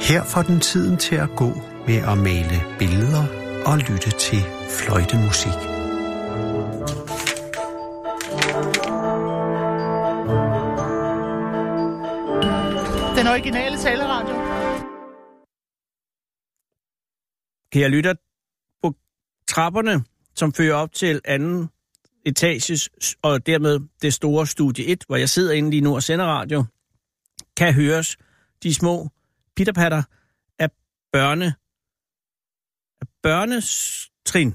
Her 0.00 0.24
får 0.24 0.42
den 0.42 0.60
tiden 0.60 0.96
til 0.96 1.16
at 1.16 1.28
gå 1.36 1.50
med 1.86 1.96
at 1.96 2.18
male 2.18 2.58
billeder 2.78 3.24
og 3.66 3.78
lytte 3.78 4.10
til 4.10 4.38
fløjtemusik. 4.70 5.58
Den 13.18 13.26
originale 13.26 13.76
taleradio. 13.76 14.34
Kære 17.72 17.88
lytter, 17.88 18.14
på 18.82 18.94
trapperne, 19.48 20.04
som 20.34 20.52
fører 20.52 20.74
op 20.74 20.92
til 20.92 21.20
anden 21.24 21.68
etages, 22.26 22.90
og 23.22 23.46
dermed 23.46 23.80
det 24.02 24.14
store 24.14 24.46
studie 24.46 24.86
1, 24.86 25.04
hvor 25.06 25.16
jeg 25.16 25.28
sidder 25.28 25.52
inde 25.52 25.70
lige 25.70 25.80
nu 25.80 25.94
og 25.94 26.02
sender 26.02 26.24
radio, 26.24 26.64
kan 27.56 27.74
høres 27.74 28.16
de 28.62 28.74
små 28.74 29.08
pitterpatter 29.58 30.02
af 30.58 30.70
børne 31.12 31.46
af 33.00 33.06
børnestrin. 33.22 34.54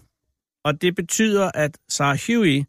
Og 0.66 0.82
det 0.82 0.96
betyder, 0.96 1.52
at 1.54 1.78
Sarah 1.90 2.20
Huey 2.28 2.64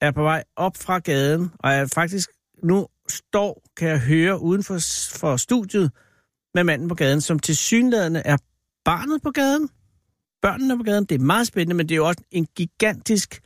er 0.00 0.10
på 0.10 0.22
vej 0.22 0.44
op 0.56 0.76
fra 0.76 0.98
gaden, 0.98 1.50
og 1.58 1.72
er 1.72 1.86
faktisk 1.94 2.30
nu 2.62 2.86
står, 3.08 3.62
kan 3.76 3.88
jeg 3.88 4.00
høre, 4.00 4.40
uden 4.40 4.64
for, 4.64 4.78
for 5.18 5.36
studiet 5.36 5.92
med 6.54 6.64
manden 6.64 6.88
på 6.88 6.94
gaden, 6.94 7.20
som 7.20 7.38
til 7.38 7.56
synlædende 7.56 8.22
er 8.24 8.36
barnet 8.84 9.22
på 9.22 9.30
gaden. 9.30 9.68
Børnene 10.42 10.76
på 10.78 10.82
gaden. 10.82 11.04
Det 11.04 11.14
er 11.14 11.24
meget 11.24 11.46
spændende, 11.46 11.76
men 11.76 11.88
det 11.88 11.94
er 11.94 11.96
jo 11.96 12.06
også 12.06 12.24
en 12.30 12.46
gigantisk 12.56 13.40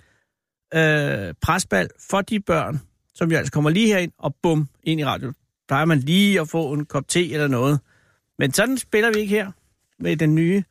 øh, 0.74 1.34
presbal 1.42 1.88
for 2.10 2.20
de 2.20 2.40
børn, 2.40 2.80
som 3.14 3.30
jo 3.30 3.36
altså 3.36 3.52
kommer 3.52 3.70
lige 3.70 3.86
herind 3.86 4.12
og 4.18 4.34
bum, 4.42 4.68
ind 4.82 5.00
i 5.00 5.04
radio. 5.04 5.32
Der 5.68 5.76
er 5.76 5.84
man 5.84 5.98
lige 5.98 6.40
at 6.40 6.48
få 6.48 6.72
en 6.72 6.86
kop 6.86 7.08
te 7.08 7.32
eller 7.32 7.48
noget. 7.48 7.80
Men 8.38 8.52
sådan 8.52 8.78
spiller 8.78 9.12
vi 9.12 9.18
ikke 9.18 9.34
her 9.34 9.52
med 9.98 10.16
den 10.16 10.34
nye 10.34 10.64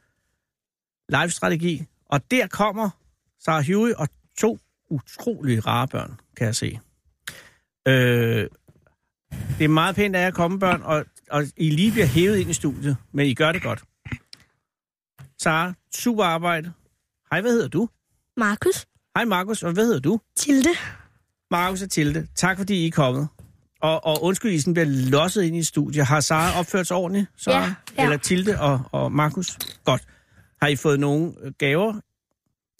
live-strategi. 1.09 1.85
Og 2.05 2.31
der 2.31 2.47
kommer 2.47 2.89
Sarah 3.39 3.65
Huey 3.67 3.93
og 3.93 4.07
to 4.37 4.59
utrolig 4.89 5.67
rare 5.67 5.87
børn, 5.87 6.19
kan 6.37 6.45
jeg 6.45 6.55
se. 6.55 6.79
Øh, 7.87 8.49
det 9.57 9.63
er 9.63 9.67
meget 9.67 9.95
pænt 9.95 10.15
af 10.15 10.21
jer 10.21 10.27
at 10.27 10.33
komme, 10.33 10.59
børn, 10.59 10.81
og, 10.81 11.05
og 11.31 11.43
I 11.57 11.69
lige 11.69 11.91
bliver 11.91 12.05
hævet 12.05 12.37
ind 12.37 12.49
i 12.49 12.53
studiet, 12.53 12.97
men 13.11 13.25
I 13.25 13.33
gør 13.33 13.51
det 13.51 13.61
godt. 13.61 13.83
Sara, 15.41 15.73
super 15.95 16.23
arbejde. 16.23 16.73
Hej, 17.31 17.41
hvad 17.41 17.51
hedder 17.51 17.67
du? 17.67 17.89
Markus. 18.37 18.85
Hej 19.15 19.25
Markus, 19.25 19.63
og 19.63 19.71
hvad 19.73 19.85
hedder 19.85 19.99
du? 19.99 20.19
Tilde. 20.35 20.69
Markus 21.51 21.81
og 21.81 21.89
Tilde, 21.89 22.27
tak 22.35 22.57
fordi 22.57 22.83
I 22.83 22.87
er 22.87 22.91
kommet. 22.91 23.27
Og, 23.85 24.05
og 24.05 24.23
undskyld, 24.23 24.51
I 24.51 24.59
sådan 24.59 24.73
bliver 24.73 24.87
losset 24.87 25.43
ind 25.43 25.55
i 25.55 25.63
studiet. 25.63 26.05
Har 26.05 26.19
Sara 26.19 26.59
opført 26.59 26.87
sig 26.87 26.97
ordentligt? 26.97 27.27
Sara? 27.37 27.63
Ja, 27.65 27.73
ja. 27.97 28.03
Eller 28.03 28.17
Tilde 28.17 28.59
og, 28.59 28.81
og 28.91 29.11
Markus? 29.11 29.57
Godt. 29.83 30.01
Har 30.61 30.67
I 30.67 30.75
fået 30.75 30.99
nogle 30.99 31.33
gaver? 31.57 31.93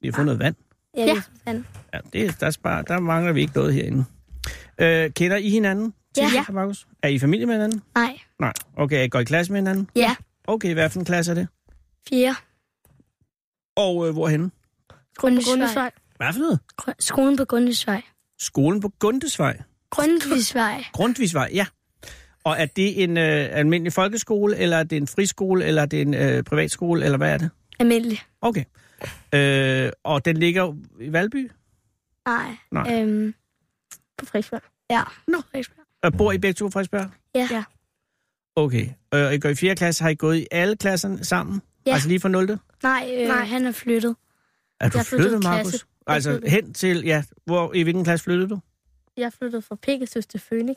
Vi 0.01 0.07
har 0.07 0.13
fået 0.15 0.25
noget 0.25 0.39
vand. 0.39 0.55
Ja, 0.97 1.05
Ja. 1.05 1.21
ja. 1.47 1.61
Ja, 1.93 1.99
det, 2.13 2.39
der, 2.39 2.49
spar, 2.51 2.81
der 2.81 2.99
mangler 2.99 3.33
vi 3.33 3.41
ikke 3.41 3.53
noget 3.55 3.73
herinde. 3.73 4.05
Øh, 4.77 5.11
kender 5.11 5.37
I 5.37 5.49
hinanden? 5.49 5.93
Ja. 6.17 6.21
Tilde 6.27 6.45
og 6.47 6.53
Markus? 6.53 6.87
Er 7.03 7.07
I 7.07 7.19
familie 7.19 7.45
med 7.45 7.53
hinanden? 7.55 7.81
Nej. 7.95 8.19
Nej. 8.39 8.53
Okay, 8.77 9.09
går 9.09 9.19
I 9.19 9.23
klasse 9.23 9.51
med 9.51 9.59
hinanden? 9.59 9.89
Ja. 9.95 10.15
Okay, 10.47 10.73
hvad 10.73 10.89
for 10.89 10.99
en 10.99 11.05
klasse 11.05 11.31
er 11.31 11.35
det? 11.35 11.47
Fire. 12.09 12.35
Og 13.75 14.07
øh, 14.07 14.13
hvorhenne? 14.13 14.51
Grundesvej. 15.17 15.91
Hvad 16.17 16.33
for 16.33 16.39
noget? 16.39 16.59
Skolen 16.99 17.37
på 17.37 17.45
Grundesvej. 17.45 18.01
Skolen 18.39 18.81
på 18.81 18.89
Gundesvej. 18.99 19.57
Grundtvigsvej. 19.95 20.83
Grundtvisvej, 20.93 21.49
ja. 21.53 21.65
Og 22.43 22.55
er 22.59 22.65
det 22.65 23.03
en 23.03 23.17
øh, 23.17 23.47
almindelig 23.51 23.93
folkeskole, 23.93 24.57
eller 24.57 24.77
er 24.77 24.83
det 24.83 24.97
en 24.97 25.07
friskole, 25.07 25.65
eller 25.65 25.81
er 25.81 25.85
det 25.85 26.01
en 26.01 26.13
øh, 26.13 26.43
privatskole, 26.43 27.05
eller 27.05 27.17
hvad 27.17 27.33
er 27.33 27.37
det? 27.37 27.49
Almindelig. 27.79 28.19
Okay. 28.41 28.63
Øh, 29.33 29.91
og 30.03 30.25
den 30.25 30.37
ligger 30.37 30.75
i 31.01 31.11
Valby? 31.13 31.51
Nej. 32.27 32.55
Nej. 32.71 33.01
Øhm, 33.01 33.33
På 34.17 34.25
Frederiksberg. 34.25 34.61
ja. 34.89 35.01
Nå. 35.27 35.37
Frederiksberg. 35.51 35.85
Og 36.03 36.13
bor 36.13 36.31
I 36.31 36.37
begge 36.37 36.53
to 36.53 36.67
i 36.67 36.71
Frederiksberg? 36.71 37.09
Ja. 37.35 37.47
Ja. 37.51 37.63
Okay. 38.55 38.87
Øh, 39.13 39.33
I 39.33 39.39
går 39.39 39.49
i 39.49 39.55
4. 39.55 39.75
klasse. 39.75 40.03
Har 40.03 40.09
I 40.09 40.15
gået 40.15 40.37
i 40.37 40.47
alle 40.51 40.75
klasserne 40.77 41.23
sammen? 41.25 41.61
Ja. 41.85 41.93
Altså 41.93 42.07
lige 42.07 42.19
fra 42.19 42.29
0. 42.29 42.59
Nej, 42.83 43.09
øh, 43.21 43.27
Nej. 43.27 43.45
han 43.45 43.65
er 43.65 43.71
flyttet. 43.71 44.15
Er 44.79 44.89
du 44.89 44.97
Jeg 44.97 45.05
flyttede 45.05 45.29
flyttet, 45.29 45.43
Markus? 45.43 45.87
Altså 46.07 46.39
hen 46.47 46.73
til, 46.73 47.03
ja, 47.05 47.23
hvor, 47.45 47.73
i 47.73 47.83
hvilken 47.83 48.03
klasse 48.03 48.23
flyttede 48.23 48.49
du? 48.49 48.59
Jeg 49.17 49.33
flyttede 49.33 49.61
fra 49.61 49.75
Pegasus 49.75 50.25
til 50.25 50.41
Phoenix. 50.51 50.75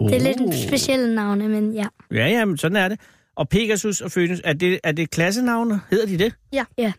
Det 0.00 0.14
er 0.14 0.20
lidt 0.20 0.40
Oh. 0.40 0.46
en 0.46 0.68
speciel 0.68 1.14
navne, 1.14 1.48
men 1.48 1.72
ja. 1.74 1.86
Ja, 2.10 2.26
ja, 2.26 2.44
men 2.44 2.58
sådan 2.58 2.76
er 2.76 2.88
det. 2.88 3.00
Og 3.36 3.48
Pegasus 3.48 4.00
og 4.00 4.10
Phoenix, 4.10 4.38
er 4.44 4.52
det, 4.52 4.80
er 4.84 4.92
det 4.92 5.10
klassenavne? 5.10 5.80
Hedder 5.90 6.06
de 6.06 6.18
det? 6.18 6.34
Ja. 6.52 6.64
Ja. 6.78 6.92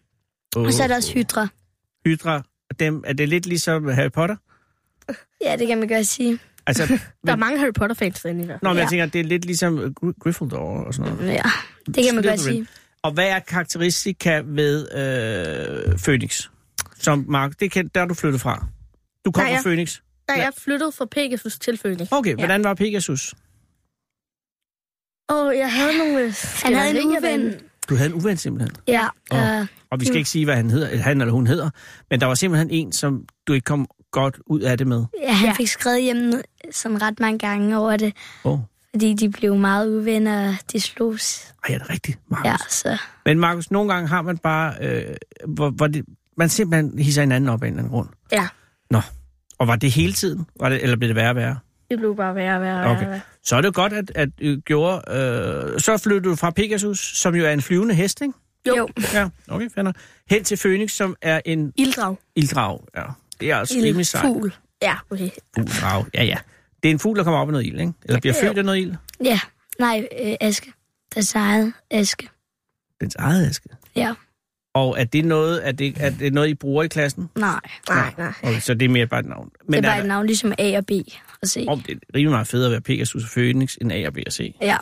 Oh. 0.56 0.64
Og 0.64 0.74
så 0.74 0.84
er 0.84 0.88
der 0.88 0.96
også 0.96 1.14
Hydra. 1.14 1.48
Hydra. 2.06 2.44
Dem, 2.80 3.04
er 3.08 3.14
det 3.14 3.30
lidt 3.30 3.46
ligesom 3.46 3.88
Harry 3.88 4.12
Potter? 4.12 4.36
Ja, 5.42 5.56
det 5.56 5.68
kan 5.68 5.78
man 5.80 5.88
godt 5.88 6.08
sige. 6.08 6.40
Altså, 6.68 6.88
Der 7.26 7.32
er 7.32 7.36
mange 7.36 7.60
Harry 7.60 7.74
Potter-fans 7.74 8.22
derinde 8.22 8.42
i 8.44 8.46
hvert 8.46 8.60
fald. 8.60 8.64
Nå, 8.64 8.70
men 8.70 8.78
jeg 8.78 8.84
Ja. 8.86 8.90
tænker, 8.90 9.06
det 9.06 9.20
er 9.20 9.24
lidt 9.26 9.46
ligesom 9.46 9.96
Gry- 10.04 10.20
Gryffindor 10.20 10.58
og 10.86 10.94
sådan 10.94 11.12
noget. 11.14 11.28
Ja, 11.34 11.42
det 11.86 12.06
kan 12.06 12.16
man 12.16 12.24
godt 12.24 12.40
sige. 12.40 12.68
Og 13.02 13.12
hvad 13.12 13.28
er 13.30 13.40
karakteristika 13.40 14.42
ved 14.46 14.88
øh, 15.92 15.98
Phoenix? 15.98 16.50
Som 16.98 17.26
Mark, 17.28 17.60
det 17.60 17.72
kan, 17.72 17.88
der 17.96 18.02
er 18.02 18.06
du 18.06 18.14
flyttet 18.14 18.42
fra. 18.42 18.66
Du 19.26 19.32
kom 19.32 19.44
Nej, 19.44 19.50
fra 19.62 19.70
jeg- 19.70 19.88
Nej, 20.28 20.38
jeg 20.38 20.52
flyttede 20.58 20.92
fra 20.92 21.06
Pegasus 21.06 21.60
til 21.60 21.78
Phoenix. 21.78 22.08
Okay, 22.12 22.36
hvordan 22.36 22.64
var 22.64 22.74
Pegasus? 22.74 23.34
Og 25.30 25.58
jeg 25.58 25.72
havde 25.74 25.98
nogle... 25.98 26.34
Han 26.64 26.74
havde 26.76 27.02
en 27.02 27.08
uven. 27.08 27.54
Du 27.90 27.96
havde 27.96 28.10
en 28.10 28.14
uven 28.16 28.38
simpelthen. 28.38 28.76
Ja, 28.88 29.08
Åh. 29.32 29.60
øh, 29.62 29.68
Og 29.90 30.00
vi 30.00 30.06
skal 30.06 30.18
ikke 30.18 30.30
sige, 30.30 30.46
hvad 30.46 30.56
han 30.56 30.70
hedder, 30.70 30.90
eller 30.90 31.04
han 31.04 31.22
eller 31.22 31.34
hun 31.34 31.48
hedder, 31.48 31.70
men 32.10 32.20
der 32.22 32.26
var 32.26 32.36
simpelthen 32.36 32.70
en, 32.72 32.92
som 32.92 33.26
du 33.48 33.54
ikke 33.54 33.66
kom 33.66 33.88
godt 34.12 34.40
ud 34.46 34.62
af 34.62 34.78
det 34.78 34.88
med. 34.88 35.06
ja, 35.24 35.32
han 35.34 35.48
Ja. 35.48 35.54
fik 35.54 35.68
skrevet 35.68 36.02
hjem 36.04 36.34
sådan 36.72 37.02
ret 37.02 37.20
mange 37.20 37.40
gange 37.40 37.78
over 37.78 37.98
det, 37.98 38.14
Åh, 38.44 38.52
oh. 38.54 38.60
fordi 38.90 39.14
de 39.14 39.30
blev 39.30 39.56
meget 39.56 39.88
uvenner, 40.00 40.48
og 40.50 40.56
de 40.72 40.80
slogs. 40.82 41.54
ej, 41.70 41.74
er 41.76 41.78
det 41.80 41.90
rigtigt, 41.90 42.20
Markus? 42.30 42.46
Ja, 42.46 42.56
så 42.70 42.98
Men 43.26 43.40
Markus, 43.40 43.72
nogle 43.72 43.94
gange 43.94 44.08
har 44.10 44.22
man 44.22 44.38
bare, 44.38 44.76
øh, 44.82 45.16
hvor, 45.48 45.70
hvor 45.70 45.88
det, 45.88 46.06
man 46.38 46.50
simpelthen 46.50 47.00
hisser 47.00 47.22
hinanden 47.22 47.50
op 47.50 47.64
af 47.64 47.68
en 47.68 47.74
eller 47.74 47.84
anden 47.84 47.92
grund. 47.94 48.10
Ja. 48.32 48.48
Nå, 48.92 49.02
og 49.64 49.68
var 49.68 49.76
det 49.76 49.92
hele 49.92 50.14
tiden, 50.14 50.46
var 50.60 50.70
det, 50.70 50.84
eller 50.84 50.96
blev 50.98 51.08
det 51.08 51.16
værre 51.16 51.30
og 51.30 51.36
værre? 51.36 51.60
Det 51.90 52.00
blev 52.00 52.16
bare 52.16 52.36
værre 52.36 52.56
og 52.56 52.62
værre 52.62 52.90
Okay. 52.92 53.08
værre. 53.08 53.20
Så 53.44 53.56
er 53.56 53.62
det 53.62 53.68
jo 53.68 53.72
godt, 53.76 53.94
at, 53.94 54.12
at 54.16 54.30
øh, 54.42 54.58
gjorde... 54.60 55.02
Øh, 55.74 55.80
så 55.80 55.98
flyttede 55.98 56.30
du 56.30 56.36
fra 56.36 56.50
Pegasus, 56.52 57.00
som 57.18 57.36
jo 57.36 57.46
er 57.46 57.52
en 57.52 57.62
flyvende 57.62 57.96
hest, 57.96 58.22
ikke? 58.22 58.34
jo, 58.68 58.76
jo. 58.78 58.88
Ja, 59.14 59.30
okay, 59.48 59.70
nok. 59.78 59.96
Hen 60.30 60.44
til 60.44 60.58
Phoenix, 60.58 60.92
som 60.92 61.16
er 61.22 61.42
en 61.46 61.74
Ilddrag. 61.78 62.16
ilddrag. 62.36 62.80
Ja, 62.96 63.04
det 63.40 63.52
er 63.52 63.58
altså 63.58 63.76
rimelig 63.84 64.06
sejt. 64.08 64.22
fugl. 64.26 64.54
Ja, 64.82 64.96
okay. 65.10 65.30
Fugl, 65.58 66.10
ja, 66.14 66.24
ja. 66.24 66.38
Det 66.84 66.90
er 66.90 66.94
en 66.94 67.00
fugl, 67.00 67.18
der 67.18 67.24
kommer 67.24 67.40
op 67.40 67.48
af 67.48 67.52
noget 67.52 67.66
ild, 67.66 67.80
ikke? 67.80 67.94
Eller 68.06 68.20
bliver 68.20 68.34
født 68.42 68.58
af 68.58 68.66
noget 68.66 68.78
ild. 68.80 68.94
Ja, 69.24 69.40
nej, 69.80 70.08
øh, 70.26 70.36
Aske. 70.42 70.74
Deres 71.16 71.36
eget 71.36 71.74
Aske. 71.92 72.30
Dens 73.02 73.16
eget 73.16 73.50
aske. 73.50 73.70
Ja. 73.96 74.14
Og 74.74 75.00
er 75.00 75.04
det 75.04 75.26
noget, 75.26 75.68
er 75.68 75.72
det, 75.72 75.94
er 76.00 76.10
det 76.10 76.34
noget 76.34 76.48
I 76.50 76.54
bruger 76.54 76.84
i 76.84 76.88
klassen? 76.88 77.30
Nej, 77.36 77.60
Nej, 77.90 78.14
nej. 78.18 78.34
Okay, 78.44 78.60
så 78.60 78.74
det 78.74 78.86
er 78.86 78.90
mere 78.90 79.08
bare 79.08 79.20
et 79.20 79.26
navn. 79.26 79.50
det 79.68 79.76
er 79.78 79.82
bare 79.82 79.98
er, 79.98 80.02
et 80.02 80.08
navn 80.08 80.26
ligesom 80.26 80.54
A 80.58 80.78
og 80.78 80.86
B 80.86 80.92
og 81.42 81.48
C. 81.48 81.66
om, 81.68 81.80
det 81.82 81.92
er 81.94 81.98
rimelig 82.16 82.32
meget 82.32 82.48
federe 82.48 82.66
at 82.66 82.72
være 82.72 82.82
Pegasus 82.82 83.24
og 83.24 83.30
Phoenix 83.34 83.76
end 83.82 83.92
A 83.92 84.08
og 84.08 84.14
B 84.14 84.18
og 84.26 84.34
C. 84.34 84.56
Ja. 84.62 84.78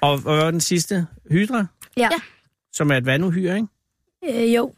Og, 0.00 0.10
og 0.10 0.18
hvad 0.18 0.36
var 0.36 0.50
den 0.50 0.60
sidste? 0.60 1.06
Hydra, 1.30 1.66
Ja. 1.96 2.08
som 2.72 2.90
er 2.90 2.96
et 2.96 3.06
vanduhyre, 3.06 3.56
ikke? 3.56 4.42
Øh, 4.44 4.54
jo. 4.54 4.74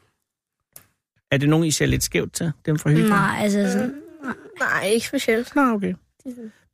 Er 1.31 1.37
det 1.37 1.49
nogen, 1.49 1.64
I 1.67 1.71
ser 1.71 1.87
lidt 1.87 2.03
skævt 2.03 2.33
til, 2.33 2.53
dem 2.67 2.79
fra 2.79 2.91
Hydra? 2.91 3.09
Nej, 3.09 3.39
altså 3.43 3.73
sådan, 3.73 3.95
Nej, 4.61 4.87
ikke 4.87 5.07
specielt. 5.07 5.57
Nå, 5.57 5.62
okay. 5.62 5.95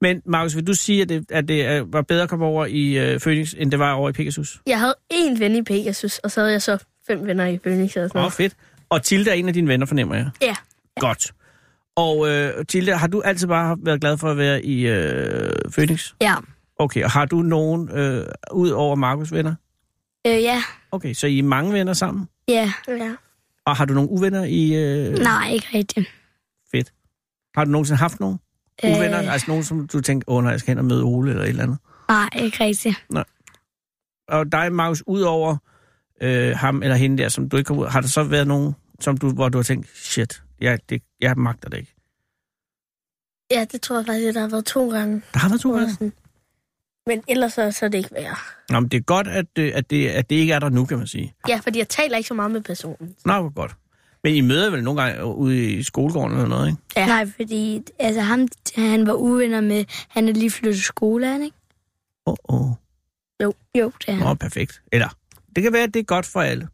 Men 0.00 0.22
Markus, 0.26 0.56
vil 0.56 0.66
du 0.66 0.74
sige, 0.74 1.02
at 1.02 1.08
det, 1.08 1.24
at 1.30 1.48
det 1.48 1.92
var 1.92 2.02
bedre 2.02 2.22
at 2.22 2.28
komme 2.28 2.44
over 2.44 2.66
i 2.66 2.98
øh, 3.12 3.20
Phoenix, 3.20 3.54
end 3.58 3.70
det 3.70 3.78
var 3.78 3.92
over 3.92 4.08
i 4.10 4.12
Pegasus? 4.12 4.60
Jeg 4.66 4.80
havde 4.80 4.94
én 5.12 5.38
ven 5.38 5.56
i 5.56 5.62
Pegasus, 5.62 6.18
og 6.18 6.30
så 6.30 6.40
havde 6.40 6.52
jeg 6.52 6.62
så 6.62 6.78
fem 7.06 7.26
venner 7.26 7.46
i 7.46 7.58
Phoenix. 7.58 7.88
Og 7.88 7.92
sådan 7.92 8.10
Åh, 8.10 8.14
noget. 8.14 8.32
fedt. 8.32 8.56
Og 8.88 9.02
Tilde 9.02 9.30
er 9.30 9.34
en 9.34 9.48
af 9.48 9.54
dine 9.54 9.68
venner, 9.68 9.86
fornemmer 9.86 10.14
jeg. 10.14 10.30
Ja. 10.42 10.54
Godt. 11.00 11.32
Og 11.96 12.28
øh, 12.28 12.66
Tilde, 12.66 12.92
har 12.92 13.06
du 13.06 13.20
altid 13.20 13.46
bare 13.46 13.76
været 13.82 14.00
glad 14.00 14.18
for 14.18 14.30
at 14.30 14.36
være 14.36 14.64
i 14.64 14.86
øh, 14.88 15.52
Phoenix? 15.72 16.12
ja. 16.20 16.34
Okay, 16.78 17.04
og 17.04 17.10
har 17.10 17.24
du 17.24 17.36
nogen 17.42 17.90
øh, 17.90 18.26
ud 18.52 18.70
over 18.70 18.96
Markus 18.96 19.32
venner? 19.32 19.54
Øh, 20.26 20.42
ja. 20.42 20.62
Okay, 20.92 21.14
så 21.14 21.26
I 21.26 21.38
er 21.38 21.42
mange 21.42 21.72
venner 21.72 21.92
sammen? 21.92 22.28
Ja. 22.48 22.72
Ja. 22.88 23.14
Og 23.66 23.76
har 23.76 23.84
du 23.84 23.94
nogle 23.94 24.10
uvenner 24.10 24.44
i... 24.44 24.74
Øh, 24.74 25.18
Nej, 25.18 25.50
ikke 25.52 25.66
rigtigt. 25.74 26.08
Fedt. 26.70 26.92
Har 27.54 27.64
du 27.64 27.70
nogensinde 27.70 27.98
haft 27.98 28.20
nogen 28.20 28.38
uvenner? 28.84 29.22
Øh, 29.22 29.32
Altså 29.32 29.44
nogen, 29.48 29.64
som 29.64 29.86
du 29.86 30.00
tænker, 30.00 30.30
åh 30.30 30.42
nej, 30.42 30.50
jeg 30.50 30.60
skal 30.60 30.70
hen 30.70 30.78
og 30.78 30.84
møde 30.84 31.02
Ole 31.02 31.30
eller 31.30 31.42
et 31.42 31.48
eller 31.48 31.62
andet? 31.62 31.78
nej, 32.08 32.28
ikke 32.34 32.64
rigtigt. 32.64 33.04
Og 34.28 34.52
dig, 34.52 34.72
Markus, 34.72 35.02
ud 35.06 35.20
over 35.20 35.56
øh, 36.22 36.56
ham 36.56 36.82
eller 36.82 36.96
hende 36.96 37.22
der, 37.22 37.28
som 37.28 37.48
du 37.48 37.56
ikke 37.56 37.68
kom 37.68 37.78
ud, 37.78 37.86
har 37.86 38.00
der 38.00 38.08
så 38.08 38.22
været 38.24 38.46
nogen, 38.46 38.74
som 39.00 39.16
du, 39.16 39.30
hvor 39.32 39.48
du 39.48 39.58
har 39.58 39.62
tænkt, 39.62 39.88
shit, 39.96 40.42
jeg, 40.60 40.78
det, 40.88 41.02
jeg 41.20 41.34
magter 41.36 41.68
det 41.68 41.78
ikke? 41.78 41.94
ja, 43.50 43.64
det 43.72 43.80
tror 43.80 43.96
jeg 43.96 44.06
faktisk, 44.06 44.34
der 44.34 44.40
har 44.40 44.48
været 44.48 44.64
to 44.64 44.90
gange. 44.90 45.22
Der 45.32 45.38
har 45.38 45.48
været 45.48 45.60
to 45.60 45.72
gange. 45.76 45.90
sådan- 45.92 46.12
Men 47.06 47.22
ellers 47.28 47.52
så, 47.52 47.70
så 47.70 47.84
er 47.84 47.88
det 47.88 47.98
ikke 47.98 48.10
værre. 48.12 48.36
Nå, 48.70 48.80
men 48.80 48.88
det 48.88 48.96
er 48.96 49.00
godt, 49.02 49.28
at, 49.28 49.46
det, 49.56 49.70
at, 49.70 49.90
det, 49.90 50.08
at 50.08 50.30
det 50.30 50.36
ikke 50.36 50.52
er 50.52 50.58
der 50.58 50.68
nu, 50.68 50.84
kan 50.84 50.98
man 50.98 51.06
sige. 51.06 51.34
Ja, 51.48 51.56
fordi 51.62 51.78
jeg 51.78 51.88
taler 51.88 52.16
ikke 52.16 52.28
så 52.28 52.34
meget 52.34 52.50
med 52.50 52.60
personen. 52.60 53.14
Nå, 53.24 53.40
hvor 53.40 53.50
godt. 53.54 53.76
Men 54.24 54.34
I 54.34 54.40
møder 54.40 54.70
vel 54.70 54.84
nogle 54.84 55.02
gange 55.02 55.24
ude 55.24 55.70
i 55.72 55.82
skolegården 55.82 56.32
eller 56.36 56.48
noget, 56.48 56.68
ikke? 56.68 56.78
Ja. 56.96 57.06
Nej, 57.06 57.26
fordi 57.36 57.82
altså, 57.98 58.20
ham, 58.20 58.48
han 58.76 59.06
var 59.06 59.12
uvenner 59.14 59.60
med, 59.60 59.84
han 60.08 60.28
er 60.28 60.32
lige 60.32 60.50
flyttet 60.50 60.74
til 60.74 60.84
skole, 60.84 61.26
han 61.26 61.42
ikke? 61.42 61.56
Åh, 62.26 62.34
oh, 62.44 62.60
åh. 62.70 62.70
Jo, 63.40 63.52
det 64.00 64.08
er 64.08 64.12
han. 64.12 64.24
Nå, 64.26 64.34
perfekt. 64.34 64.82
Eller, 64.92 65.08
det 65.56 65.62
kan 65.62 65.72
være, 65.72 65.82
at 65.82 65.94
det 65.94 66.00
er 66.00 66.04
godt 66.04 66.26
for 66.26 66.40
alle. 66.40 66.68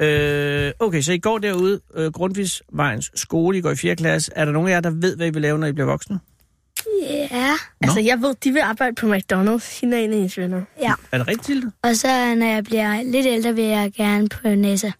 Øh, 0.00 0.72
okay, 0.78 1.00
så 1.00 1.12
I 1.12 1.18
går 1.18 1.38
derude, 1.38 1.80
øh, 1.94 2.12
Grundtvigsvejens 2.12 3.10
skole, 3.14 3.58
I 3.58 3.60
går 3.60 3.70
i 3.70 3.76
4. 3.76 3.96
klasse. 3.96 4.32
Er 4.36 4.44
der 4.44 4.52
nogen 4.52 4.68
af 4.68 4.72
jer, 4.72 4.80
der 4.80 4.90
ved, 4.90 5.16
hvad 5.16 5.26
I 5.26 5.30
vil 5.30 5.42
lave, 5.42 5.58
når 5.58 5.66
I 5.66 5.72
bliver 5.72 5.86
voksne? 5.86 6.20
Ja. 7.02 7.54
Altså, 7.80 8.00
jeg 8.00 8.18
ved, 8.20 8.34
de 8.44 8.52
vil 8.52 8.60
arbejde 8.60 8.94
på 8.94 9.14
McDonald's. 9.14 9.80
Hende 9.80 9.96
er 9.96 10.00
en 10.00 10.10
af 10.10 10.16
hendes 10.16 10.38
venner. 10.38 10.62
Ja. 10.80 10.92
Er 11.12 11.18
det 11.18 11.28
rigtigt? 11.28 11.64
Og 11.82 11.96
så, 11.96 12.34
når 12.34 12.46
jeg 12.46 12.64
bliver 12.64 13.02
lidt 13.02 13.26
ældre, 13.26 13.54
vil 13.54 13.64
jeg 13.64 13.92
gerne 13.96 14.28
på 14.28 14.48
NASA. 14.48 14.90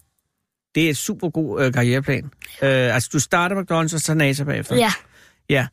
Det 0.75 0.85
er 0.85 0.89
et 0.89 0.97
super 0.97 1.29
god 1.29 1.63
øh, 1.63 1.73
karriereplan. 1.73 2.23
Øh, 2.63 2.95
altså, 2.95 3.09
du 3.13 3.19
starter 3.19 3.55
McDonald's, 3.55 3.95
og 3.95 4.01
så 4.01 4.13
NASA 4.13 4.43
bagefter. 4.43 4.75
Ja. 4.75 4.91
Ja. 5.49 5.67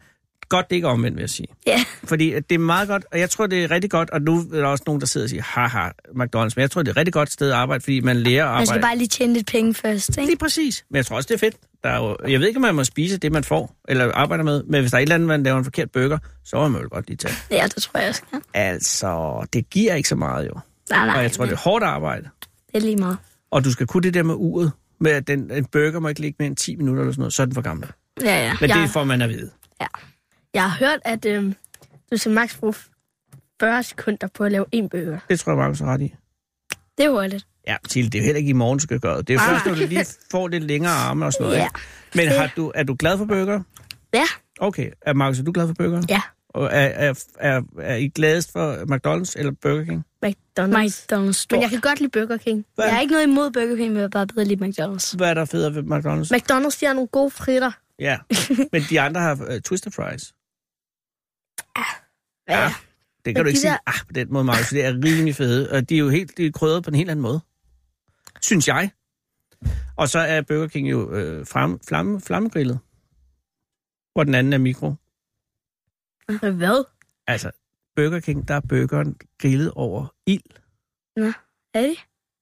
Godt, 0.49 0.71
det 0.71 0.77
ikke 0.77 0.87
er 0.89 0.91
omvendt, 0.93 1.17
vil 1.17 1.23
jeg 1.23 1.31
sige. 1.31 1.47
Ja. 1.67 1.85
Fordi 2.05 2.35
det 2.35 2.53
er 2.53 2.59
meget 2.59 2.89
godt, 2.89 3.05
og 3.13 3.19
jeg 3.19 3.31
tror, 3.31 3.47
det 3.47 3.65
er 3.65 3.71
rigtig 3.71 3.91
godt, 3.91 4.11
og 4.11 4.23
nu 4.23 4.39
er 4.53 4.61
der 4.61 4.67
også 4.67 4.85
nogen, 4.87 5.01
der 5.01 5.07
sidder 5.07 5.25
og 5.25 5.31
siger, 5.31 5.43
haha, 5.43 5.89
McDonald's, 5.89 6.53
men 6.57 6.61
jeg 6.61 6.71
tror, 6.71 6.83
det 6.83 6.89
er 6.89 6.93
et 6.93 6.97
rigtig 6.97 7.13
godt 7.13 7.33
sted 7.33 7.49
at 7.51 7.55
arbejde, 7.57 7.81
fordi 7.85 8.01
man 8.01 8.17
lærer 8.17 8.47
at 8.47 8.57
Man 8.59 8.67
skal 8.67 8.75
arbejde. 8.79 8.91
bare 8.91 8.99
lige 8.99 9.09
tjene 9.09 9.33
lidt 9.33 9.47
penge 9.47 9.75
først, 9.75 10.09
ikke? 10.09 10.27
Lige 10.27 10.37
præcis. 10.39 10.85
Men 10.91 10.97
jeg 10.97 11.07
tror 11.07 11.17
også, 11.17 11.27
det 11.27 11.35
er 11.35 11.39
fedt. 11.39 11.57
Der 11.85 11.91
er 11.91 11.97
jo, 11.97 12.17
jeg 12.29 12.41
ved 12.41 12.47
ikke, 12.49 12.59
om 12.59 12.63
man 12.63 12.75
må 12.75 12.85
spise 12.85 13.19
det, 13.19 13.33
man 13.33 13.45
får, 13.45 13.77
eller 13.89 14.13
arbejder 14.15 14.45
med, 14.45 14.63
men 14.63 14.81
hvis 14.81 14.91
der 14.91 14.97
er 14.97 15.01
et 15.01 15.03
eller 15.03 15.15
andet, 15.15 15.27
man 15.29 15.43
laver 15.43 15.59
en 15.59 15.65
forkert 15.65 15.91
burger, 15.91 16.19
så 16.45 16.57
må 16.57 16.69
man 16.69 16.83
jo 16.83 16.89
godt 16.93 17.07
lige 17.09 17.17
tage. 17.17 17.35
Ja, 17.51 17.65
det 17.75 17.83
tror 17.83 18.01
jeg 18.01 18.09
også. 18.09 18.23
Ja. 18.33 18.39
Altså, 18.55 19.47
det 19.53 19.71
giver 19.71 19.95
ikke 19.95 20.09
så 20.09 20.17
meget 20.17 20.47
jo. 20.47 20.53
Nej, 20.91 21.07
nej, 21.07 21.17
og 21.17 21.23
jeg 21.23 21.33
tror, 21.33 21.45
det 21.45 21.53
er 21.53 21.57
hårdt 21.57 21.85
arbejde. 21.85 22.29
det 22.67 22.77
er 22.77 22.81
lige 22.81 22.97
meget. 22.97 23.17
Og 23.51 23.65
du 23.65 23.73
skal 23.73 23.87
kunne 23.87 24.03
det 24.03 24.15
der 24.15 24.23
med 24.23 24.35
uret, 24.39 24.73
med 25.01 25.11
at 25.11 25.27
den, 25.27 25.51
en 25.51 25.65
burger 25.65 26.01
må 26.01 26.09
ikke 26.09 26.21
ligge 26.21 26.37
mere 26.39 26.47
end 26.47 26.57
10 26.57 26.77
minutter 26.77 27.03
eller 27.03 27.13
sådan 27.13 27.21
noget, 27.21 27.33
så 27.35 27.43
er 27.43 27.47
den 27.47 27.55
for 27.55 27.63
gammel. 27.63 27.89
Ja, 28.23 28.45
ja. 28.47 28.53
Men 28.61 28.71
Ja. 28.71 28.81
det 28.81 28.91
får 28.91 29.05
man 29.05 29.23
at 29.23 29.29
vide. 29.29 29.51
Jeg 30.59 30.71
har 30.71 30.79
hørt, 30.87 30.99
at 31.05 31.25
øhm, 31.25 31.55
du 32.13 32.17
skal 32.17 32.33
maks 32.33 32.57
bruge 32.57 32.75
40 33.61 33.83
sekunder 33.83 34.27
på 34.35 34.45
at 34.45 34.53
lave 34.53 34.65
en 34.73 34.89
burger. 34.89 35.19
Det 35.29 35.41
tror 35.41 35.53
jeg, 35.53 35.59
Markus 35.59 35.79
har 35.79 35.87
ret 35.87 36.01
i. 36.03 36.15
Det 36.99 37.07
er 37.07 37.11
hurtigt. 37.11 37.47
Ja, 37.67 37.77
til 37.89 38.13
det 38.13 38.15
er 38.15 38.23
jo 38.23 38.25
heller 38.25 38.39
ikke 38.39 38.51
i 38.51 38.53
morgen, 38.53 38.81
skal 38.81 39.01
gøre 39.01 39.19
det. 39.19 39.29
Det 39.29 39.35
er 39.35 39.39
jo 39.43 39.47
Nej. 39.47 39.55
først, 39.55 39.67
når 39.67 39.75
du 39.75 39.89
lige 39.89 40.07
får 40.31 40.49
lidt 40.49 40.65
længere 40.65 40.93
arme 40.93 41.27
og 41.27 41.33
sådan 41.33 41.45
noget. 41.45 41.59
Ja. 41.59 41.65
ikke? 41.65 41.81
Men 42.15 42.29
har 42.29 42.53
du, 42.57 42.73
er 42.75 42.83
du 42.83 42.97
glad 42.99 43.19
for 43.19 43.25
burger? 43.25 43.61
Ja. 44.15 44.25
Okay. 44.61 44.91
Er 45.03 45.13
Markus, 45.13 45.39
er 45.39 45.45
du 45.45 45.53
glad 45.53 45.67
for 45.67 45.75
burger? 45.75 46.03
Ja. 46.09 46.21
Og 46.49 46.65
er, 46.65 46.69
er, 47.11 47.25
er, 47.39 47.63
er 47.79 47.95
I 47.95 48.09
gladest 48.09 48.53
for 48.53 48.75
McDonald's 48.75 49.33
eller 49.37 49.53
Burger 49.63 49.85
King? 49.85 50.05
McDonald's. 50.27 50.77
McDonald's. 50.77 51.47
Men 51.51 51.63
jeg 51.63 51.71
kan 51.71 51.81
godt 51.81 52.01
lide 52.01 52.11
Burger 52.11 52.37
King. 52.37 52.65
Hvad? 52.75 52.85
Jeg 52.85 52.95
har 52.95 53.01
ikke 53.01 53.13
noget 53.13 53.27
imod 53.27 53.51
Burger 53.51 53.77
King, 53.77 53.89
men 53.89 53.97
jeg 53.97 54.03
vil 54.03 54.11
bare 54.11 54.27
bedre 54.27 54.45
lide 54.45 54.65
McDonald's. 54.65 55.17
Hvad 55.17 55.31
er 55.31 55.35
der 55.35 55.45
federe 55.45 55.75
ved 55.75 55.83
McDonald's? 55.83 56.37
McDonald's, 56.37 56.81
de 56.81 56.87
har 56.87 56.93
nogle 56.93 57.09
gode 57.09 57.31
fritter. 57.31 57.71
Ja, 57.99 58.17
men 58.73 58.83
de 58.91 59.01
andre 59.01 59.21
har 59.21 59.35
uh, 59.35 59.59
Twister 59.65 59.91
Fries. 59.91 60.33
Ja. 62.49 62.73
Det 63.25 63.35
kan 63.35 63.35
Men 63.35 63.45
du 63.45 63.49
ikke 63.49 63.57
de 63.57 63.61
sige 63.61 63.71
der- 63.71 63.79
ah, 63.87 64.07
på 64.07 64.13
den 64.13 64.33
måde, 64.33 64.45
Markus. 64.45 64.69
Det 64.69 64.85
er 64.85 64.93
rimelig 65.05 65.35
fede. 65.35 65.71
Og 65.73 65.89
de 65.89 65.95
er 65.95 65.99
jo 65.99 66.09
helt 66.09 66.37
de 66.37 66.47
er 66.47 66.53
krydret 66.53 66.85
på 66.85 66.91
en 66.91 66.95
helt 66.95 67.11
anden 67.11 67.23
måde. 67.23 67.41
Synes 68.43 68.69
jeg. 68.69 68.91
Og 69.97 70.09
så 70.09 70.19
er 70.19 70.43
Burger 70.43 70.69
King 70.69 70.91
jo 70.91 71.13
øh, 71.15 71.47
flamme, 71.47 71.79
flamme, 71.89 72.21
flammegrillet. 72.21 72.79
Hvor 74.13 74.25
den 74.25 74.35
anden 74.35 74.53
er 74.53 74.59
mikro. 74.59 74.95
Hvad? 76.41 76.85
Altså, 77.27 77.51
Burger 77.97 78.21
King, 78.21 78.49
der 78.49 78.55
er 78.55 78.61
burgeren 78.69 79.17
grillet 79.39 79.71
over 79.71 80.15
ild. 80.27 80.43
Er 81.75 81.81
det? 81.81 81.97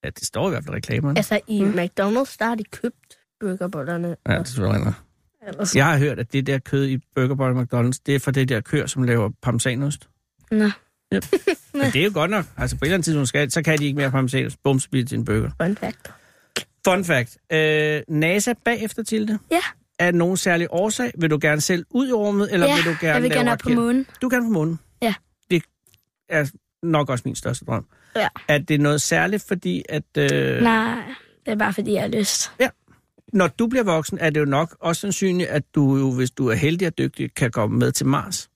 Ja, 0.05 0.11
det 0.11 0.24
står 0.24 0.47
i 0.47 0.51
hvert 0.51 0.64
fald 0.64 0.74
i 0.74 0.77
reklamerne. 0.77 1.18
Altså, 1.18 1.41
i 1.47 1.62
mm. 1.64 1.70
McDonald's, 1.70 2.37
der 2.39 2.45
har 2.45 2.55
de 2.55 2.64
købt 2.64 3.18
burgerbollerne. 3.41 4.16
Ja, 4.29 4.39
det 4.39 4.47
tror 4.47 4.72
jeg. 4.72 4.93
Ellers. 5.47 5.76
Jeg 5.76 5.86
har 5.86 5.99
hørt, 5.99 6.18
at 6.18 6.32
det 6.32 6.47
der 6.47 6.59
kød 6.59 6.86
i 6.88 6.99
Burger 7.14 7.34
Boy 7.34 7.51
McDonald's, 7.51 8.01
det 8.07 8.14
er 8.14 8.18
for 8.18 8.30
det 8.30 8.49
der 8.49 8.61
køer, 8.61 8.86
som 8.86 9.03
laver 9.03 9.30
parmesanost. 9.42 10.09
Nå. 10.51 10.64
Yep. 11.14 11.24
Men 11.74 11.82
det 11.92 11.97
er 11.97 12.05
jo 12.05 12.11
godt 12.14 12.30
nok. 12.30 12.44
Altså 12.57 12.76
på 12.76 12.84
et 12.84 12.86
eller 12.86 12.94
andet 12.94 13.05
tidspunkt, 13.05 13.28
skal, 13.28 13.51
så 13.51 13.62
kan 13.62 13.78
de 13.78 13.84
ikke 13.84 13.97
mere 13.97 14.11
parmesanost. 14.11 14.62
Bum, 14.62 14.80
så 14.80 14.90
bliver 14.90 15.03
det 15.05 15.09
til 15.09 15.18
en 15.18 15.24
burger. 15.24 15.51
Fun 15.62 15.76
fact. 15.76 16.11
Fun 16.86 17.05
fact. 17.05 17.38
Øh, 17.53 18.03
NASA 18.09 18.53
bagefter 18.64 19.03
til 19.03 19.28
det. 19.28 19.38
Ja. 19.51 19.61
Er 19.99 20.12
nogen 20.12 20.36
særlig 20.36 20.66
årsag? 20.70 21.12
Vil 21.18 21.30
du 21.30 21.38
gerne 21.40 21.61
selv 21.61 21.84
ud 21.90 22.09
i 22.09 22.12
rummet, 22.12 22.53
eller 22.53 22.66
ja, 22.66 22.74
vil 22.74 22.84
du 22.84 22.90
gerne 23.01 23.14
jeg 23.14 23.22
vil 23.22 23.30
gerne 23.30 23.53
op 23.53 23.59
på 23.59 23.68
månen. 23.68 24.07
Du 24.22 24.28
gerne 24.28 24.47
på 24.47 24.51
månen? 24.53 24.78
Ja. 25.03 25.14
Det 25.51 25.62
er 26.28 26.51
nok 26.82 27.11
også 27.11 27.22
min 27.26 27.34
største 27.34 27.64
drøm. 27.64 27.86
Ja. 28.16 28.28
Er 28.49 28.59
det 28.59 28.80
noget 28.80 29.01
særligt, 29.03 29.44
fordi 29.49 29.82
at... 29.88 30.03
Øh, 30.16 30.62
Nej, 30.62 31.03
det 31.47 31.53
er 31.53 31.57
bare 31.57 31.72
fordi, 31.72 31.92
jeg 31.92 32.03
har 32.03 32.09
lyst. 32.09 32.53
Når 33.33 33.47
du 33.47 33.66
bliver 33.66 33.85
voksen, 33.85 34.18
er 34.18 34.31
det 34.31 34.41
jo 34.41 34.45
nok 34.45 34.77
også 34.81 35.01
sandsynligt, 35.01 35.49
at 35.49 35.62
du 35.74 35.97
jo, 35.97 36.12
hvis 36.12 36.31
du 36.31 36.49
er 36.49 36.55
heldig 36.55 36.87
og 36.87 36.99
dygtig, 36.99 37.35
kan 37.35 37.51
komme 37.51 37.79
med 37.79 37.93
til 37.93 38.07
Mars. 38.07 38.51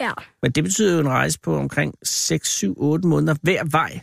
Ja. 0.00 0.10
Men 0.42 0.50
det 0.52 0.64
betyder 0.64 0.94
jo 0.94 1.00
en 1.00 1.08
rejse 1.08 1.40
på 1.40 1.56
omkring 1.56 1.94
6, 2.02 2.48
7, 2.48 2.74
8 2.76 3.08
måneder 3.08 3.34
hver 3.42 3.64
vej. 3.70 4.00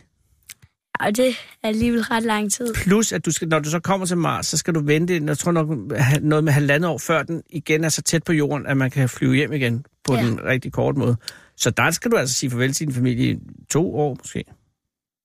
Og 1.00 1.16
det 1.16 1.28
er 1.28 1.68
alligevel 1.68 2.02
ret 2.02 2.22
lang 2.22 2.52
tid. 2.52 2.74
Plus, 2.74 3.12
at 3.12 3.26
du 3.26 3.30
skal, 3.30 3.48
når 3.48 3.58
du 3.58 3.70
så 3.70 3.80
kommer 3.80 4.06
til 4.06 4.16
Mars, 4.16 4.46
så 4.46 4.56
skal 4.56 4.74
du 4.74 4.80
vente, 4.84 5.20
jeg 5.26 5.38
tror 5.38 5.52
nok 5.52 5.68
noget 6.22 6.44
med 6.44 6.52
halvandet 6.52 6.90
år, 6.90 6.98
før 6.98 7.22
den 7.22 7.42
igen 7.50 7.84
er 7.84 7.88
så 7.88 8.02
tæt 8.02 8.24
på 8.24 8.32
jorden, 8.32 8.66
at 8.66 8.76
man 8.76 8.90
kan 8.90 9.08
flyve 9.08 9.34
hjem 9.34 9.52
igen 9.52 9.84
på 10.04 10.14
Ja. 10.14 10.20
ja. 10.20 10.26
den 10.26 10.44
rigtig 10.44 10.72
korte 10.72 10.98
måde. 10.98 11.16
Så 11.56 11.70
der 11.70 11.90
skal 11.90 12.10
du 12.10 12.16
altså 12.16 12.34
sige 12.34 12.50
farvel 12.50 12.72
til 12.72 12.86
din 12.86 12.94
familie 12.94 13.30
i 13.32 13.38
to 13.70 13.94
år 13.94 14.16
måske. 14.18 14.44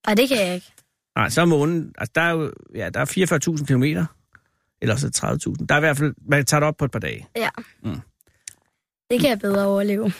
Og 0.08 0.18
det 0.18 0.30
kan 0.30 0.38
jeg 0.38 0.56
ikke. 0.56 0.72
Nej, 1.16 1.30
så 1.30 1.42
er 1.42 1.46
månen, 1.46 1.94
altså 1.98 2.12
der 2.16 2.22
er 2.22 2.32
jo, 2.32 2.52
ja, 2.76 2.90
der 2.90 3.00
er 3.00 3.58
44.000 3.58 3.66
kilometer, 3.66 4.06
eller 4.82 4.96
så 4.96 5.08
30.000. 5.60 5.66
Der 5.70 5.76
er 5.76 5.80
i 5.80 5.82
hvert 5.82 5.98
fald, 5.98 6.14
man 6.30 6.46
tager 6.46 6.60
det 6.60 6.68
op 6.68 6.78
på 6.78 6.86
et 6.86 6.92
par 6.92 7.00
dage. 7.00 7.28
Ja. 7.36 7.50
Mm. 7.84 8.00
Det 9.12 9.20
kan 9.20 9.30
jeg 9.30 9.40
bedre 9.40 9.66
overleve. 9.66 10.14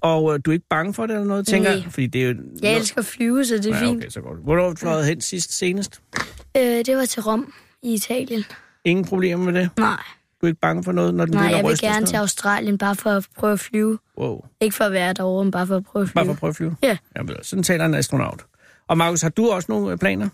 Og 0.00 0.34
øh, 0.34 0.40
du 0.44 0.50
er 0.50 0.52
ikke 0.52 0.66
bange 0.70 0.94
for 0.94 1.06
det 1.06 1.14
eller 1.14 1.26
noget, 1.26 1.46
tænker 1.46 1.70
jeg? 1.70 1.84
Fordi 1.90 2.06
det 2.06 2.22
er 2.24 2.28
jo... 2.28 2.34
Jeg 2.62 2.76
elsker 2.76 2.98
at 2.98 3.04
flyve, 3.06 3.44
så 3.44 3.54
det 3.56 3.66
er 3.66 3.76
ja, 3.76 3.84
fint. 3.84 3.96
okay, 3.96 4.08
så 4.08 4.20
godt. 4.20 4.38
Hvornår 4.44 4.62
har 4.62 4.70
du 4.70 4.76
fløjet 4.76 5.06
hen 5.06 5.20
sidst 5.20 5.58
senest? 5.58 6.00
Øh, 6.56 6.62
det 6.62 6.96
var 6.96 7.04
til 7.04 7.22
Rom 7.22 7.52
i 7.82 7.94
Italien. 7.94 8.44
Ingen 8.84 9.04
problemer 9.04 9.44
med 9.44 9.60
det? 9.60 9.70
Nej, 9.78 10.02
Du 10.40 10.46
er 10.46 10.48
ikke 10.48 10.60
bange 10.60 10.84
for 10.84 10.92
noget, 10.92 11.14
når 11.14 11.24
den 11.24 11.34
nej, 11.34 11.44
jeg 11.56 11.64
vil 11.64 11.78
gerne 11.80 12.06
til 12.06 12.16
Australien, 12.16 12.78
bare 12.78 12.96
for 12.96 13.10
at 13.10 13.26
prøve 13.36 13.52
at 13.52 13.60
flyve. 13.60 13.98
Wow. 14.18 14.44
Ikke 14.60 14.76
for 14.76 14.84
at 14.84 14.92
være 14.92 15.12
derovre, 15.12 15.44
men 15.44 15.50
bare 15.50 15.66
for 15.66 15.76
at 15.76 15.84
prøve 15.84 16.02
at 16.02 16.08
flyve. 16.08 16.14
Bare 16.14 16.24
for 16.24 16.32
at 16.32 16.38
prøve 16.38 16.48
at 16.48 16.56
flyve? 16.56 16.76
Ja. 16.82 16.96
Jamen, 17.16 17.36
sådan 17.42 17.62
taler 17.62 17.84
en 17.84 17.94
astronaut. 17.94 18.46
Og 18.88 18.98
Markus, 18.98 19.22
har 19.22 19.28
du 19.28 19.50
også 19.50 19.66
nogle 19.72 19.92
øh, 19.92 19.98
planer? 19.98 20.28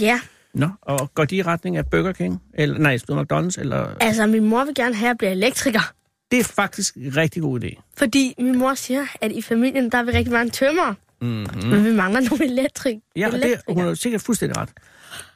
Ja, 0.00 0.20
Nå, 0.56 0.68
og 0.82 1.14
går 1.14 1.24
de 1.24 1.36
i 1.36 1.42
retning 1.42 1.76
af 1.76 1.86
Burger 1.90 2.12
King? 2.12 2.42
Eller, 2.54 2.78
nej, 2.78 2.96
stod 2.98 3.16
McDonald's? 3.22 3.60
Eller... 3.60 3.94
altså 4.00 4.26
min 4.26 4.44
mor 4.44 4.64
vil 4.64 4.74
gerne 4.74 4.94
have, 4.94 5.06
at 5.06 5.08
jeg 5.08 5.18
bliver 5.18 5.30
elektriker. 5.30 5.92
Det 6.30 6.38
er 6.40 6.44
faktisk 6.44 6.94
en 6.96 7.16
rigtig 7.16 7.42
god 7.42 7.64
idé. 7.64 7.82
Fordi 7.96 8.34
min 8.38 8.58
mor 8.58 8.74
siger, 8.74 9.06
at 9.20 9.32
i 9.32 9.42
familien, 9.42 9.90
der 9.90 9.98
er 9.98 10.02
vi 10.02 10.10
rigtig 10.10 10.32
mange 10.32 10.50
tømmer. 10.50 10.94
Mm-hmm. 11.20 11.68
Men 11.70 11.84
vi 11.84 11.92
mangler 11.92 12.20
nogle 12.30 12.44
elektrik. 12.44 12.96
Ja, 13.16 13.26
og 13.26 13.32
det, 13.32 13.60
hun 13.68 13.84
jo 13.84 13.94
sikkert 13.94 14.20
fuldstændig 14.22 14.56
ret. 14.56 14.68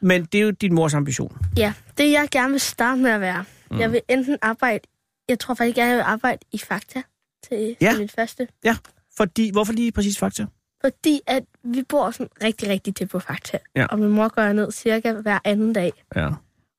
Men 0.00 0.24
det 0.24 0.40
er 0.40 0.42
jo 0.44 0.50
din 0.50 0.74
mors 0.74 0.94
ambition. 0.94 1.36
Ja, 1.56 1.72
det 1.98 2.12
jeg 2.12 2.28
gerne 2.30 2.50
vil 2.50 2.60
starte 2.60 3.00
med 3.00 3.10
at 3.10 3.20
være. 3.20 3.44
Mm. 3.70 3.78
Jeg 3.80 3.92
vil 3.92 4.00
enten 4.08 4.36
arbejde, 4.42 4.80
jeg 5.28 5.38
tror 5.38 5.54
faktisk 5.54 5.76
gerne, 5.76 5.88
jeg 5.90 5.96
vil 5.96 6.04
arbejde 6.06 6.38
i 6.52 6.58
Fakta 6.58 7.02
til, 7.48 7.76
Ja. 7.80 7.98
mit 7.98 8.12
første. 8.12 8.48
Ja, 8.64 8.76
fordi, 9.16 9.50
hvorfor 9.52 9.72
lige 9.72 9.92
præcis 9.92 10.18
Fakta? 10.18 10.46
Fordi 10.84 11.20
at 11.26 11.42
vi 11.62 11.82
bor 11.88 12.10
sådan 12.10 12.28
rigtig, 12.42 12.68
rigtig 12.68 12.94
tæt 12.94 13.08
på 13.08 13.18
Fakta. 13.18 13.58
Ja. 13.76 13.86
Og 13.86 13.98
min 13.98 14.08
mor 14.08 14.28
går 14.28 14.52
ned 14.52 14.72
cirka 14.72 15.12
hver 15.12 15.38
anden 15.44 15.72
dag. 15.72 15.92
Ja. 16.16 16.26
Og 16.26 16.34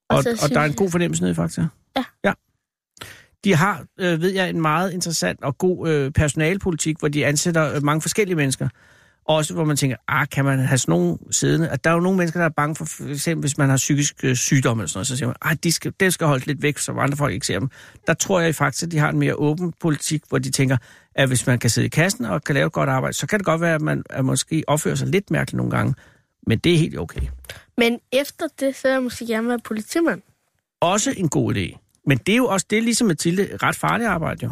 Og, 0.09 0.17
og 0.43 0.49
der 0.49 0.59
er 0.59 0.65
en 0.65 0.73
god 0.73 0.89
fornemmelse 0.89 1.23
nede 1.23 1.31
i 1.31 1.35
Fakta? 1.35 1.67
Ja. 1.97 2.03
ja. 2.23 2.33
De 3.43 3.55
har, 3.55 3.85
øh, 3.99 4.21
ved 4.21 4.29
jeg, 4.29 4.49
en 4.49 4.61
meget 4.61 4.91
interessant 4.91 5.43
og 5.43 5.57
god 5.57 5.89
øh, 5.89 6.11
personalpolitik, 6.11 6.99
hvor 6.99 7.07
de 7.07 7.25
ansætter 7.25 7.75
øh, 7.75 7.83
mange 7.83 8.01
forskellige 8.01 8.35
mennesker. 8.35 8.69
Også 9.31 9.53
hvor 9.53 9.65
man 9.65 9.77
tænker, 9.77 9.97
ah, 10.07 10.27
kan 10.27 10.45
man 10.45 10.59
have 10.59 10.77
sådan 10.77 10.91
nogle 10.91 11.17
siddende? 11.31 11.69
At 11.69 11.83
der 11.83 11.89
er 11.89 11.93
jo 11.93 11.99
nogle 11.99 12.17
mennesker, 12.17 12.39
der 12.39 12.45
er 12.45 12.49
bange 12.49 12.75
for, 12.75 12.85
for 12.85 13.09
eksempel 13.09 13.41
hvis 13.41 13.57
man 13.57 13.69
har 13.69 13.77
psykisk 13.77 14.23
øh, 14.23 14.35
sygdom 14.35 14.79
eller 14.79 14.87
sådan 14.87 14.97
noget, 14.97 15.07
så 15.07 15.17
siger 15.17 15.27
man, 15.27 15.35
ah, 15.41 15.57
de 15.63 15.71
skal, 15.71 15.93
det 15.99 16.13
skal 16.13 16.27
holdes 16.27 16.45
lidt 16.45 16.61
væk, 16.61 16.77
så 16.77 16.91
andre 16.91 17.17
folk 17.17 17.33
ikke 17.33 17.45
ser 17.45 17.59
dem. 17.59 17.69
Der 18.07 18.13
tror 18.13 18.39
jeg 18.39 18.55
faktisk, 18.55 18.83
at 18.83 18.91
de 18.91 18.97
har 18.97 19.09
en 19.09 19.19
mere 19.19 19.35
åben 19.35 19.73
politik, 19.79 20.21
hvor 20.29 20.37
de 20.37 20.51
tænker, 20.51 20.77
at 21.15 21.27
hvis 21.27 21.47
man 21.47 21.59
kan 21.59 21.69
sidde 21.69 21.85
i 21.85 21.89
kassen 21.89 22.25
og 22.25 22.43
kan 22.43 22.55
lave 22.55 22.67
et 22.67 22.73
godt 22.73 22.89
arbejde, 22.89 23.13
så 23.13 23.27
kan 23.27 23.39
det 23.39 23.45
godt 23.45 23.61
være, 23.61 23.75
at 23.75 23.81
man 23.81 24.03
at 24.09 24.25
måske 24.25 24.63
opfører 24.67 24.95
sig 24.95 25.07
lidt 25.07 25.31
mærkeligt 25.31 25.57
nogle 25.57 25.71
gange. 25.71 25.95
Men 26.47 26.59
det 26.59 26.73
er 26.73 26.77
helt 26.77 26.99
okay. 26.99 27.21
Men 27.77 27.99
efter 28.11 28.45
det, 28.59 28.75
så 28.75 28.87
vil 28.87 28.93
jeg 28.93 29.03
måske 29.03 29.27
gerne 29.27 29.47
være 29.47 29.59
politimand. 29.59 30.21
Også 30.81 31.13
en 31.17 31.29
god 31.29 31.55
idé. 31.55 32.01
Men 32.07 32.17
det 32.17 32.31
er 32.31 32.37
jo 32.37 32.45
også, 32.47 32.65
det 32.69 32.77
er 32.77 32.81
ligesom 32.81 33.07
Mathilde, 33.07 33.49
et 33.49 33.63
ret 33.63 33.75
farligt 33.75 34.09
arbejde 34.09 34.45
jo. 34.45 34.51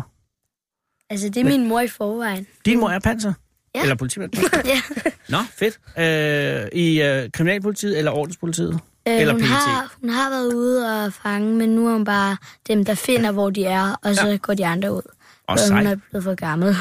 Altså, 1.09 1.30
det 1.30 1.38
er 1.38 1.43
min 1.43 1.67
mor 1.67 1.80
i 1.80 1.88
forvejen. 1.88 2.47
Din 2.65 2.80
mor 2.80 2.89
er 2.89 2.99
panser? 2.99 3.34
Ja. 3.76 3.82
Eller 3.82 3.95
politimand? 3.95 4.32
ja. 4.65 4.82
Nå, 5.30 5.38
fedt. 5.51 5.80
Øh, 5.99 6.80
I 6.80 7.01
øh, 7.01 7.32
kriminalpolitiet 7.32 7.97
eller 7.97 8.11
ordenspolitiet? 8.11 8.80
Øh, 9.07 9.20
Eller 9.20 9.34
hun, 9.34 9.41
PET. 9.41 9.49
har, 9.49 9.95
hun 10.01 10.09
har 10.09 10.30
været 10.30 10.53
ude 10.53 11.05
og 11.05 11.13
fange, 11.13 11.55
men 11.55 11.70
nu 11.70 11.88
er 11.88 11.93
hun 11.93 12.05
bare 12.05 12.38
dem, 12.67 12.86
der 12.86 12.95
finder, 12.95 13.32
hvor 13.32 13.49
de 13.49 13.65
er, 13.65 13.95
og 14.03 14.15
så 14.15 14.28
ja. 14.28 14.36
går 14.38 14.53
de 14.53 14.65
andre 14.65 14.93
ud. 14.93 15.01
Og 15.47 15.59
Så 15.59 15.74
hun 15.74 15.84
sej. 15.84 15.91
er 15.91 15.95
blevet 16.09 16.24
for 16.24 16.36
gammel. 16.36 16.76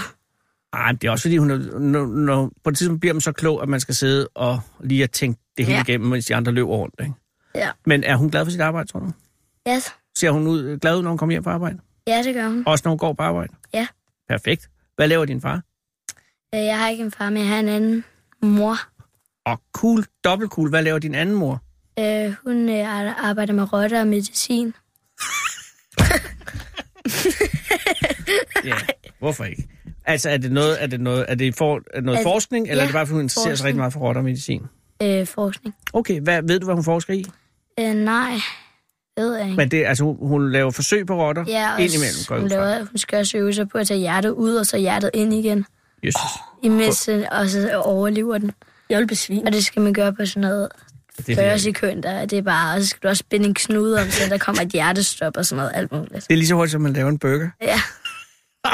Ej, 0.72 0.92
det 0.92 1.04
er 1.04 1.10
også 1.10 1.22
fordi, 1.22 1.36
hun 1.36 1.50
er, 1.50 1.78
når, 1.78 2.06
når, 2.06 2.50
på 2.64 2.70
et 2.70 2.76
tidspunkt 2.76 3.00
bliver 3.00 3.14
man 3.14 3.20
så 3.20 3.32
klog, 3.32 3.62
at 3.62 3.68
man 3.68 3.80
skal 3.80 3.94
sidde 3.94 4.28
og 4.34 4.60
lige 4.80 5.02
at 5.04 5.10
tænke 5.10 5.40
det 5.56 5.66
hele 5.66 5.76
Ja. 5.76 5.82
igennem, 5.82 6.08
mens 6.10 6.26
de 6.26 6.34
andre 6.34 6.52
løber 6.52 6.68
rundt. 6.72 6.94
Ikke? 7.00 7.12
Ja. 7.54 7.68
Men 7.86 8.04
er 8.04 8.16
hun 8.16 8.30
glad 8.30 8.44
for 8.44 8.50
sit 8.50 8.60
arbejde, 8.60 8.88
tror 8.92 9.00
du? 9.00 9.10
Ja, 9.66 9.80
Ser 10.18 10.30
hun 10.30 10.46
ud, 10.46 10.78
glad 10.78 10.96
ud, 10.96 11.02
når 11.02 11.10
hun 11.10 11.18
kommer 11.18 11.32
hjem 11.32 11.44
fra 11.44 11.52
arbejde? 11.52 11.78
ja 12.06 12.22
det 12.22 12.34
gør 12.34 12.48
hun. 12.48 12.62
Også 12.66 12.82
når 12.84 12.90
hun 12.90 12.98
går 12.98 13.12
på 13.12 13.22
arbejde? 13.22 13.52
Ja. 13.74 13.86
Perfekt. 14.28 14.68
Hvad 14.96 15.08
laver 15.08 15.24
din 15.24 15.40
far? 15.40 15.62
Øh, 16.54 16.60
Jeg 16.60 16.78
har 16.78 16.88
ikke 16.88 17.04
en 17.04 17.10
far, 17.10 17.30
men 17.30 17.38
jeg 17.38 17.48
har 17.48 17.58
en 17.58 17.68
anden 17.68 18.04
mor. 18.42 18.76
Og 19.44 19.60
cool, 19.72 20.04
dobbelt 20.24 20.50
cool. 20.50 20.68
Hvad 20.70 20.82
laver 20.82 20.98
din 20.98 21.14
anden 21.14 21.34
mor? 21.34 21.62
Øh, 21.98 22.34
hun 22.46 22.68
øh, 22.68 23.24
arbejder 23.28 23.52
med 23.52 23.72
rotter 23.72 24.00
og 24.00 24.06
medicin. 24.06 24.74
Ja, 28.64 28.74
hvorfor 29.18 29.44
ikke? 29.44 29.68
Altså, 30.04 30.30
er 30.30 30.36
det 30.36 30.52
noget, 30.52 30.82
er 30.82 30.86
det 30.86 31.00
noget, 31.00 31.24
er 31.28 31.34
det 31.34 31.54
for, 31.54 31.80
er 31.94 32.00
noget 32.00 32.18
Altså, 32.18 32.30
forskning, 32.32 32.68
eller 32.68 32.76
ja, 32.76 32.82
er 32.82 32.86
det 32.86 32.92
bare, 32.94 33.06
fordi 33.06 33.14
hun 33.14 33.22
interesserer 33.22 33.54
sig 33.54 33.64
rigtig 33.66 33.78
meget 33.78 33.92
for 33.92 34.00
rotter 34.00 34.20
og 34.20 34.24
medicin? 34.24 34.62
Øh, 35.02 35.26
forskning. 35.26 35.74
Okay, 35.92 36.20
hvad, 36.20 36.42
ved 36.42 36.60
du, 36.60 36.64
hvad 36.64 36.74
hun 36.74 36.84
forsker 36.84 37.14
i? 37.14 37.24
Øh, 37.80 37.94
nej, 37.94 38.32
ved 39.16 39.34
jeg 39.36 39.44
ikke. 39.44 39.56
Men 39.56 39.70
det, 39.70 39.84
altså, 39.86 40.04
hun, 40.04 40.16
hun 40.28 40.52
laver 40.52 40.70
forsøg 40.70 41.06
på 41.06 41.14
rotter 41.14 41.44
Ja, 41.48 41.74
og 41.74 41.80
indimellem, 41.80 42.24
går 42.28 42.38
hun, 42.38 42.48
laver, 42.48 42.78
hun 42.78 42.98
skal 42.98 43.18
også 43.18 43.38
øve 43.38 43.52
sig 43.52 43.68
på 43.68 43.78
at 43.78 43.86
tage 43.86 44.00
hjertet 44.00 44.30
ud, 44.30 44.54
og 44.56 44.66
så 44.66 44.78
hjertet 44.78 45.10
ind 45.14 45.34
igen. 45.34 45.64
Jesus. 46.04 46.30
Imens 46.62 47.08
øh, 47.08 47.24
og 47.30 47.48
så 47.48 47.72
overlever 47.84 48.38
den. 48.38 48.52
Jeg 48.90 48.98
vil 48.98 49.06
besvime. 49.06 49.46
Og 49.46 49.52
det 49.52 49.64
skal 49.64 49.82
man 49.82 49.92
gøre 49.92 50.12
på 50.14 50.26
sådan 50.26 50.40
noget 50.40 50.68
Det 51.16 51.28
er 51.28 51.34
40 51.34 51.44
virkelig- 51.44 51.60
sekunder. 51.76 52.24
Det 52.26 52.38
er 52.38 52.42
bare, 52.42 52.76
og 52.76 52.82
så 52.82 52.88
skal 52.88 53.00
du 53.02 53.08
også 53.08 53.20
spænde 53.20 53.46
en 53.46 53.54
knude 53.54 54.00
om, 54.00 54.10
så 54.10 54.28
der 54.28 54.38
kommer 54.38 54.62
et 54.62 54.68
hjertestop 54.68 55.36
og 55.36 55.46
sådan 55.46 55.56
noget 55.56 55.72
alt 55.74 55.92
muligt. 55.92 56.12
Det 56.28 56.30
er 56.30 56.36
lige 56.36 56.46
så 56.46 56.54
hurtigt, 56.54 56.72
som 56.72 56.80
man 56.80 56.92
laver 56.92 57.08
en 57.08 57.18
burger. 57.18 57.48
Ja, 57.62 57.80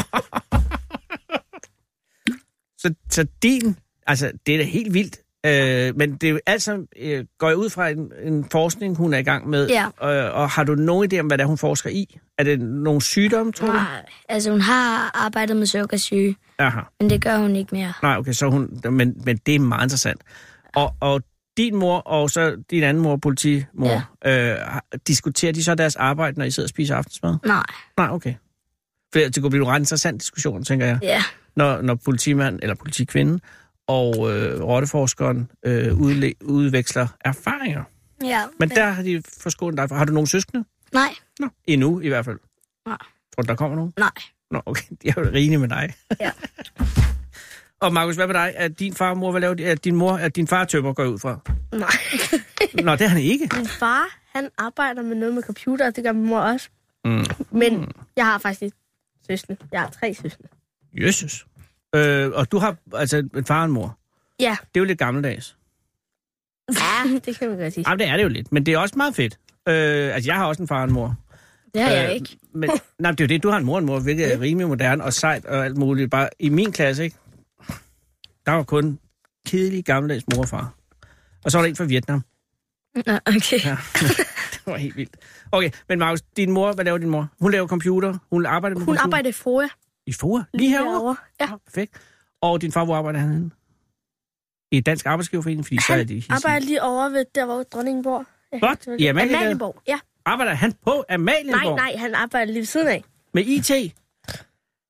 Så, 2.79 2.95
så 3.11 3.27
din, 3.43 3.77
altså, 4.07 4.33
det 4.47 4.55
er 4.55 4.59
da 4.59 4.64
helt 4.64 4.95
vildt. 4.95 5.18
Øh, 5.47 5.97
men 5.97 6.12
det 6.16 6.27
er 6.27 6.31
jo 6.31 6.41
alt 6.47 6.62
sammen, 6.62 6.89
øh, 6.97 7.25
går 7.39 7.49
jeg 7.49 7.57
ud 7.57 7.70
fra 7.70 7.89
en, 7.89 8.12
en 8.25 8.47
forskning, 8.53 8.97
hun 8.97 9.14
er 9.14 9.18
i 9.18 9.22
gang 9.22 9.49
med. 9.49 9.68
Ja. 9.68 9.87
Øh, 9.87 10.35
og 10.41 10.51
har 10.51 10.64
du 10.64 10.75
nogen 10.75 11.12
idé 11.12 11.18
om, 11.18 11.27
hvad 11.27 11.39
det 11.39 11.43
er, 11.45 11.49
hun 11.49 11.59
forsker 11.59 11.91
i? 11.91 12.18
Er 12.39 12.45
det 12.45 12.61
nogle 12.61 13.03
sygdomme, 13.03 13.53
tror 13.53 13.66
du? 13.66 13.72
nej. 13.72 14.05
Altså, 14.29 14.51
hun 14.51 14.61
har 14.61 15.11
arbejdet 15.25 15.57
med 15.57 15.66
sukkersyge, 15.66 16.37
Aha. 16.59 16.81
men 17.01 17.11
det 17.11 17.23
gør 17.23 17.37
hun 17.37 17.57
ikke 17.57 17.75
mere. 17.75 17.93
Nej, 18.03 18.17
okay, 18.17 18.33
så 18.33 18.47
hun, 18.51 18.81
men, 18.91 19.23
men 19.25 19.37
det 19.37 19.55
er 19.55 19.59
meget 19.59 19.85
interessant. 19.85 20.21
Og, 20.75 20.95
og 21.01 21.23
din 21.57 21.75
mor 21.77 21.99
og 21.99 22.31
så 22.31 22.57
din 22.71 22.83
anden 22.83 23.03
mor, 23.03 23.17
politimor, 23.17 24.03
ja. 24.25 24.53
øh, 24.53 24.81
diskuterer 25.07 25.53
de 25.53 25.65
så 25.65 25.75
deres 25.75 25.97
arbejde, 25.97 26.39
når 26.39 26.45
I 26.45 26.51
sidder 26.51 26.65
og 26.67 26.71
spiser 26.71 26.97
aftensmad? 26.97 27.37
Nej. 27.47 27.63
Nej, 27.97 28.09
okay. 28.11 28.35
det 29.15 29.41
kunne 29.41 29.51
blive 29.51 29.63
en 29.65 29.69
ret 29.69 29.79
interessant 29.79 30.21
diskussion, 30.21 30.65
tænker 30.65 30.87
jeg. 30.87 30.99
Ja. 31.03 31.23
Når, 31.57 31.83
når 31.83 31.95
politimand 31.95 32.59
eller 32.63 32.75
politikvinde 32.75 33.41
og 33.87 34.15
øh, 34.33 34.61
rotteforskeren 34.63 35.51
øh, 35.67 35.93
udle- 35.93 36.33
udveksler 36.45 37.07
erfaringer. 37.25 37.83
Ja. 38.25 38.43
Men 38.59 38.69
der 38.71 38.91
har 38.91 39.03
de 39.03 39.23
forskånet 39.41 39.79
dig. 39.79 39.89
for- 39.89 39.97
Har 39.97 40.05
du 40.05 40.13
nogle 40.13 40.27
søskende? 40.29 40.65
Nej. 40.93 41.15
Nå, 41.41 41.49
endnu 41.67 42.01
i 42.01 42.09
hvert 42.09 42.25
fald. 42.25 42.39
Nej. 42.87 42.97
Tror 43.35 43.43
du, 43.43 43.47
der 43.47 43.55
kommer 43.55 43.77
nogen? 43.77 43.93
Nej. 43.99 44.11
Nå, 44.51 44.62
okay. 44.66 44.84
De 45.03 45.09
er 45.09 45.12
jo 45.16 45.30
rigende 45.32 45.59
med 45.59 45.68
dig. 45.68 45.95
Ja. 46.20 46.30
og 47.82 47.92
Markus, 47.92 48.16
hvad 48.16 48.26
med 48.26 48.34
dig? 48.34 48.53
Er 48.57 48.68
din 48.68 48.95
far 48.95 49.11
og 49.11 49.18
mor, 49.18 49.30
hvad 49.30 49.40
laver 49.40 49.55
de? 49.55 49.64
Er 49.64 49.74
din 49.74 49.97
mor, 49.97 50.16
er 50.16 50.28
din 50.28 50.49
far 50.49 50.64
tømmer, 50.64 50.92
går 50.92 51.03
jeg 51.03 51.12
ud 51.12 51.18
fra? 51.18 51.38
Nej. 51.72 52.84
Nå, 52.84 52.92
det 52.92 53.01
er 53.01 53.09
han 53.09 53.20
ikke. 53.20 53.49
Min 53.57 53.66
far, 53.66 54.18
han 54.34 54.49
arbejder 54.59 55.03
med 55.03 55.16
noget 55.16 55.34
med 55.34 55.42
computer, 55.42 55.86
og 55.86 55.97
det 55.97 56.05
gør 56.05 56.12
min 56.12 56.26
mor 56.26 56.40
også. 56.40 56.68
Mm. 57.05 57.24
Men 57.51 57.92
jeg 58.16 58.26
har 58.26 58.38
faktisk 58.38 58.62
ikke 58.62 58.76
søskende. 59.30 59.59
Jeg 59.72 59.80
har 59.80 59.90
tre 59.90 60.14
søskende. 60.14 60.49
Jesus. 61.01 61.47
Øh, 61.95 62.30
og 62.30 62.53
du 62.53 62.59
har 62.59 62.76
altså 62.95 63.28
en 63.36 63.45
far 63.45 63.59
og 63.59 63.64
en 63.64 63.70
mor. 63.70 63.99
Ja. 64.40 64.57
Det 64.61 64.80
er 64.80 64.80
jo 64.80 64.84
lidt 64.84 64.99
gammeldags. 64.99 65.57
Ja, 66.68 67.18
det 67.24 67.38
kan 67.38 67.49
man 67.49 67.59
godt 67.59 67.74
sige. 67.74 67.84
Jamen, 67.88 67.99
det 67.99 68.09
er 68.09 68.16
det 68.16 68.22
jo 68.22 68.28
lidt, 68.28 68.53
men 68.53 68.66
det 68.66 68.74
er 68.74 68.78
også 68.78 68.95
meget 68.97 69.14
fedt. 69.14 69.38
Øh, 69.68 70.14
altså, 70.14 70.30
jeg 70.30 70.36
har 70.36 70.47
også 70.47 70.62
en 70.62 70.68
far 70.68 70.78
og 70.78 70.84
en 70.84 70.92
mor. 70.92 71.16
Det 71.75 71.83
har 71.83 71.91
jeg 71.91 72.09
Øh, 72.09 72.14
ikke. 72.14 72.39
Men, 72.53 72.70
nej, 72.99 73.11
det 73.11 73.20
er 73.20 73.25
jo 73.25 73.29
det. 73.29 73.43
Du 73.43 73.49
har 73.51 73.57
en 73.59 73.64
mor 73.64 73.75
og 73.75 73.79
en 73.79 73.87
mor, 73.87 74.01
hvilket 74.01 74.33
er 74.35 74.41
rimelig 74.41 74.68
moderne 74.68 75.05
og 75.05 75.12
sejt 75.12 75.45
og 75.47 75.64
alt 75.64 75.77
muligt. 75.77 76.11
Bare 76.11 76.29
i 76.39 76.49
min 76.49 76.72
klasse, 76.72 77.05
ikke? 77.05 77.16
Der 78.47 78.53
var 78.53 78.62
kun 78.62 78.99
kedelig 79.47 79.85
gammeldags 79.85 80.25
mor 80.35 80.43
og 80.43 80.49
far. 80.49 80.75
Og 81.45 81.51
så 81.51 81.59
var 81.59 81.62
der 81.62 81.68
en 81.68 81.77
fra 81.77 81.85
Vietnam. 81.85 82.22
Nå, 83.07 83.12
okay. 83.27 83.64
Ja. 83.64 83.77
det 84.53 84.62
var 84.66 84.77
helt 84.77 84.97
vildt. 84.97 85.16
Okay, 85.53 85.70
men 85.89 85.99
Markus, 85.99 86.20
din 86.37 86.51
mor, 86.53 86.72
hvad 86.72 86.85
laver 86.85 86.99
din 86.99 87.09
mor? 87.11 87.29
Hun 87.41 87.53
laver 87.53 87.66
computer. 87.66 88.18
Hun 88.31 88.47
arbejder 88.47 88.77
med 88.77 88.81
Hun 88.81 88.87
computer. 88.87 89.03
arbejder 89.05 89.29
i 89.29 89.33
FOA. 89.33 89.68
I 90.07 90.12
FOA? 90.12 90.43
Lige 90.55 90.70
herovre? 90.70 91.16
Ja. 91.41 91.47
Perfekt. 91.66 91.93
Og 92.43 92.61
din 92.62 92.72
far, 92.72 92.85
hvor 92.85 92.97
arbejder 92.97 93.18
han 93.18 93.31
henne? 93.31 93.51
I 94.72 94.81
Dansk 94.81 95.07
Arbejdsgiverforening, 95.07 95.66
fordi 95.66 95.79
så 95.87 95.93
er 95.93 95.97
Han 95.97 96.09
de 96.09 96.22
arbejder 96.31 96.66
lige 96.66 96.83
over 96.83 97.09
ved 97.09 97.25
der, 97.35 97.45
hvor 97.47 97.62
dronningen 97.62 98.03
bor. 98.05 98.25
Ja, 98.53 98.59
Godt. 98.59 98.79
det 98.85 98.87
var 98.87 98.95
I 98.95 98.99
det. 98.99 99.09
Amalienborg, 99.09 99.83
ja. 99.89 99.99
Arbejder 100.25 100.55
han 100.55 100.72
på 100.72 101.05
Amalienborg? 101.09 101.77
Nej, 101.77 101.93
nej, 101.93 101.97
han 101.99 102.14
arbejder 102.14 102.47
lige 102.47 102.59
ved 102.59 102.64
siden 102.66 102.89
af. 102.89 103.05
Med 103.35 103.43
IT? 103.47 103.70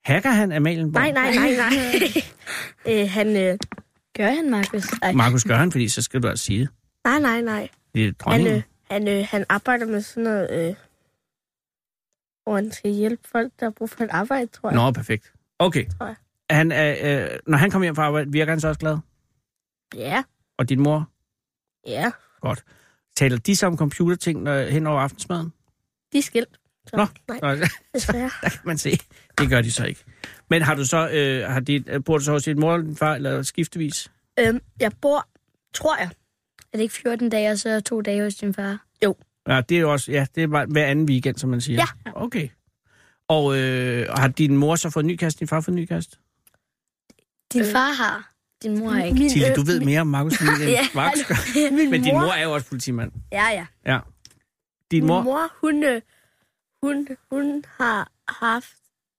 Hacker 0.05 0.31
han 0.31 0.53
Amalienborg? 0.53 1.03
Nej, 1.03 1.11
nej, 1.13 1.35
nej, 1.35 1.51
nej. 1.57 1.71
øh, 3.03 3.11
han, 3.11 3.37
øh, 3.37 3.59
gør 4.17 4.27
han, 4.31 4.51
Markus? 4.51 4.85
Markus 5.15 5.45
gør 5.45 5.57
han, 5.57 5.73
fordi 5.73 5.89
så 5.89 6.03
skal 6.03 6.23
du 6.23 6.29
altså 6.29 6.45
sige 6.45 6.61
det. 6.61 6.69
Nej, 7.05 7.19
nej, 7.19 7.41
nej. 7.41 7.69
Det 7.95 8.01
er 8.03 8.05
Han, 8.07 8.15
dronningen. 8.19 8.55
øh, 8.57 8.63
han, 8.91 9.09
øh, 9.09 9.27
han 9.31 9.45
arbejder 9.49 9.87
med 9.87 10.01
sådan 10.01 10.23
noget, 10.23 10.51
øh, 10.69 10.75
hvor 12.43 12.55
han 12.55 12.73
skal 12.73 12.91
hjælpe 12.91 13.29
folk, 13.29 13.53
der 13.61 13.67
har 13.67 13.71
brug 13.71 13.91
for 13.91 14.05
et 14.05 14.11
arbejde, 14.11 14.47
tror 14.47 14.71
jeg. 14.71 14.77
Nå, 14.77 14.91
perfekt. 14.93 15.33
Okay. 15.59 15.87
Tror 15.99 16.07
jeg. 16.07 16.17
Han 16.51 16.73
er, 16.73 17.23
øh, 17.33 17.39
når 17.47 17.59
han 17.59 17.71
kommer 17.71 17.85
hjem 17.87 17.95
fra 17.97 18.03
arbejde, 18.05 18.33
virker 18.33 18.53
han 18.53 18.61
så 18.61 18.69
også 18.69 18.81
glad? 18.81 18.99
Ja, 19.95 20.23
Og 20.59 20.69
din 20.69 20.81
mor? 20.81 21.09
ja. 21.87 22.11
Godt. 22.41 22.65
Taler 23.17 23.39
de 23.39 23.57
så 23.57 23.67
om 23.67 23.77
computerting 23.77 24.43
når, 24.43 24.63
hen 24.63 24.87
over 24.87 25.01
aftensmaden? 25.01 25.53
De 26.13 26.19
er 26.19 26.23
skilt. 26.23 26.49
Så, 26.87 26.97
Nå, 26.97 27.07
nej, 27.41 27.57
Nå, 27.57 27.65
desværre. 27.95 28.31
der 28.43 28.49
kan 28.49 28.61
man 28.65 28.79
se. 28.79 28.99
Det 29.39 29.49
gør 29.49 29.61
de 29.63 29.73
så 29.73 29.85
ikke. 29.85 30.05
Men 30.51 30.63
har 30.63 30.75
du 30.75 30.85
så, 30.85 31.09
øh, 31.11 31.51
har 31.53 31.61
dit, 31.61 31.89
øh, 31.89 32.05
bor 32.05 32.19
du 32.19 32.25
så 32.25 32.33
hos 32.33 32.45
din 32.45 32.61
mor 32.61 32.75
eller 32.75 32.87
din 32.87 32.97
far, 32.97 33.15
eller 33.15 33.43
skiftevis? 33.43 34.11
øhm, 34.39 34.61
jeg 34.81 34.93
bor, 35.01 35.29
tror 35.75 35.97
jeg, 35.97 36.11
Er 36.73 36.77
det 36.77 36.83
ikke 36.83 36.95
14 36.95 37.29
dage, 37.31 37.51
og 37.51 37.59
så 37.59 37.81
to 37.81 38.01
dage 38.01 38.23
hos 38.23 38.35
din 38.35 38.55
far? 38.55 38.85
Ja, 39.49 39.61
det 39.61 39.77
er 39.77 39.81
jo 39.81 39.93
også, 39.93 40.13
ja, 40.13 40.27
det 40.35 40.43
er 40.43 40.47
bare 40.47 40.67
hver 40.67 40.87
anden 40.87 41.05
weekend, 41.09 41.37
som 41.37 41.51
man 41.51 41.61
siger. 41.61 41.77
Ja. 42.07 42.13
Okay. 42.15 42.49
Og 43.29 43.59
øh, 43.59 44.09
har 44.09 44.29
din 44.29 44.57
mor 44.57 44.77
så 44.77 44.91
fået 44.91 45.05
en 45.05 45.09
ny 45.09 45.17
kæreste, 45.17 45.41
din 45.41 45.49
far 45.49 45.61
fået 45.61 45.75
en 45.77 45.81
ny 45.83 45.87
kæreste? 45.87 46.17
Din 47.53 47.61
Øh. 47.61 47.67
far 47.73 47.93
har. 47.93 48.31
Din 48.65 48.79
mor 48.79 48.91
har 48.91 49.05
ikke. 49.05 49.19
Min, 49.19 49.31
Tilly, 49.31 49.45
øh, 49.51 49.57
du 49.57 49.63
ved 49.63 49.81
mere 49.81 50.01
om 50.01 50.07
Markus 50.07 50.41
end 50.41 50.49
Ja. 50.69 50.87
Markus 50.95 51.25
gør. 51.25 51.71
min 51.77 51.91
Men 51.91 52.03
din 52.03 52.15
mor, 52.15 52.33
er 52.33 52.43
jo 52.45 52.53
også 52.53 52.67
politimand. 52.69 53.13
Ja, 53.33 53.47
ja. 53.49 53.67
Ja. 53.87 53.99
Din 54.91 55.07
mor? 55.07 55.19
Min 55.23 55.25
mor, 55.25 55.53
hun, 55.61 55.85
øh, 55.85 56.01
hun, 56.83 57.09
hun 57.31 57.65
har 57.81 58.11
haft, 58.29 58.73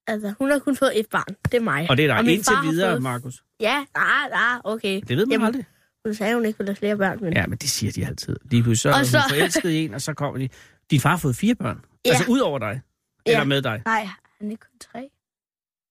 altså, 0.08 0.34
hun 0.40 0.52
har 0.52 0.60
kun 0.60 0.76
fået 0.76 1.00
et 1.00 1.06
barn. 1.12 1.36
Det 1.46 1.54
er 1.54 1.62
mig. 1.62 1.88
Og 1.90 1.98
det 1.98 2.06
er 2.06 2.16
der 2.16 2.22
min 2.22 2.32
indtil 2.32 2.54
videre, 2.64 2.92
fået- 2.92 3.02
Markus. 3.04 3.44
Ja, 3.60 3.86
ah, 3.96 4.54
ah, 4.54 4.62
okay. 4.64 5.02
Det 5.08 5.18
ved 5.18 5.26
man 5.26 5.32
Jamen, 5.32 5.48
aldrig. 5.48 5.66
Hun 6.06 6.14
sagde, 6.14 6.36
hun 6.36 6.46
ikke 6.46 6.58
ville 6.60 6.70
have 6.70 6.76
flere 6.76 6.98
børn, 6.98 7.18
men... 7.22 7.34
Ja, 7.34 7.48
men 7.48 7.58
det 7.58 7.70
siger 7.70 7.92
de 7.92 8.06
altid. 8.08 8.36
Lige 8.52 8.64
pludselig 8.64 8.82
så 8.82 8.90
er 8.90 8.94
Og 8.94 9.00
hun 9.00 9.06
så- 9.06 9.22
forelsket 9.30 9.70
i 9.70 9.86
en, 9.86 9.94
og 9.94 10.02
så 10.02 10.14
kommer 10.14 10.40
de. 10.40 10.50
Din 10.92 11.00
far 11.00 11.10
har 11.10 11.18
fået 11.18 11.36
fire 11.36 11.56
børn. 11.56 11.82
Ja. 12.06 12.10
Altså 12.10 12.26
ud 12.30 12.40
over 12.40 12.60
dig. 12.60 12.82
Ja. 13.28 13.32
Eller 13.32 13.44
med 13.46 13.62
dig. 13.62 13.82
Nej, 13.86 14.04
han 14.40 14.48
er 14.48 14.52
ikke 14.52 14.62
kun 14.62 14.80
tre. 14.92 15.10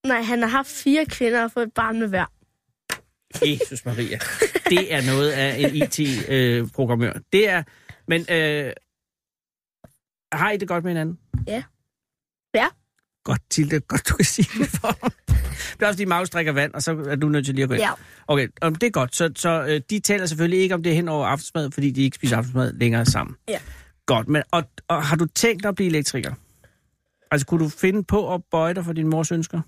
Nej, 0.07 0.23
han 0.23 0.43
har 0.43 0.49
haft 0.49 0.69
fire 0.69 1.07
kvinder 1.07 1.45
og 1.45 1.53
fået 1.53 1.67
et 1.67 1.73
barn 1.73 1.99
med 2.01 2.09
hver. 2.09 2.25
Jesus 3.43 3.85
Maria. 3.85 4.19
Det 4.71 4.95
er 4.95 5.07
noget 5.07 5.31
af 5.31 5.57
en 5.59 5.75
IT-programmør. 5.75 7.13
det 7.33 7.49
er... 7.49 7.63
Men 8.09 8.21
øh, 8.31 8.73
har 10.33 10.51
I 10.51 10.57
det 10.57 10.69
godt 10.69 10.85
med 10.85 10.91
hinanden? 10.91 11.19
Ja. 11.47 11.63
Ja. 12.55 12.67
Godt, 13.25 13.41
Tilde. 13.51 13.81
Godt, 13.81 14.09
du 14.09 14.15
kan 14.17 14.25
sige 14.25 14.59
det 14.59 14.69
for 14.69 14.99
mig. 15.03 15.11
Det 15.73 15.83
er 15.83 15.87
også 15.87 15.97
fordi, 15.97 16.05
Maus 16.05 16.31
drikker 16.31 16.53
vand, 16.53 16.75
og 16.75 16.83
så 16.83 17.07
er 17.09 17.17
du 17.17 17.29
nødt 17.29 17.45
til 17.47 17.55
lige 17.55 17.63
at 17.63 17.69
gå 17.69 17.75
ind. 17.75 17.83
Ja. 17.83 17.91
Okay, 18.27 18.49
um, 18.67 18.75
det 18.75 18.87
er 18.87 18.91
godt. 18.91 19.17
Så, 19.17 19.31
så 19.37 19.67
øh, 19.69 19.81
de 19.91 20.01
taler 20.01 20.27
selvfølgelig 20.27 20.61
ikke 20.61 20.75
om 20.75 20.83
det 20.83 20.95
hen 20.95 21.09
over 21.09 21.27
aftensmad, 21.27 21.71
fordi 21.71 21.91
de 21.91 22.03
ikke 22.03 22.15
spiser 22.15 22.37
aftensmad 22.37 22.73
længere 22.73 23.07
sammen. 23.07 23.37
Ja. 23.49 23.59
Godt, 24.07 24.29
men 24.29 24.43
og, 24.51 24.63
og 24.89 25.03
har 25.07 25.17
du 25.17 25.27
tænkt 25.27 25.63
dig 25.63 25.69
at 25.69 25.75
blive 25.75 25.89
elektriker? 25.89 26.35
Altså, 27.31 27.47
kunne 27.47 27.65
du 27.65 27.69
finde 27.69 28.05
på 28.05 28.35
at 28.35 28.43
bøje 28.51 28.75
dig 28.75 28.85
for 28.85 28.93
din 28.93 29.09
mors 29.09 29.33
ønsker? 29.33 29.61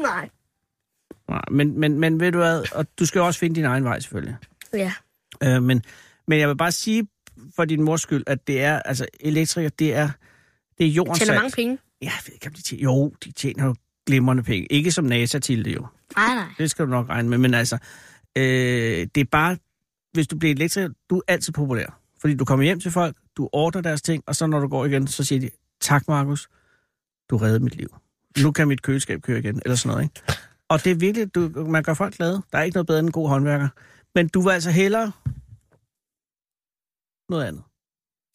Nej. 0.00 0.28
Nej, 1.30 1.42
men, 1.50 1.80
men, 1.80 1.98
men 1.98 2.20
ved 2.20 2.32
du 2.32 2.38
hvad, 2.38 2.64
og 2.74 2.86
du 2.98 3.06
skal 3.06 3.20
også 3.20 3.40
finde 3.40 3.56
din 3.56 3.64
egen 3.64 3.84
vej 3.84 4.00
selvfølgelig. 4.00 4.36
Ja. 4.72 4.92
Øh, 5.42 5.62
men, 5.62 5.82
men 6.28 6.38
jeg 6.38 6.48
vil 6.48 6.56
bare 6.56 6.72
sige 6.72 7.06
for 7.56 7.64
din 7.64 7.82
mors 7.82 8.02
skyld, 8.02 8.24
at 8.26 8.46
det 8.46 8.62
er, 8.62 8.78
altså 8.78 9.06
elektriker, 9.20 9.68
det 9.68 9.94
er, 9.94 10.10
det 10.78 10.86
er 10.86 10.90
jordens 10.90 11.18
Tjener 11.18 11.34
mange 11.34 11.50
penge. 11.50 11.78
Ja, 12.02 12.06
jeg 12.06 12.12
ved 12.26 12.34
ikke, 12.34 12.46
om 12.46 12.52
de 12.52 12.62
tjener, 12.62 12.82
jo, 12.82 13.12
de 13.24 13.32
tjener 13.32 13.64
jo 13.66 13.74
glimrende 14.06 14.42
penge. 14.42 14.72
Ikke 14.72 14.92
som 14.92 15.04
NASA 15.04 15.38
til 15.38 15.64
det 15.64 15.74
jo. 15.74 15.86
Nej, 16.16 16.34
nej. 16.34 16.44
Det 16.58 16.70
skal 16.70 16.84
du 16.84 16.90
nok 16.90 17.08
regne 17.08 17.28
med, 17.28 17.38
men 17.38 17.54
altså, 17.54 17.78
øh, 18.36 18.42
det 19.14 19.20
er 19.20 19.24
bare, 19.24 19.56
hvis 20.12 20.26
du 20.26 20.36
bliver 20.36 20.54
elektriker, 20.54 20.88
du 21.10 21.16
er 21.16 21.22
altid 21.28 21.52
populær. 21.52 22.00
Fordi 22.20 22.34
du 22.34 22.44
kommer 22.44 22.64
hjem 22.64 22.80
til 22.80 22.90
folk, 22.90 23.16
du 23.36 23.48
ordner 23.52 23.80
deres 23.80 24.02
ting, 24.02 24.22
og 24.26 24.36
så 24.36 24.46
når 24.46 24.60
du 24.60 24.68
går 24.68 24.84
igen, 24.84 25.06
så 25.06 25.24
siger 25.24 25.40
de, 25.40 25.50
tak 25.80 26.08
Markus, 26.08 26.48
du 27.30 27.36
reddede 27.36 27.64
mit 27.64 27.76
liv. 27.76 27.94
Nu 28.38 28.52
kan 28.52 28.68
mit 28.68 28.82
køleskab 28.82 29.22
køre 29.22 29.38
igen, 29.38 29.62
eller 29.64 29.76
sådan 29.76 29.88
noget, 29.96 30.04
ikke? 30.04 30.40
Og 30.70 30.84
det 30.84 30.92
er 30.92 30.96
virkelig, 30.96 31.34
du, 31.34 31.40
man 31.68 31.82
gør 31.82 31.94
folk 31.94 32.14
glade. 32.14 32.42
Der 32.52 32.58
er 32.58 32.62
ikke 32.62 32.74
noget 32.74 32.86
bedre 32.86 32.98
end 32.98 33.06
en 33.08 33.12
god 33.12 33.28
håndværker. 33.28 33.68
Men 34.14 34.28
du 34.28 34.42
var 34.42 34.52
altså 34.52 34.70
hellere 34.70 35.12
noget 37.28 37.44
andet. 37.44 37.62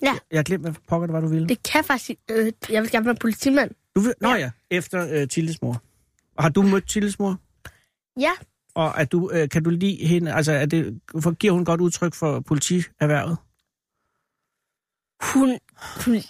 Ja. 0.01 0.17
Jeg 0.31 0.37
har 0.37 0.43
glemt, 0.43 0.63
hvad 0.63 0.73
pokker 0.87 1.07
det 1.07 1.13
var, 1.13 1.21
du 1.21 1.27
ville. 1.27 1.49
Det 1.49 1.63
kan 1.63 1.83
faktisk... 1.83 2.19
Øh, 2.31 2.51
jeg 2.69 2.81
vil 2.81 2.91
gerne 2.91 3.05
være 3.05 3.15
politimand. 3.15 3.71
Du 3.95 3.99
vil, 3.99 4.13
nå 4.21 4.29
Ja. 4.29 4.35
ja, 4.35 4.51
efter 4.71 5.21
øh, 5.21 5.27
Tildes 5.27 5.61
mor. 5.61 5.81
Har 6.39 6.49
du 6.49 6.61
mødt 6.61 6.89
Tildes 6.89 7.19
mor? 7.19 7.37
Ja. 8.19 8.31
Og 8.73 8.93
er 8.97 9.05
du, 9.05 9.31
øh, 9.33 9.49
kan 9.49 9.63
du 9.63 9.69
lide 9.69 10.07
hende? 10.07 10.33
Altså, 10.33 10.51
er 10.51 10.65
det, 10.65 11.01
for, 11.19 11.31
giver 11.31 11.53
hun 11.53 11.65
godt 11.65 11.81
udtryk 11.81 12.13
for 12.13 12.39
politierhvervet? 12.39 13.37
Hun... 15.33 15.59
hun 16.05 16.21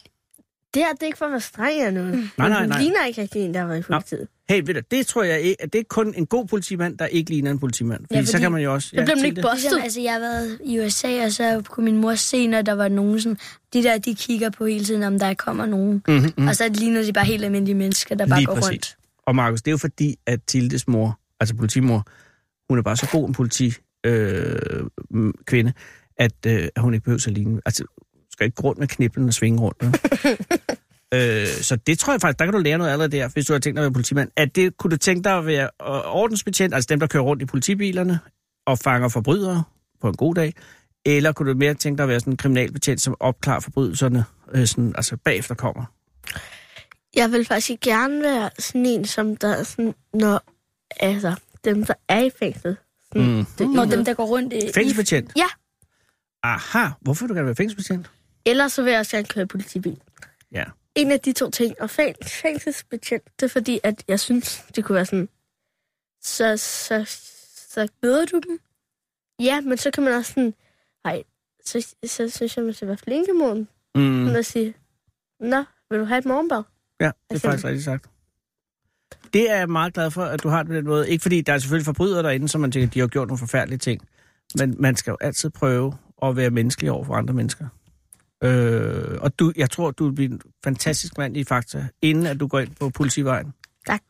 det 0.75 0.83
her, 0.83 0.91
det 0.93 1.01
er 1.01 1.05
ikke 1.05 1.17
for 1.17 1.25
at 1.25 1.31
være 1.31 1.41
streng 1.41 1.77
eller 1.87 1.91
noget. 2.03 2.29
Nej, 2.37 2.49
nej, 2.49 2.59
Hun 2.59 2.69
nej. 2.69 2.81
ligner 2.81 3.05
ikke 3.05 3.21
rigtig 3.21 3.41
en, 3.45 3.53
der 3.53 3.59
har 3.59 3.67
været 3.67 3.79
i 3.79 3.83
politiet. 3.83 4.27
Hey, 4.49 4.61
ved 4.65 4.73
du, 4.73 4.81
det 4.91 5.07
tror 5.07 5.23
jeg 5.23 5.41
ikke, 5.41 5.61
at 5.63 5.73
det 5.73 5.79
er 5.79 5.83
kun 5.89 6.13
en 6.17 6.25
god 6.25 6.45
politimand, 6.47 6.97
der 6.97 7.05
ikke 7.05 7.29
ligner 7.29 7.51
en 7.51 7.59
politimand. 7.59 8.01
Fordi, 8.01 8.13
Ja, 8.13 8.19
ja, 8.19 8.25
så 8.25 8.31
fordi- 8.31 8.41
kan 8.41 8.51
man 8.51 8.61
jo 8.61 8.73
også... 8.73 8.87
Så 8.87 8.95
bliver 8.95 9.15
man 9.15 9.25
ikke 9.25 9.41
bustet. 9.41 9.61
Ligesom, 9.61 9.81
altså, 9.83 10.01
jeg 10.01 10.13
har 10.13 10.19
været 10.19 10.59
i 10.63 10.79
USA, 10.79 11.25
og 11.25 11.31
så 11.31 11.61
kunne 11.69 11.83
min 11.83 11.97
mor 11.97 12.15
se, 12.15 12.47
når 12.47 12.61
der 12.61 12.73
var 12.73 12.87
nogen 12.87 13.21
sådan... 13.21 13.37
De 13.73 13.83
der, 13.83 13.97
de 13.97 14.15
kigger 14.15 14.49
på 14.49 14.65
hele 14.65 14.85
tiden, 14.85 15.03
om 15.03 15.19
der 15.19 15.33
kommer 15.33 15.65
nogen. 15.65 16.03
Mhm, 16.07 16.33
mhm. 16.37 16.47
Og 16.47 16.55
så 16.55 16.69
ligner 16.73 17.03
de 17.03 17.13
bare 17.13 17.25
helt 17.25 17.43
almindelige 17.45 17.75
mennesker, 17.75 18.15
der 18.15 18.27
bare 18.27 18.39
Lige 18.39 18.45
går 18.47 18.55
præcis. 18.55 18.69
rundt. 18.69 18.97
Og 19.27 19.35
Markus, 19.35 19.61
det 19.61 19.67
er 19.67 19.73
jo 19.73 19.77
fordi, 19.77 20.15
at 20.25 20.39
Tildes 20.47 20.87
mor, 20.87 21.19
altså 21.39 21.55
politimor, 21.55 22.07
hun 22.69 22.77
er 22.77 22.81
bare 22.81 22.97
så 22.97 23.07
god 23.11 23.27
en 23.27 23.33
politi 23.33 23.73
øh, 24.05 24.55
kvinde, 25.45 25.73
at 26.17 26.45
øh, 26.47 26.67
hun 26.77 26.93
ikke 26.93 27.03
behøver 27.03 27.23
at 27.27 27.33
ligne. 27.33 27.61
Altså, 27.65 27.83
skal 28.31 28.45
ikke 28.45 28.55
gå 28.55 28.67
rundt 28.67 28.79
med 28.79 28.87
kniblen 28.87 29.27
og 29.27 29.33
svinge 29.33 29.59
rundt. 29.61 29.83
øh, 31.15 31.47
så 31.47 31.75
det 31.75 31.99
tror 31.99 32.13
jeg 32.13 32.21
faktisk, 32.21 32.39
der 32.39 32.45
kan 32.45 32.53
du 32.53 32.59
lære 32.59 32.77
noget 32.77 32.91
allerede 32.91 33.17
der, 33.17 33.27
hvis 33.27 33.45
du 33.45 33.53
har 33.53 33.59
tænkt 33.59 33.75
dig 33.77 33.81
at 33.81 33.85
være 33.85 33.93
politimand. 33.93 34.29
At 34.35 34.55
det, 34.55 34.77
kunne 34.77 34.91
du 34.91 34.97
tænke 34.97 35.23
dig 35.23 35.37
at 35.37 35.45
være 35.45 35.69
ordensbetjent, 36.05 36.73
altså 36.73 36.87
dem, 36.87 36.99
der 36.99 37.07
kører 37.07 37.23
rundt 37.23 37.41
i 37.41 37.45
politibilerne 37.45 38.19
og 38.65 38.79
fanger 38.79 39.09
forbrydere 39.09 39.63
på 40.01 40.07
en 40.09 40.15
god 40.15 40.35
dag, 40.35 40.53
eller 41.05 41.31
kunne 41.31 41.51
du 41.53 41.57
mere 41.57 41.73
tænke 41.73 41.97
dig 41.97 42.03
at 42.03 42.09
være 42.09 42.19
sådan 42.19 42.33
en 42.33 42.37
kriminalbetjent, 42.37 43.01
som 43.01 43.15
opklarer 43.19 43.59
forbrydelserne, 43.59 44.25
øh, 44.53 44.67
sådan, 44.67 44.93
altså 44.95 45.17
bagefter 45.17 45.55
kommer? 45.55 45.85
Jeg 47.15 47.31
vil 47.31 47.45
faktisk 47.45 47.79
gerne 47.81 48.21
være 48.21 48.49
sådan 48.59 48.85
en, 48.85 49.05
som 49.05 49.35
der 49.35 49.47
er 49.47 49.63
sådan, 49.63 49.95
når 50.13 50.41
altså, 50.99 51.35
dem, 51.65 51.85
der 51.85 51.93
er 52.09 52.23
i 52.23 52.29
fængslet. 52.39 52.77
Sådan, 53.07 53.27
Mm. 53.37 53.45
det, 53.57 53.69
Når 53.69 53.85
dem, 53.85 54.05
der 54.05 54.13
går 54.13 54.25
rundt 54.25 54.53
i... 54.53 54.59
Fængselsbetjent? 54.73 55.31
Ja. 55.37 55.45
Aha, 56.43 56.87
hvorfor 57.01 57.23
vil 57.25 57.29
du 57.29 57.33
gerne 57.33 57.45
være 57.45 57.55
fængselsbetjent? 57.55 58.11
Ellers 58.45 58.73
så 58.73 58.83
vil 58.83 58.91
jeg 58.91 58.99
også 58.99 59.11
gerne 59.11 59.27
køre 59.27 59.47
politibil. 59.47 59.97
Ja, 60.51 60.63
en 60.95 61.11
af 61.11 61.19
de 61.19 61.33
to 61.33 61.49
ting. 61.51 61.81
Og 61.81 61.89
fæng, 61.89 62.15
fængselsbetjent, 62.23 63.23
det 63.39 63.43
er 63.45 63.49
fordi, 63.49 63.79
at 63.83 64.03
jeg 64.07 64.19
synes, 64.19 64.63
det 64.75 64.85
kunne 64.85 64.95
være 64.95 65.05
sådan... 65.05 65.29
Så, 66.21 66.57
så, 66.57 67.03
så 67.69 67.87
Møder 68.03 68.25
du 68.25 68.39
dem? 68.47 68.59
Ja, 69.39 69.61
men 69.61 69.77
så 69.77 69.91
kan 69.91 70.03
man 70.03 70.13
også 70.13 70.33
sådan... 70.33 70.53
Nej, 71.03 71.23
så, 71.65 71.95
så 72.05 72.29
synes 72.29 72.57
jeg, 72.57 72.65
man 72.65 72.73
skal 72.73 72.87
være 72.87 72.97
flink 72.97 73.27
i 73.27 73.31
morgen. 73.31 73.67
Mm. 73.95 74.01
Mm. 74.01 74.35
Og 74.35 74.45
sige, 74.45 74.73
Nå, 75.39 75.63
vil 75.89 75.99
du 75.99 76.05
have 76.05 76.17
et 76.19 76.25
morgenbad? 76.25 76.63
Ja, 76.99 77.05
det 77.05 77.11
er 77.11 77.13
Altså- 77.31 77.47
faktisk 77.47 77.65
rigtigt 77.65 77.85
sagt. 77.85 78.09
Det 79.33 79.49
er 79.51 79.55
jeg 79.57 79.69
meget 79.69 79.93
glad 79.93 80.11
for, 80.11 80.23
at 80.23 80.43
du 80.43 80.47
har 80.49 80.57
det 80.57 80.67
på 80.67 80.73
den 80.75 80.85
måde. 80.85 81.09
Ikke 81.09 81.21
fordi 81.21 81.41
der 81.41 81.53
er 81.53 81.57
selvfølgelig 81.57 81.85
forbrydere 81.85 82.23
derinde, 82.23 82.49
som 82.49 82.61
man 82.61 82.71
tænker, 82.71 82.89
de 82.89 82.99
har 82.99 83.07
gjort 83.07 83.27
nogle 83.27 83.39
forfærdelige 83.39 83.79
ting. 83.79 84.07
Men 84.57 84.75
man 84.79 84.95
skal 84.95 85.11
jo 85.11 85.17
altid 85.21 85.49
prøve 85.49 85.97
at 86.21 86.35
være 86.35 86.49
menneskelig 86.49 86.91
over 86.91 87.03
for 87.03 87.13
andre 87.13 87.33
mennesker. 87.33 87.67
Øh, 88.43 89.17
og 89.21 89.39
du, 89.39 89.53
jeg 89.55 89.69
tror, 89.71 89.91
du 89.91 90.05
vil 90.05 90.13
blive 90.15 90.31
en 90.31 90.41
fantastisk 90.63 91.17
mand 91.17 91.37
i 91.37 91.43
Fakta, 91.43 91.87
inden 92.01 92.25
at 92.25 92.39
du 92.39 92.47
går 92.47 92.59
ind 92.59 92.75
på 92.79 92.89
politivejen. 92.89 93.53
Tak. 93.87 94.01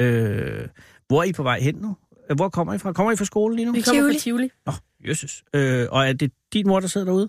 Øh, 0.00 0.68
hvor 1.08 1.20
er 1.20 1.24
I 1.24 1.32
på 1.32 1.42
vej 1.42 1.60
hen 1.60 1.74
nu? 1.74 1.96
Øh, 2.30 2.36
Hvor 2.36 2.48
kommer 2.48 2.74
I 2.74 2.78
fra? 2.78 2.92
Kommer 2.92 3.12
I 3.12 3.16
fra 3.16 3.24
skolen 3.24 3.56
lige 3.56 3.66
nu? 3.66 3.72
Vi 3.72 3.80
kommer 3.80 4.00
Tivoli. 4.02 4.14
fra 4.14 4.20
Tivoli. 4.20 4.50
Nå, 4.66 4.72
jøsses. 5.06 5.44
Øh, 5.54 5.86
og 5.90 6.08
er 6.08 6.12
det 6.12 6.32
din 6.52 6.68
mor, 6.68 6.80
der 6.80 6.86
sidder 6.86 7.04
derude? 7.06 7.28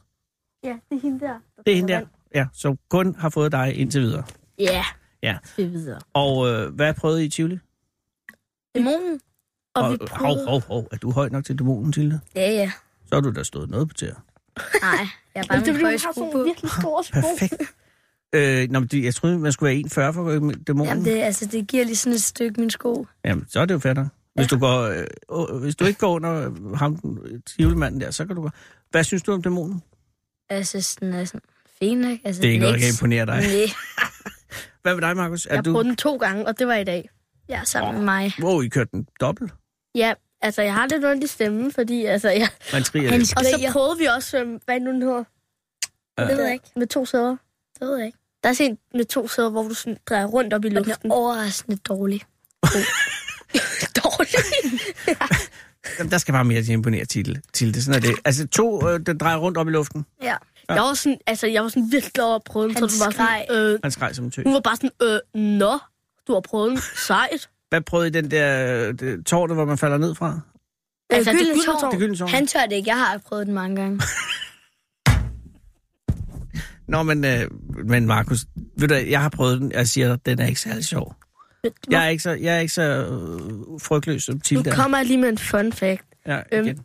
Ja, 0.64 0.78
det 0.90 0.96
er 0.98 1.02
hende 1.02 1.20
der. 1.20 1.40
Det 1.66 1.72
er 1.72 1.76
hende 1.76 1.94
der? 1.94 2.02
Ja, 2.36 2.46
så 2.54 2.76
kun 2.90 3.16
har 3.16 3.30
fået 3.30 3.52
dig 3.52 3.76
indtil 3.76 4.02
videre. 4.02 4.24
Ja. 4.60 4.86
Ja. 5.24 5.38
Det 5.58 5.66
er 5.66 5.70
videre. 5.70 6.00
Og 6.14 6.48
øh, 6.48 6.74
hvad 6.76 6.94
prøvede 6.94 7.24
I 7.24 7.26
i 7.26 7.30
Tivoli? 7.30 7.60
Dæmonen? 8.76 9.20
Og, 9.76 9.92
vi 9.92 9.98
hov, 10.02 10.08
prøvede... 10.08 10.46
hov, 10.48 10.62
hov. 10.62 10.88
Er 10.92 10.98
du 10.98 11.12
høj 11.12 11.30
nok 11.30 11.46
til 11.46 11.60
dæmonen, 11.60 11.92
Tilde? 11.92 12.20
Ja, 12.36 12.52
ja. 12.52 12.72
Så 13.06 13.16
har 13.16 13.22
du 13.22 13.32
da 13.32 13.44
stået 13.44 13.70
noget 13.70 13.88
på 13.88 13.94
tæer. 13.94 14.16
Nej, 14.82 15.08
jeg 15.36 15.42
er 15.42 15.48
bare 15.48 15.58
Men 15.60 15.66
det 15.66 15.82
høje 15.82 15.92
jo 15.94 15.98
sko 15.98 16.12
sådan 16.14 16.32
på. 16.32 16.44
virkelig 16.44 16.72
store 16.72 17.04
sko. 17.04 17.20
Perfekt. 17.22 17.62
øh, 18.36 18.70
nå, 18.72 18.80
men 18.80 18.88
det- 18.88 19.04
jeg 19.04 19.16
troede, 19.16 19.40
man 19.40 19.52
skulle 19.52 19.70
være 19.70 19.80
1,40 19.80 20.14
for 20.14 20.30
at 20.30 20.40
gå 20.40 20.46
med 20.46 20.56
dæmonen. 20.56 20.90
Jamen, 20.90 21.06
det, 21.06 21.22
altså, 21.22 21.46
det 21.46 21.68
giver 21.68 21.86
lige 21.86 21.96
sådan 21.96 22.14
et 22.16 22.22
stykke 22.24 22.60
min 22.62 22.70
sko. 22.70 23.08
Jamen, 23.26 23.46
så 23.50 23.60
er 23.60 23.66
det 23.66 23.74
jo 23.74 23.80
fedt. 23.80 23.98
Hvis, 24.36 24.48
du 24.48 24.58
går, 24.60 24.82
øh, 25.54 25.62
hvis 25.62 25.76
du 25.76 25.86
ikke 25.86 26.00
går 26.00 26.16
under 26.16 26.52
ham, 26.76 26.96
den 26.98 27.42
tvivlmanden 27.42 28.02
der, 28.02 28.12
så 28.12 28.26
kan 28.26 28.36
du 28.36 28.42
gå. 28.42 28.50
Hvad 28.92 29.04
synes 29.04 29.24
du 29.24 29.32
om 29.34 29.42
dæmonen? 29.42 29.82
Jeg 30.50 30.68
synes, 30.68 30.96
den 30.96 31.14
er 31.14 31.26
sådan 31.26 31.42
fin, 31.80 32.12
ikke? 32.12 32.28
Altså, 32.28 32.42
Det 32.42 32.48
er 32.48 32.52
ikke 32.52 32.62
noget, 32.62 32.74
der 32.74 32.80
kan 32.80 32.90
imponere 32.90 33.26
dig. 33.26 33.36
Nej, 33.36 33.70
Hvad 34.82 34.94
med 34.96 35.02
dig, 35.02 35.16
Markus? 35.18 35.46
Er 35.46 35.56
Jeg 35.56 35.66
du... 35.66 35.82
den 35.84 35.96
to 35.96 36.16
gange, 36.18 36.48
og 36.48 36.60
det 36.60 36.68
var 36.68 36.76
i 36.76 36.84
dag. 36.84 37.10
jeg 37.50 37.60
er 37.60 37.64
sammen 37.64 37.94
med 37.96 38.04
mig. 38.06 38.32
Wow, 38.42 38.62
I 38.62 38.68
kørte 38.68 38.90
den 38.92 39.08
dobbelt. 39.22 39.54
Ja, 39.96 40.14
altså 40.46 40.62
jeg 40.62 40.74
har 40.74 40.88
lidt 40.88 41.06
ondt 41.06 41.24
i 41.24 41.28
stemmen, 41.28 41.72
fordi 41.72 42.06
altså 42.06 42.30
jeg... 42.30 42.50
Man 42.74 42.84
skriger 42.84 43.10
Han 43.10 43.20
lidt. 43.20 43.38
Og 43.38 43.44
så 43.46 43.52
skriger. 43.52 43.72
prøvede 43.72 43.98
vi 43.98 44.06
også, 44.06 44.38
øhm, 44.40 44.60
hvad 44.66 44.76
er 44.76 44.80
nu 44.80 44.92
den 44.92 45.02
hedder? 45.02 45.24
Ja. 46.18 46.28
Det 46.28 46.38
ved 46.38 46.44
jeg 46.44 46.54
ikke. 46.54 46.66
Med 46.76 46.88
to 46.88 47.06
sæder. 47.06 47.36
Det 47.80 47.88
ved 47.88 47.98
jeg 47.98 48.06
ikke. 48.06 48.18
Der 48.44 48.50
er 48.50 48.54
sådan 48.54 48.72
en 48.72 48.78
med 48.94 49.06
to 49.06 49.28
sæder, 49.28 49.50
hvor 49.50 49.64
du 49.68 49.74
sådan 49.74 49.98
drejer 50.10 50.26
rundt 50.26 50.54
op 50.54 50.66
i 50.66 50.68
Og 50.68 50.72
den 50.76 50.84
luften. 50.84 51.12
er 51.12 51.16
overraskende 51.16 51.78
dårlig. 51.78 52.22
dårligt. 54.04 54.36
Jamen, 56.00 56.12
Der 56.12 56.18
skal 56.18 56.32
bare 56.32 56.46
mere 56.46 56.62
til 56.64 56.72
at 56.72 56.74
imponere 56.74 57.06
til, 57.06 57.42
til 57.54 57.74
det. 57.74 57.84
Sådan 57.84 58.04
er 58.04 58.08
det. 58.08 58.16
Altså 58.26 58.48
to, 58.48 58.90
øh, 58.90 59.00
der 59.06 59.14
drejer 59.14 59.38
rundt 59.38 59.58
op 59.58 59.68
i 59.68 59.72
luften. 59.72 60.06
Ja. 60.24 60.36
Jeg 60.70 60.82
var 60.82 60.94
sådan, 60.94 61.18
altså 61.28 61.48
jeg 61.48 61.64
var 61.64 61.70
sådan 61.70 61.92
virkelig 61.92 62.14
glad 62.14 62.26
over 62.26 62.36
at 62.36 62.44
prøve 62.44 62.68
den, 62.68 62.76
Han 62.76 62.90
så 62.90 62.98
du 63.00 63.04
var 63.06 63.12
sådan, 63.12 63.74
øh, 63.74 63.80
Han 63.84 63.92
skreg 63.92 64.16
som 64.16 64.26
en 64.26 64.32
tøs. 64.32 64.44
hun 64.44 64.54
var 64.54 64.60
bare 64.60 64.76
sådan, 64.76 64.92
øh, 65.02 65.20
nå, 65.42 65.80
du 66.28 66.34
har 66.34 66.40
prøvet 66.40 66.70
den, 66.72 66.80
sejt. 67.08 67.50
Hvad 67.76 67.82
prøvede 67.82 68.08
I 68.08 68.12
den 68.12 68.32
der 68.32 68.78
øh, 68.88 68.94
det, 69.00 69.26
tårne, 69.26 69.54
hvor 69.54 69.66
man 69.66 69.78
falder 69.78 69.98
ned 69.98 70.16
fra? 70.16 70.40
Altså, 71.10 71.32
det 71.32 71.40
Gyldne 71.40 71.64
Tårn. 71.66 71.92
Det 71.92 72.00
gyldne 72.00 72.18
tårn. 72.18 72.30
Han 72.30 72.48
tør 72.48 72.60
det 72.70 72.76
ikke. 72.76 72.90
Jeg 72.90 72.98
har 72.98 73.18
prøvet 73.18 73.46
den 73.48 73.54
mange 73.56 73.76
gange. 73.76 74.02
Nå, 76.88 77.04
men, 77.04 77.26
øh, 77.26 77.48
men 77.86 78.06
Markus, 78.06 78.46
ved 78.78 78.88
du, 78.88 78.94
jeg 78.94 79.22
har 79.22 79.30
prøvet 79.30 79.62
den. 79.62 79.72
Jeg 79.72 79.88
siger 79.88 80.08
dig, 80.08 80.26
den 80.26 80.40
er 80.40 80.48
ikke 80.48 80.60
særlig 80.60 80.86
sjov. 80.86 81.16
Jeg 81.90 82.06
er 82.06 82.10
ikke 82.10 82.24
så, 82.24 82.32
jeg 82.32 82.56
er 82.56 82.60
ikke 82.60 82.74
så 82.74 82.82
øh, 82.82 83.80
frygtløs 83.82 84.24
som 84.24 84.36
Nu 84.36 84.40
Tilda. 84.40 84.76
kommer 84.76 84.98
jeg 84.98 85.08
lige 85.08 85.18
med 85.18 85.30
en 85.30 85.38
fun 85.38 85.74
fact. 85.74 86.04
Ja, 86.28 86.42
Øhm, 86.52 86.66
igen. 86.66 86.80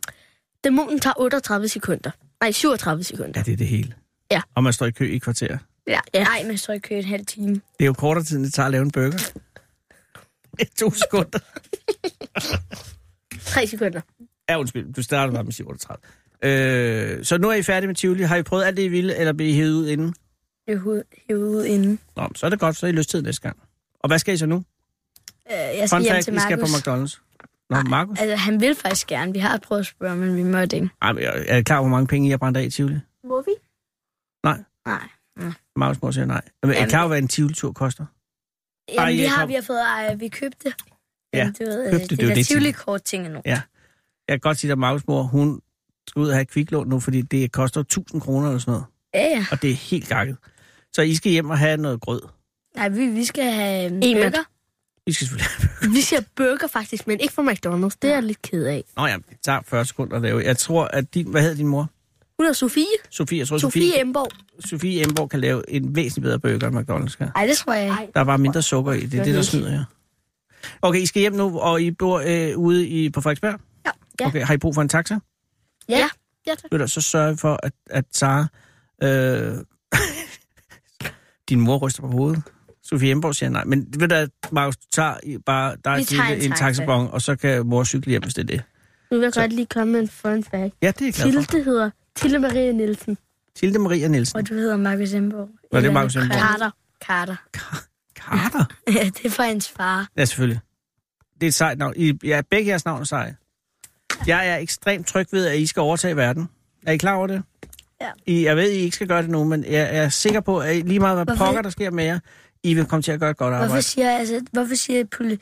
Dæmonen 0.63 0.99
tager 0.99 1.13
38 1.19 1.67
sekunder. 1.67 2.11
Nej, 2.41 2.51
37 2.51 3.03
sekunder. 3.03 3.31
ja, 3.35 3.41
det 3.43 3.53
er 3.53 3.57
det 3.57 3.67
hele. 3.67 3.93
Ja. 4.31 4.41
Og 4.55 4.63
man 4.63 4.73
står 4.73 4.85
i 4.85 4.91
kø 4.91 5.05
i 5.11 5.17
kvarter. 5.17 5.57
Ja, 5.87 5.99
ja. 6.13 6.23
Nej, 6.23 6.43
men 6.47 6.57
så 6.57 6.71
i 6.71 6.79
kø 6.79 6.95
en 6.95 7.03
halv 7.05 7.25
time. 7.25 7.53
Det 7.53 7.61
er 7.79 7.85
jo 7.85 7.93
kortere 7.93 8.23
tid, 8.23 8.37
end 8.37 8.45
det 8.45 8.53
tager 8.53 8.65
at 8.65 8.71
lave 8.71 8.81
en 8.81 8.91
burger. 8.91 9.31
Det 10.59 10.61
er 10.61 10.71
to 10.79 10.91
sekunder. 10.91 11.39
3 13.45 13.67
sekunder. 13.67 14.01
Ja, 14.49 14.59
undskyld. 14.59 14.93
Du 14.93 15.03
starter 15.03 15.33
bare 15.33 15.43
med 15.43 15.51
37. 15.51 15.97
Øh, 16.43 17.25
så 17.25 17.37
nu 17.37 17.49
er 17.49 17.53
I 17.53 17.63
færdige 17.63 17.87
med 17.87 17.95
Tivoli. 17.95 18.23
Har 18.23 18.35
I 18.35 18.43
prøvet 18.43 18.63
alt 18.63 18.77
det, 18.77 18.83
I 18.83 18.87
ville, 18.87 19.15
eller 19.15 19.33
bliver 19.33 19.49
I 19.51 19.53
hævet 19.55 19.73
ud 19.73 19.87
inden? 19.87 20.15
Det 20.67 21.03
hævet 21.29 21.47
ud 21.55 21.65
inden. 21.65 21.99
Nå, 22.15 22.29
så 22.35 22.45
er 22.45 22.49
det 22.49 22.59
godt, 22.59 22.75
så 22.75 22.85
er 22.85 22.89
I 22.89 22.93
lyst 22.93 23.09
til 23.09 23.23
næste 23.23 23.41
gang. 23.41 23.57
Og 23.99 24.07
hvad 24.09 24.19
skal 24.19 24.33
I 24.33 24.37
så 24.37 24.45
nu? 24.45 24.55
Øh, 24.55 24.63
jeg 25.51 25.73
skal 25.75 25.89
Fun 25.89 26.01
hjem 26.01 26.11
fact, 26.13 26.23
til 26.25 26.35
I 26.35 26.39
skal 26.39 26.57
på 26.57 26.65
Markus. 26.87 27.15
McDonald's. 27.19 27.21
Nå, 27.69 27.81
Markus? 27.81 28.19
Altså, 28.19 28.35
han 28.35 28.61
vil 28.61 28.75
faktisk 28.75 29.07
gerne. 29.07 29.33
Vi 29.33 29.39
har 29.39 29.57
prøvet 29.57 29.79
at 29.79 29.85
spørge, 29.85 30.15
men 30.15 30.35
vi 30.37 30.43
måtte 30.43 30.75
ikke. 30.75 30.89
Ej, 31.01 31.11
men 31.13 31.23
jeg- 31.23 31.45
er 31.47 31.57
I 31.57 31.61
klar, 31.61 31.79
hvor 31.81 31.89
mange 31.89 32.07
penge 32.07 32.27
I 32.27 32.31
har 32.31 32.37
brændt 32.37 32.57
af 32.57 32.63
i 32.63 32.69
Tivoli? 32.69 32.95
Må 33.23 33.41
vi? 33.41 33.51
Nej. 34.43 34.59
Markus 35.75 36.01
må 36.01 36.11
sige 36.11 36.25
nej. 36.25 36.41
Men 36.63 36.69
er 36.71 36.73
I 36.75 36.77
Jamen- 36.77 36.89
klar, 36.89 37.07
hvad 37.07 37.17
en 37.17 37.27
Tivoli-tur 37.27 37.71
koster? 37.71 38.05
Jamen, 38.89 38.99
Ej, 38.99 39.11
vi 39.11 39.21
jeg 39.21 39.31
har, 39.31 39.37
kom- 39.41 39.49
vi 39.49 39.53
har 39.53 39.61
fået, 39.61 39.79
ej, 39.81 40.15
vi 40.15 40.27
købte. 40.27 40.73
Ja, 41.33 41.43
Men 41.45 41.53
du 41.53 41.63
ved, 41.65 41.91
købte, 41.91 42.07
det, 42.07 42.09
det 42.09 42.19
er 42.19 42.23
jo 42.23 42.29
der 42.29 42.35
det, 42.35 42.47
Tivoli-kort 42.47 43.03
ting 43.03 43.29
nu. 43.29 43.41
Ja. 43.45 43.61
Jeg 44.27 44.33
kan 44.33 44.39
godt 44.39 44.57
sige, 44.57 44.71
at 44.71 44.77
Markus 44.77 45.07
mor, 45.07 45.23
hun 45.23 45.61
skal 46.07 46.19
ud 46.19 46.27
og 46.27 46.33
have 46.33 46.41
et 46.41 46.47
kviklån 46.49 46.87
nu, 46.87 46.99
fordi 46.99 47.21
det 47.21 47.51
koster 47.51 47.81
1000 47.81 48.21
kroner 48.21 48.47
eller 48.47 48.59
sådan 48.59 48.71
noget. 48.71 48.85
Ja, 49.13 49.23
ja. 49.37 49.45
Og 49.51 49.61
det 49.61 49.71
er 49.71 49.75
helt 49.75 50.07
gakket. 50.07 50.37
Så 50.93 51.01
I 51.01 51.15
skal 51.15 51.31
hjem 51.31 51.49
og 51.49 51.57
have 51.57 51.77
noget 51.77 52.01
grød. 52.01 52.21
Nej, 52.75 52.89
vi, 52.89 53.07
vi 53.07 53.25
skal 53.25 53.43
have 53.51 53.91
um, 53.91 53.99
En 54.03 54.15
burger. 54.17 54.43
I 55.07 55.13
skal 55.13 55.27
selvfølgelig 55.27 55.93
Vi 55.95 56.01
siger 56.01 56.21
burger 56.35 56.67
faktisk, 56.67 57.07
men 57.07 57.19
ikke 57.19 57.33
fra 57.33 57.41
McDonald's. 57.43 57.97
Det 58.01 58.09
er 58.09 58.13
jeg 58.13 58.23
lidt 58.23 58.41
ked 58.41 58.65
af. 58.65 58.83
Nå 58.97 59.05
ja, 59.05 59.15
det 59.29 59.37
tager 59.43 59.61
40 59.65 59.85
sekunder 59.85 60.15
at 60.15 60.21
lave. 60.21 60.43
Jeg 60.43 60.57
tror, 60.57 60.85
at 60.85 61.13
din... 61.13 61.27
Hvad 61.31 61.41
hedder 61.41 61.55
din 61.55 61.67
mor? 61.67 61.89
Hun 62.41 62.47
er 62.47 62.53
Sofie. 62.53 62.85
Sofie. 63.09 63.39
Jeg 63.39 63.47
tror, 63.47 63.57
Sofie 63.57 63.81
Sofie, 63.91 64.01
Emborg. 64.01 64.27
Sofie 64.65 65.03
Emborg 65.03 65.29
kan 65.29 65.39
lave 65.39 65.69
en 65.69 65.95
væsentlig 65.95 66.21
bedre 66.23 66.39
burger 66.39 66.67
end 66.67 66.77
McDonald's 66.79 67.17
kan. 67.17 67.29
Nej, 67.35 67.45
det 67.45 67.57
tror 67.57 67.73
jeg 67.73 67.83
ikke. 68.01 68.11
Der 68.13 68.19
er 68.19 68.23
bare 68.23 68.37
mindre 68.37 68.61
sukker 68.61 68.91
i. 68.93 69.05
Det 69.05 69.19
er 69.19 69.23
det, 69.23 69.33
der 69.35 69.41
snyder 69.41 69.71
jer. 69.71 69.83
Okay, 70.81 70.99
I 70.99 71.05
skal 71.05 71.19
hjem 71.19 71.33
nu, 71.33 71.59
og 71.59 71.81
I 71.81 71.91
bor 71.91 72.23
øh, 72.25 72.57
ude 72.57 72.87
i, 72.87 73.09
på 73.09 73.21
Frederiksberg? 73.21 73.59
Ja. 73.85 73.91
Ja. 74.19 74.27
Okay, 74.27 74.41
har 74.45 74.53
I 74.53 74.57
brug 74.57 74.75
for 74.75 74.81
en 74.81 74.89
taxa? 74.89 75.17
Ja. 75.89 76.09
Ja, 76.47 76.55
tak. 76.55 76.71
Ved 76.71 76.79
du, 76.79 76.87
så 76.87 77.01
sørg 77.01 77.39
for, 77.39 77.59
at, 77.63 77.71
at 77.89 78.05
Sara... 78.13 78.45
Øh, 79.03 79.57
din 81.49 81.59
mor 81.61 81.77
ryster 81.77 82.01
på 82.01 82.07
hovedet. 82.07 82.41
Sofie 82.83 83.11
Emborg 83.11 83.35
siger 83.35 83.49
nej. 83.49 83.63
Men 83.63 83.87
ved 83.99 84.07
du, 84.07 84.27
Markus, 84.51 84.77
du 84.77 84.85
tager 84.91 85.13
bare 85.45 85.75
dig 85.85 85.93
en 85.93 85.99
en 85.99 86.05
taxa. 86.51 86.65
taxabon, 86.65 87.07
og 87.11 87.21
så 87.21 87.35
kan 87.35 87.65
mor 87.67 87.83
cykle 87.83 88.09
hjem, 88.09 88.21
hvis 88.23 88.33
det 88.33 88.41
er 88.41 88.47
det. 88.47 88.61
Nu 89.11 89.17
vil 89.17 89.23
jeg 89.23 89.33
Så- 89.33 89.39
godt 89.41 89.53
lige 89.53 89.65
komme 89.65 89.93
med 89.93 89.99
en 90.01 90.07
fun 90.07 90.43
fact. 90.43 90.73
Ja, 90.81 90.87
det 90.87 91.01
er 91.01 91.05
jeg 91.25 91.31
glad 91.31 91.43
for. 91.43 91.57
Hedder 91.63 91.89
Tilde 92.21 92.39
Maria 92.39 92.71
Nielsen. 92.71 93.17
Tilde 93.55 93.79
Maria 93.79 94.07
Nielsen. 94.07 94.37
Og 94.37 94.49
du 94.49 94.53
hedder 94.53 94.77
Markus 94.77 95.13
Emborg. 95.13 95.49
Nå, 95.71 95.79
det 95.81 95.87
er 95.87 95.91
Markus 95.91 96.15
Emborg. 96.15 96.39
Carter. 96.39 96.69
Carter. 97.05 97.35
Carter? 98.19 98.65
Ja, 98.97 99.03
det 99.05 99.25
er 99.25 99.29
fra 99.29 99.43
hans 99.43 99.69
far. 99.69 100.07
Ja, 100.17 100.25
selvfølgelig. 100.25 100.59
Det 101.35 101.43
er 101.43 101.47
et 101.47 101.53
sejt 101.53 101.77
navn. 101.77 101.93
I, 101.95 102.13
ja, 102.23 102.41
begge 102.49 102.69
jeres 102.69 102.85
navn 102.85 103.01
er 103.01 103.05
seje. 103.05 103.35
Jeg 104.27 104.47
er 104.49 104.57
ekstremt 104.57 105.07
tryg 105.07 105.27
ved, 105.31 105.47
at 105.47 105.57
I 105.59 105.65
skal 105.67 105.79
overtage 105.79 106.15
verden. 106.15 106.49
Er 106.87 106.91
I 106.91 106.97
klar 106.97 107.15
over 107.15 107.27
det? 107.27 107.43
Ja. 108.01 108.09
I, 108.25 108.45
jeg 108.45 108.55
ved, 108.55 108.71
I 108.71 108.75
ikke 108.75 108.95
skal 108.95 109.07
gøre 109.07 109.21
det 109.21 109.29
nu, 109.29 109.43
men 109.43 109.63
jeg 109.63 109.97
er 109.97 110.09
sikker 110.09 110.39
på, 110.39 110.59
at 110.59 110.75
I, 110.75 110.81
lige 110.81 110.99
meget 110.99 111.17
hvad 111.17 111.25
Hvorfor- 111.25 111.45
pokker, 111.45 111.61
der 111.61 111.69
sker 111.69 111.91
med 111.91 112.03
jer, 112.03 112.19
I 112.63 112.73
vil 112.73 112.85
komme 112.85 113.01
til 113.03 113.11
at 113.11 113.19
gøre 113.19 113.29
et 113.31 113.37
godt 113.37 113.51
Hvorfor 113.53 113.63
arbejde. 113.63 113.81
siger, 113.81 114.17
altså, 114.17 114.41
hvorfor 114.51 114.75
siger 114.75 115.03
poli- 115.15 115.37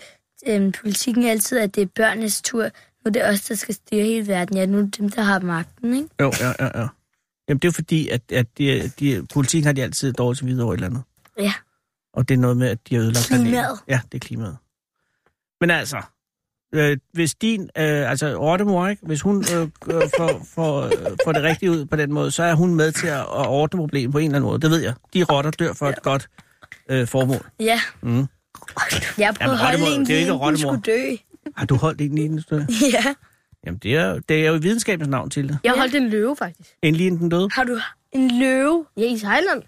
øhm, 0.48 0.72
politikken 0.72 1.24
altid, 1.26 1.58
at 1.60 1.76
det 1.76 1.82
er 1.82 1.88
børnenes 1.96 2.42
tur? 2.42 2.70
Er 3.10 3.14
det 3.14 3.26
os, 3.26 3.42
der 3.42 3.56
skal 3.56 3.76
styre 3.76 4.04
hele 4.04 4.28
verden. 4.28 4.58
Ja, 4.58 4.66
nu 4.66 4.78
er 4.78 4.86
dem, 4.98 5.10
der 5.10 5.22
har 5.22 5.40
magten, 5.40 5.94
ikke? 5.94 6.10
Jo, 6.22 6.32
ja, 6.40 6.54
ja, 6.60 6.80
ja. 6.82 6.88
Jamen, 7.50 7.60
det 7.60 7.66
er 7.66 7.68
jo 7.68 7.72
fordi, 7.72 8.10
at, 8.10 8.22
at 8.32 8.58
de, 8.58 8.92
de, 9.00 9.26
politikken 9.34 9.66
har 9.66 9.74
de 9.74 9.84
altid 9.84 10.14
dårligt 10.14 10.38
til 10.38 10.48
videre 10.48 10.66
over 10.66 10.74
et 10.74 10.78
eller 10.78 10.88
andet. 10.88 11.04
Ja. 11.40 11.54
Og 12.14 12.30
det 12.30 12.34
er 12.34 12.38
noget 12.40 12.58
med, 12.58 12.68
at 12.70 12.78
de 12.90 12.96
har 12.96 13.02
ødelagt 13.02 13.26
Klimaet. 13.28 13.50
planeten. 13.52 13.78
Ja, 13.88 14.00
det 14.12 14.18
er 14.18 14.20
klimaet. 14.20 14.58
Men 15.62 15.70
altså, 15.72 16.02
øh, 16.74 16.98
hvis 17.14 17.36
din, 17.36 17.62
øh, 17.62 18.10
altså 18.12 18.36
Rottemor, 18.36 18.88
ikke? 18.88 19.06
hvis 19.06 19.22
hun 19.22 19.46
øh, 19.56 19.62
øh, 19.62 20.02
får, 20.18 20.46
får, 20.56 20.82
øh, 20.82 21.18
får 21.26 21.32
det 21.32 21.44
rigtigt 21.44 21.72
ud 21.72 21.86
på 21.86 21.96
den 21.96 22.14
måde, 22.14 22.32
så 22.32 22.44
er 22.44 22.54
hun 22.54 22.76
med 22.76 22.92
til 22.92 23.08
at, 23.08 23.20
at 23.20 23.48
ordne 23.48 23.78
problemet 23.78 24.12
på 24.12 24.18
en 24.18 24.26
eller 24.26 24.36
anden 24.36 24.50
måde. 24.50 24.62
Det 24.62 24.72
ved 24.72 24.80
jeg. 24.80 24.94
De 25.14 25.24
rotter 25.24 25.52
dør 25.52 25.74
for 25.74 25.90
et 25.90 26.02
godt 26.02 26.30
øh, 26.90 27.08
formål. 27.08 27.50
Ja. 27.60 27.80
Mm. 28.02 28.18
Jeg 28.18 28.28
Jamen, 29.18 29.36
at 29.40 29.58
holde 29.58 29.96
en 29.96 30.06
det 30.06 30.16
er 30.16 30.20
ikke 30.20 30.32
hun 30.32 30.58
skulle 30.58 30.82
dø. 30.82 31.16
Har 31.58 31.66
du 31.66 31.76
holdt 31.76 32.02
en 32.02 32.16
lige 32.16 32.42
stykke? 32.42 32.68
Ja. 32.94 33.14
Jamen, 33.66 33.80
det 33.84 33.96
er, 33.96 34.20
det 34.30 34.46
er 34.46 34.50
jo 34.50 34.56
i 34.56 34.62
videnskabens 34.62 35.08
navn 35.10 35.30
til 35.30 35.48
det. 35.50 35.58
Jeg 35.64 35.74
holdt 35.78 35.96
en 35.96 36.10
løve, 36.10 36.36
faktisk. 36.36 36.70
En 36.82 36.96
lige 36.96 37.08
inden 37.08 37.22
den 37.22 37.30
døde. 37.30 37.50
Har 37.54 37.64
du... 37.64 37.80
En 38.12 38.40
løve? 38.40 38.86
Ja, 38.98 39.14
i 39.14 39.18
Thailand. 39.18 39.64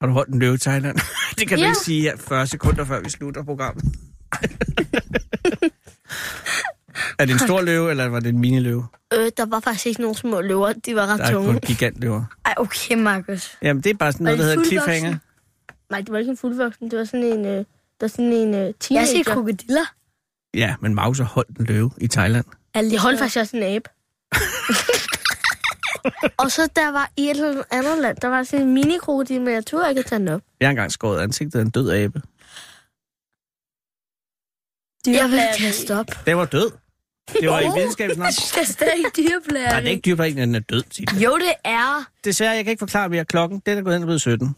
Har 0.00 0.06
du 0.06 0.12
holdt 0.12 0.30
en 0.34 0.38
løve 0.38 0.54
i 0.54 0.58
Thailand? 0.58 0.96
det 1.38 1.48
kan 1.48 1.58
du 1.58 1.62
Ja. 1.64 1.68
ikke 1.68 1.78
sige 1.84 2.00
her 2.00 2.16
40 2.16 2.46
sekunder, 2.46 2.84
før 2.84 3.00
vi 3.00 3.10
slutter 3.10 3.44
programmet. 3.44 3.84
er 7.18 7.24
det 7.24 7.32
en 7.32 7.38
stor 7.38 7.60
løve, 7.60 7.90
eller 7.90 8.06
var 8.08 8.20
det 8.20 8.28
en 8.28 8.38
mini-løve? 8.38 8.86
Øh, 9.14 9.30
der 9.36 9.46
var 9.46 9.60
faktisk 9.60 9.86
ikke 9.86 10.00
nogen 10.00 10.14
små 10.16 10.40
løver. 10.40 10.72
De 10.72 10.94
var 10.94 11.06
ret 11.06 11.18
Der 11.18 11.24
er 11.24 11.30
tunge. 11.32 11.52
kun 11.52 11.60
gigantløver. 11.60 12.24
Ej, 12.44 12.54
okay, 12.56 12.94
Markus. 12.96 13.58
Jamen, 13.62 13.82
det 13.82 13.90
er 13.90 13.94
bare 13.94 14.12
sådan 14.12 14.24
noget, 14.24 14.38
der 14.38 14.44
de 14.44 14.50
hedder 14.50 14.64
cliffhanger. 14.64 15.16
Nej, 15.90 16.00
det 16.00 16.12
var 16.12 16.18
ikke 16.18 16.30
en 16.30 16.36
fuldvoksen. 16.36 16.90
Det 16.90 16.98
var 16.98 17.04
sådan 17.04 17.24
en, 17.24 17.44
øh, 17.46 17.52
det 17.58 17.66
var 18.00 18.08
sådan 18.08 18.32
en 18.32 18.54
øh, 18.54 18.60
Jeg 18.60 18.74
teenager. 18.80 19.06
siger 19.06 19.24
krokodiller. 19.24 19.84
Ja, 20.54 20.74
men 20.80 20.94
Mauser 20.94 21.24
holdt 21.24 21.58
en 21.58 21.64
løve 21.64 21.90
i 22.00 22.08
Thailand. 22.08 22.44
Jeg 22.74 23.00
holdt 23.00 23.18
faktisk 23.18 23.38
også 23.38 23.56
en 23.56 23.62
abe. 23.62 23.90
og 26.42 26.50
så 26.50 26.68
der 26.76 26.92
var 26.92 27.10
i 27.16 27.24
et 27.24 27.30
eller 27.30 27.62
andet 27.70 27.98
land, 27.98 28.16
der 28.16 28.28
var 28.28 28.42
sådan 28.42 28.66
en 28.66 28.74
mini 28.74 28.98
men 29.38 29.48
jeg 29.48 29.66
turde 29.66 29.88
ikke 29.88 29.98
at 29.98 30.06
tage 30.06 30.18
den 30.18 30.28
op. 30.28 30.40
Jeg 30.60 30.66
har 30.66 30.70
engang 30.70 30.92
skåret 30.92 31.22
ansigtet 31.22 31.58
af 31.58 31.62
en 31.62 31.70
død 31.70 31.90
abe. 31.90 32.22
Jeg 35.06 35.30
vil 35.30 35.40
kaste 35.58 35.98
op. 35.98 36.06
Den 36.26 36.36
var 36.36 36.44
død. 36.44 36.70
Det 37.32 37.48
var 37.48 37.60
i 37.60 37.78
videnskabens 37.78 38.18
navn. 38.18 38.32
Det 38.54 38.60
er 38.60 38.64
stadig 38.64 39.04
dyreplageri. 39.16 39.70
Nej, 39.70 39.80
det 39.80 39.86
er 39.86 39.90
ikke 39.90 40.06
dyrplageri, 40.06 40.40
den 40.40 40.54
er 40.54 40.60
død. 40.60 40.82
Jo, 41.24 41.38
det 41.38 41.52
er. 41.64 42.04
Desværre, 42.24 42.52
jeg 42.52 42.64
kan 42.64 42.70
ikke 42.70 42.80
forklare 42.80 43.08
mere. 43.08 43.24
Klokken, 43.24 43.62
den 43.66 43.78
er 43.78 43.82
gået 43.82 43.94
hen 43.94 44.02
og 44.02 44.06
blevet 44.06 44.20
17. 44.20 44.56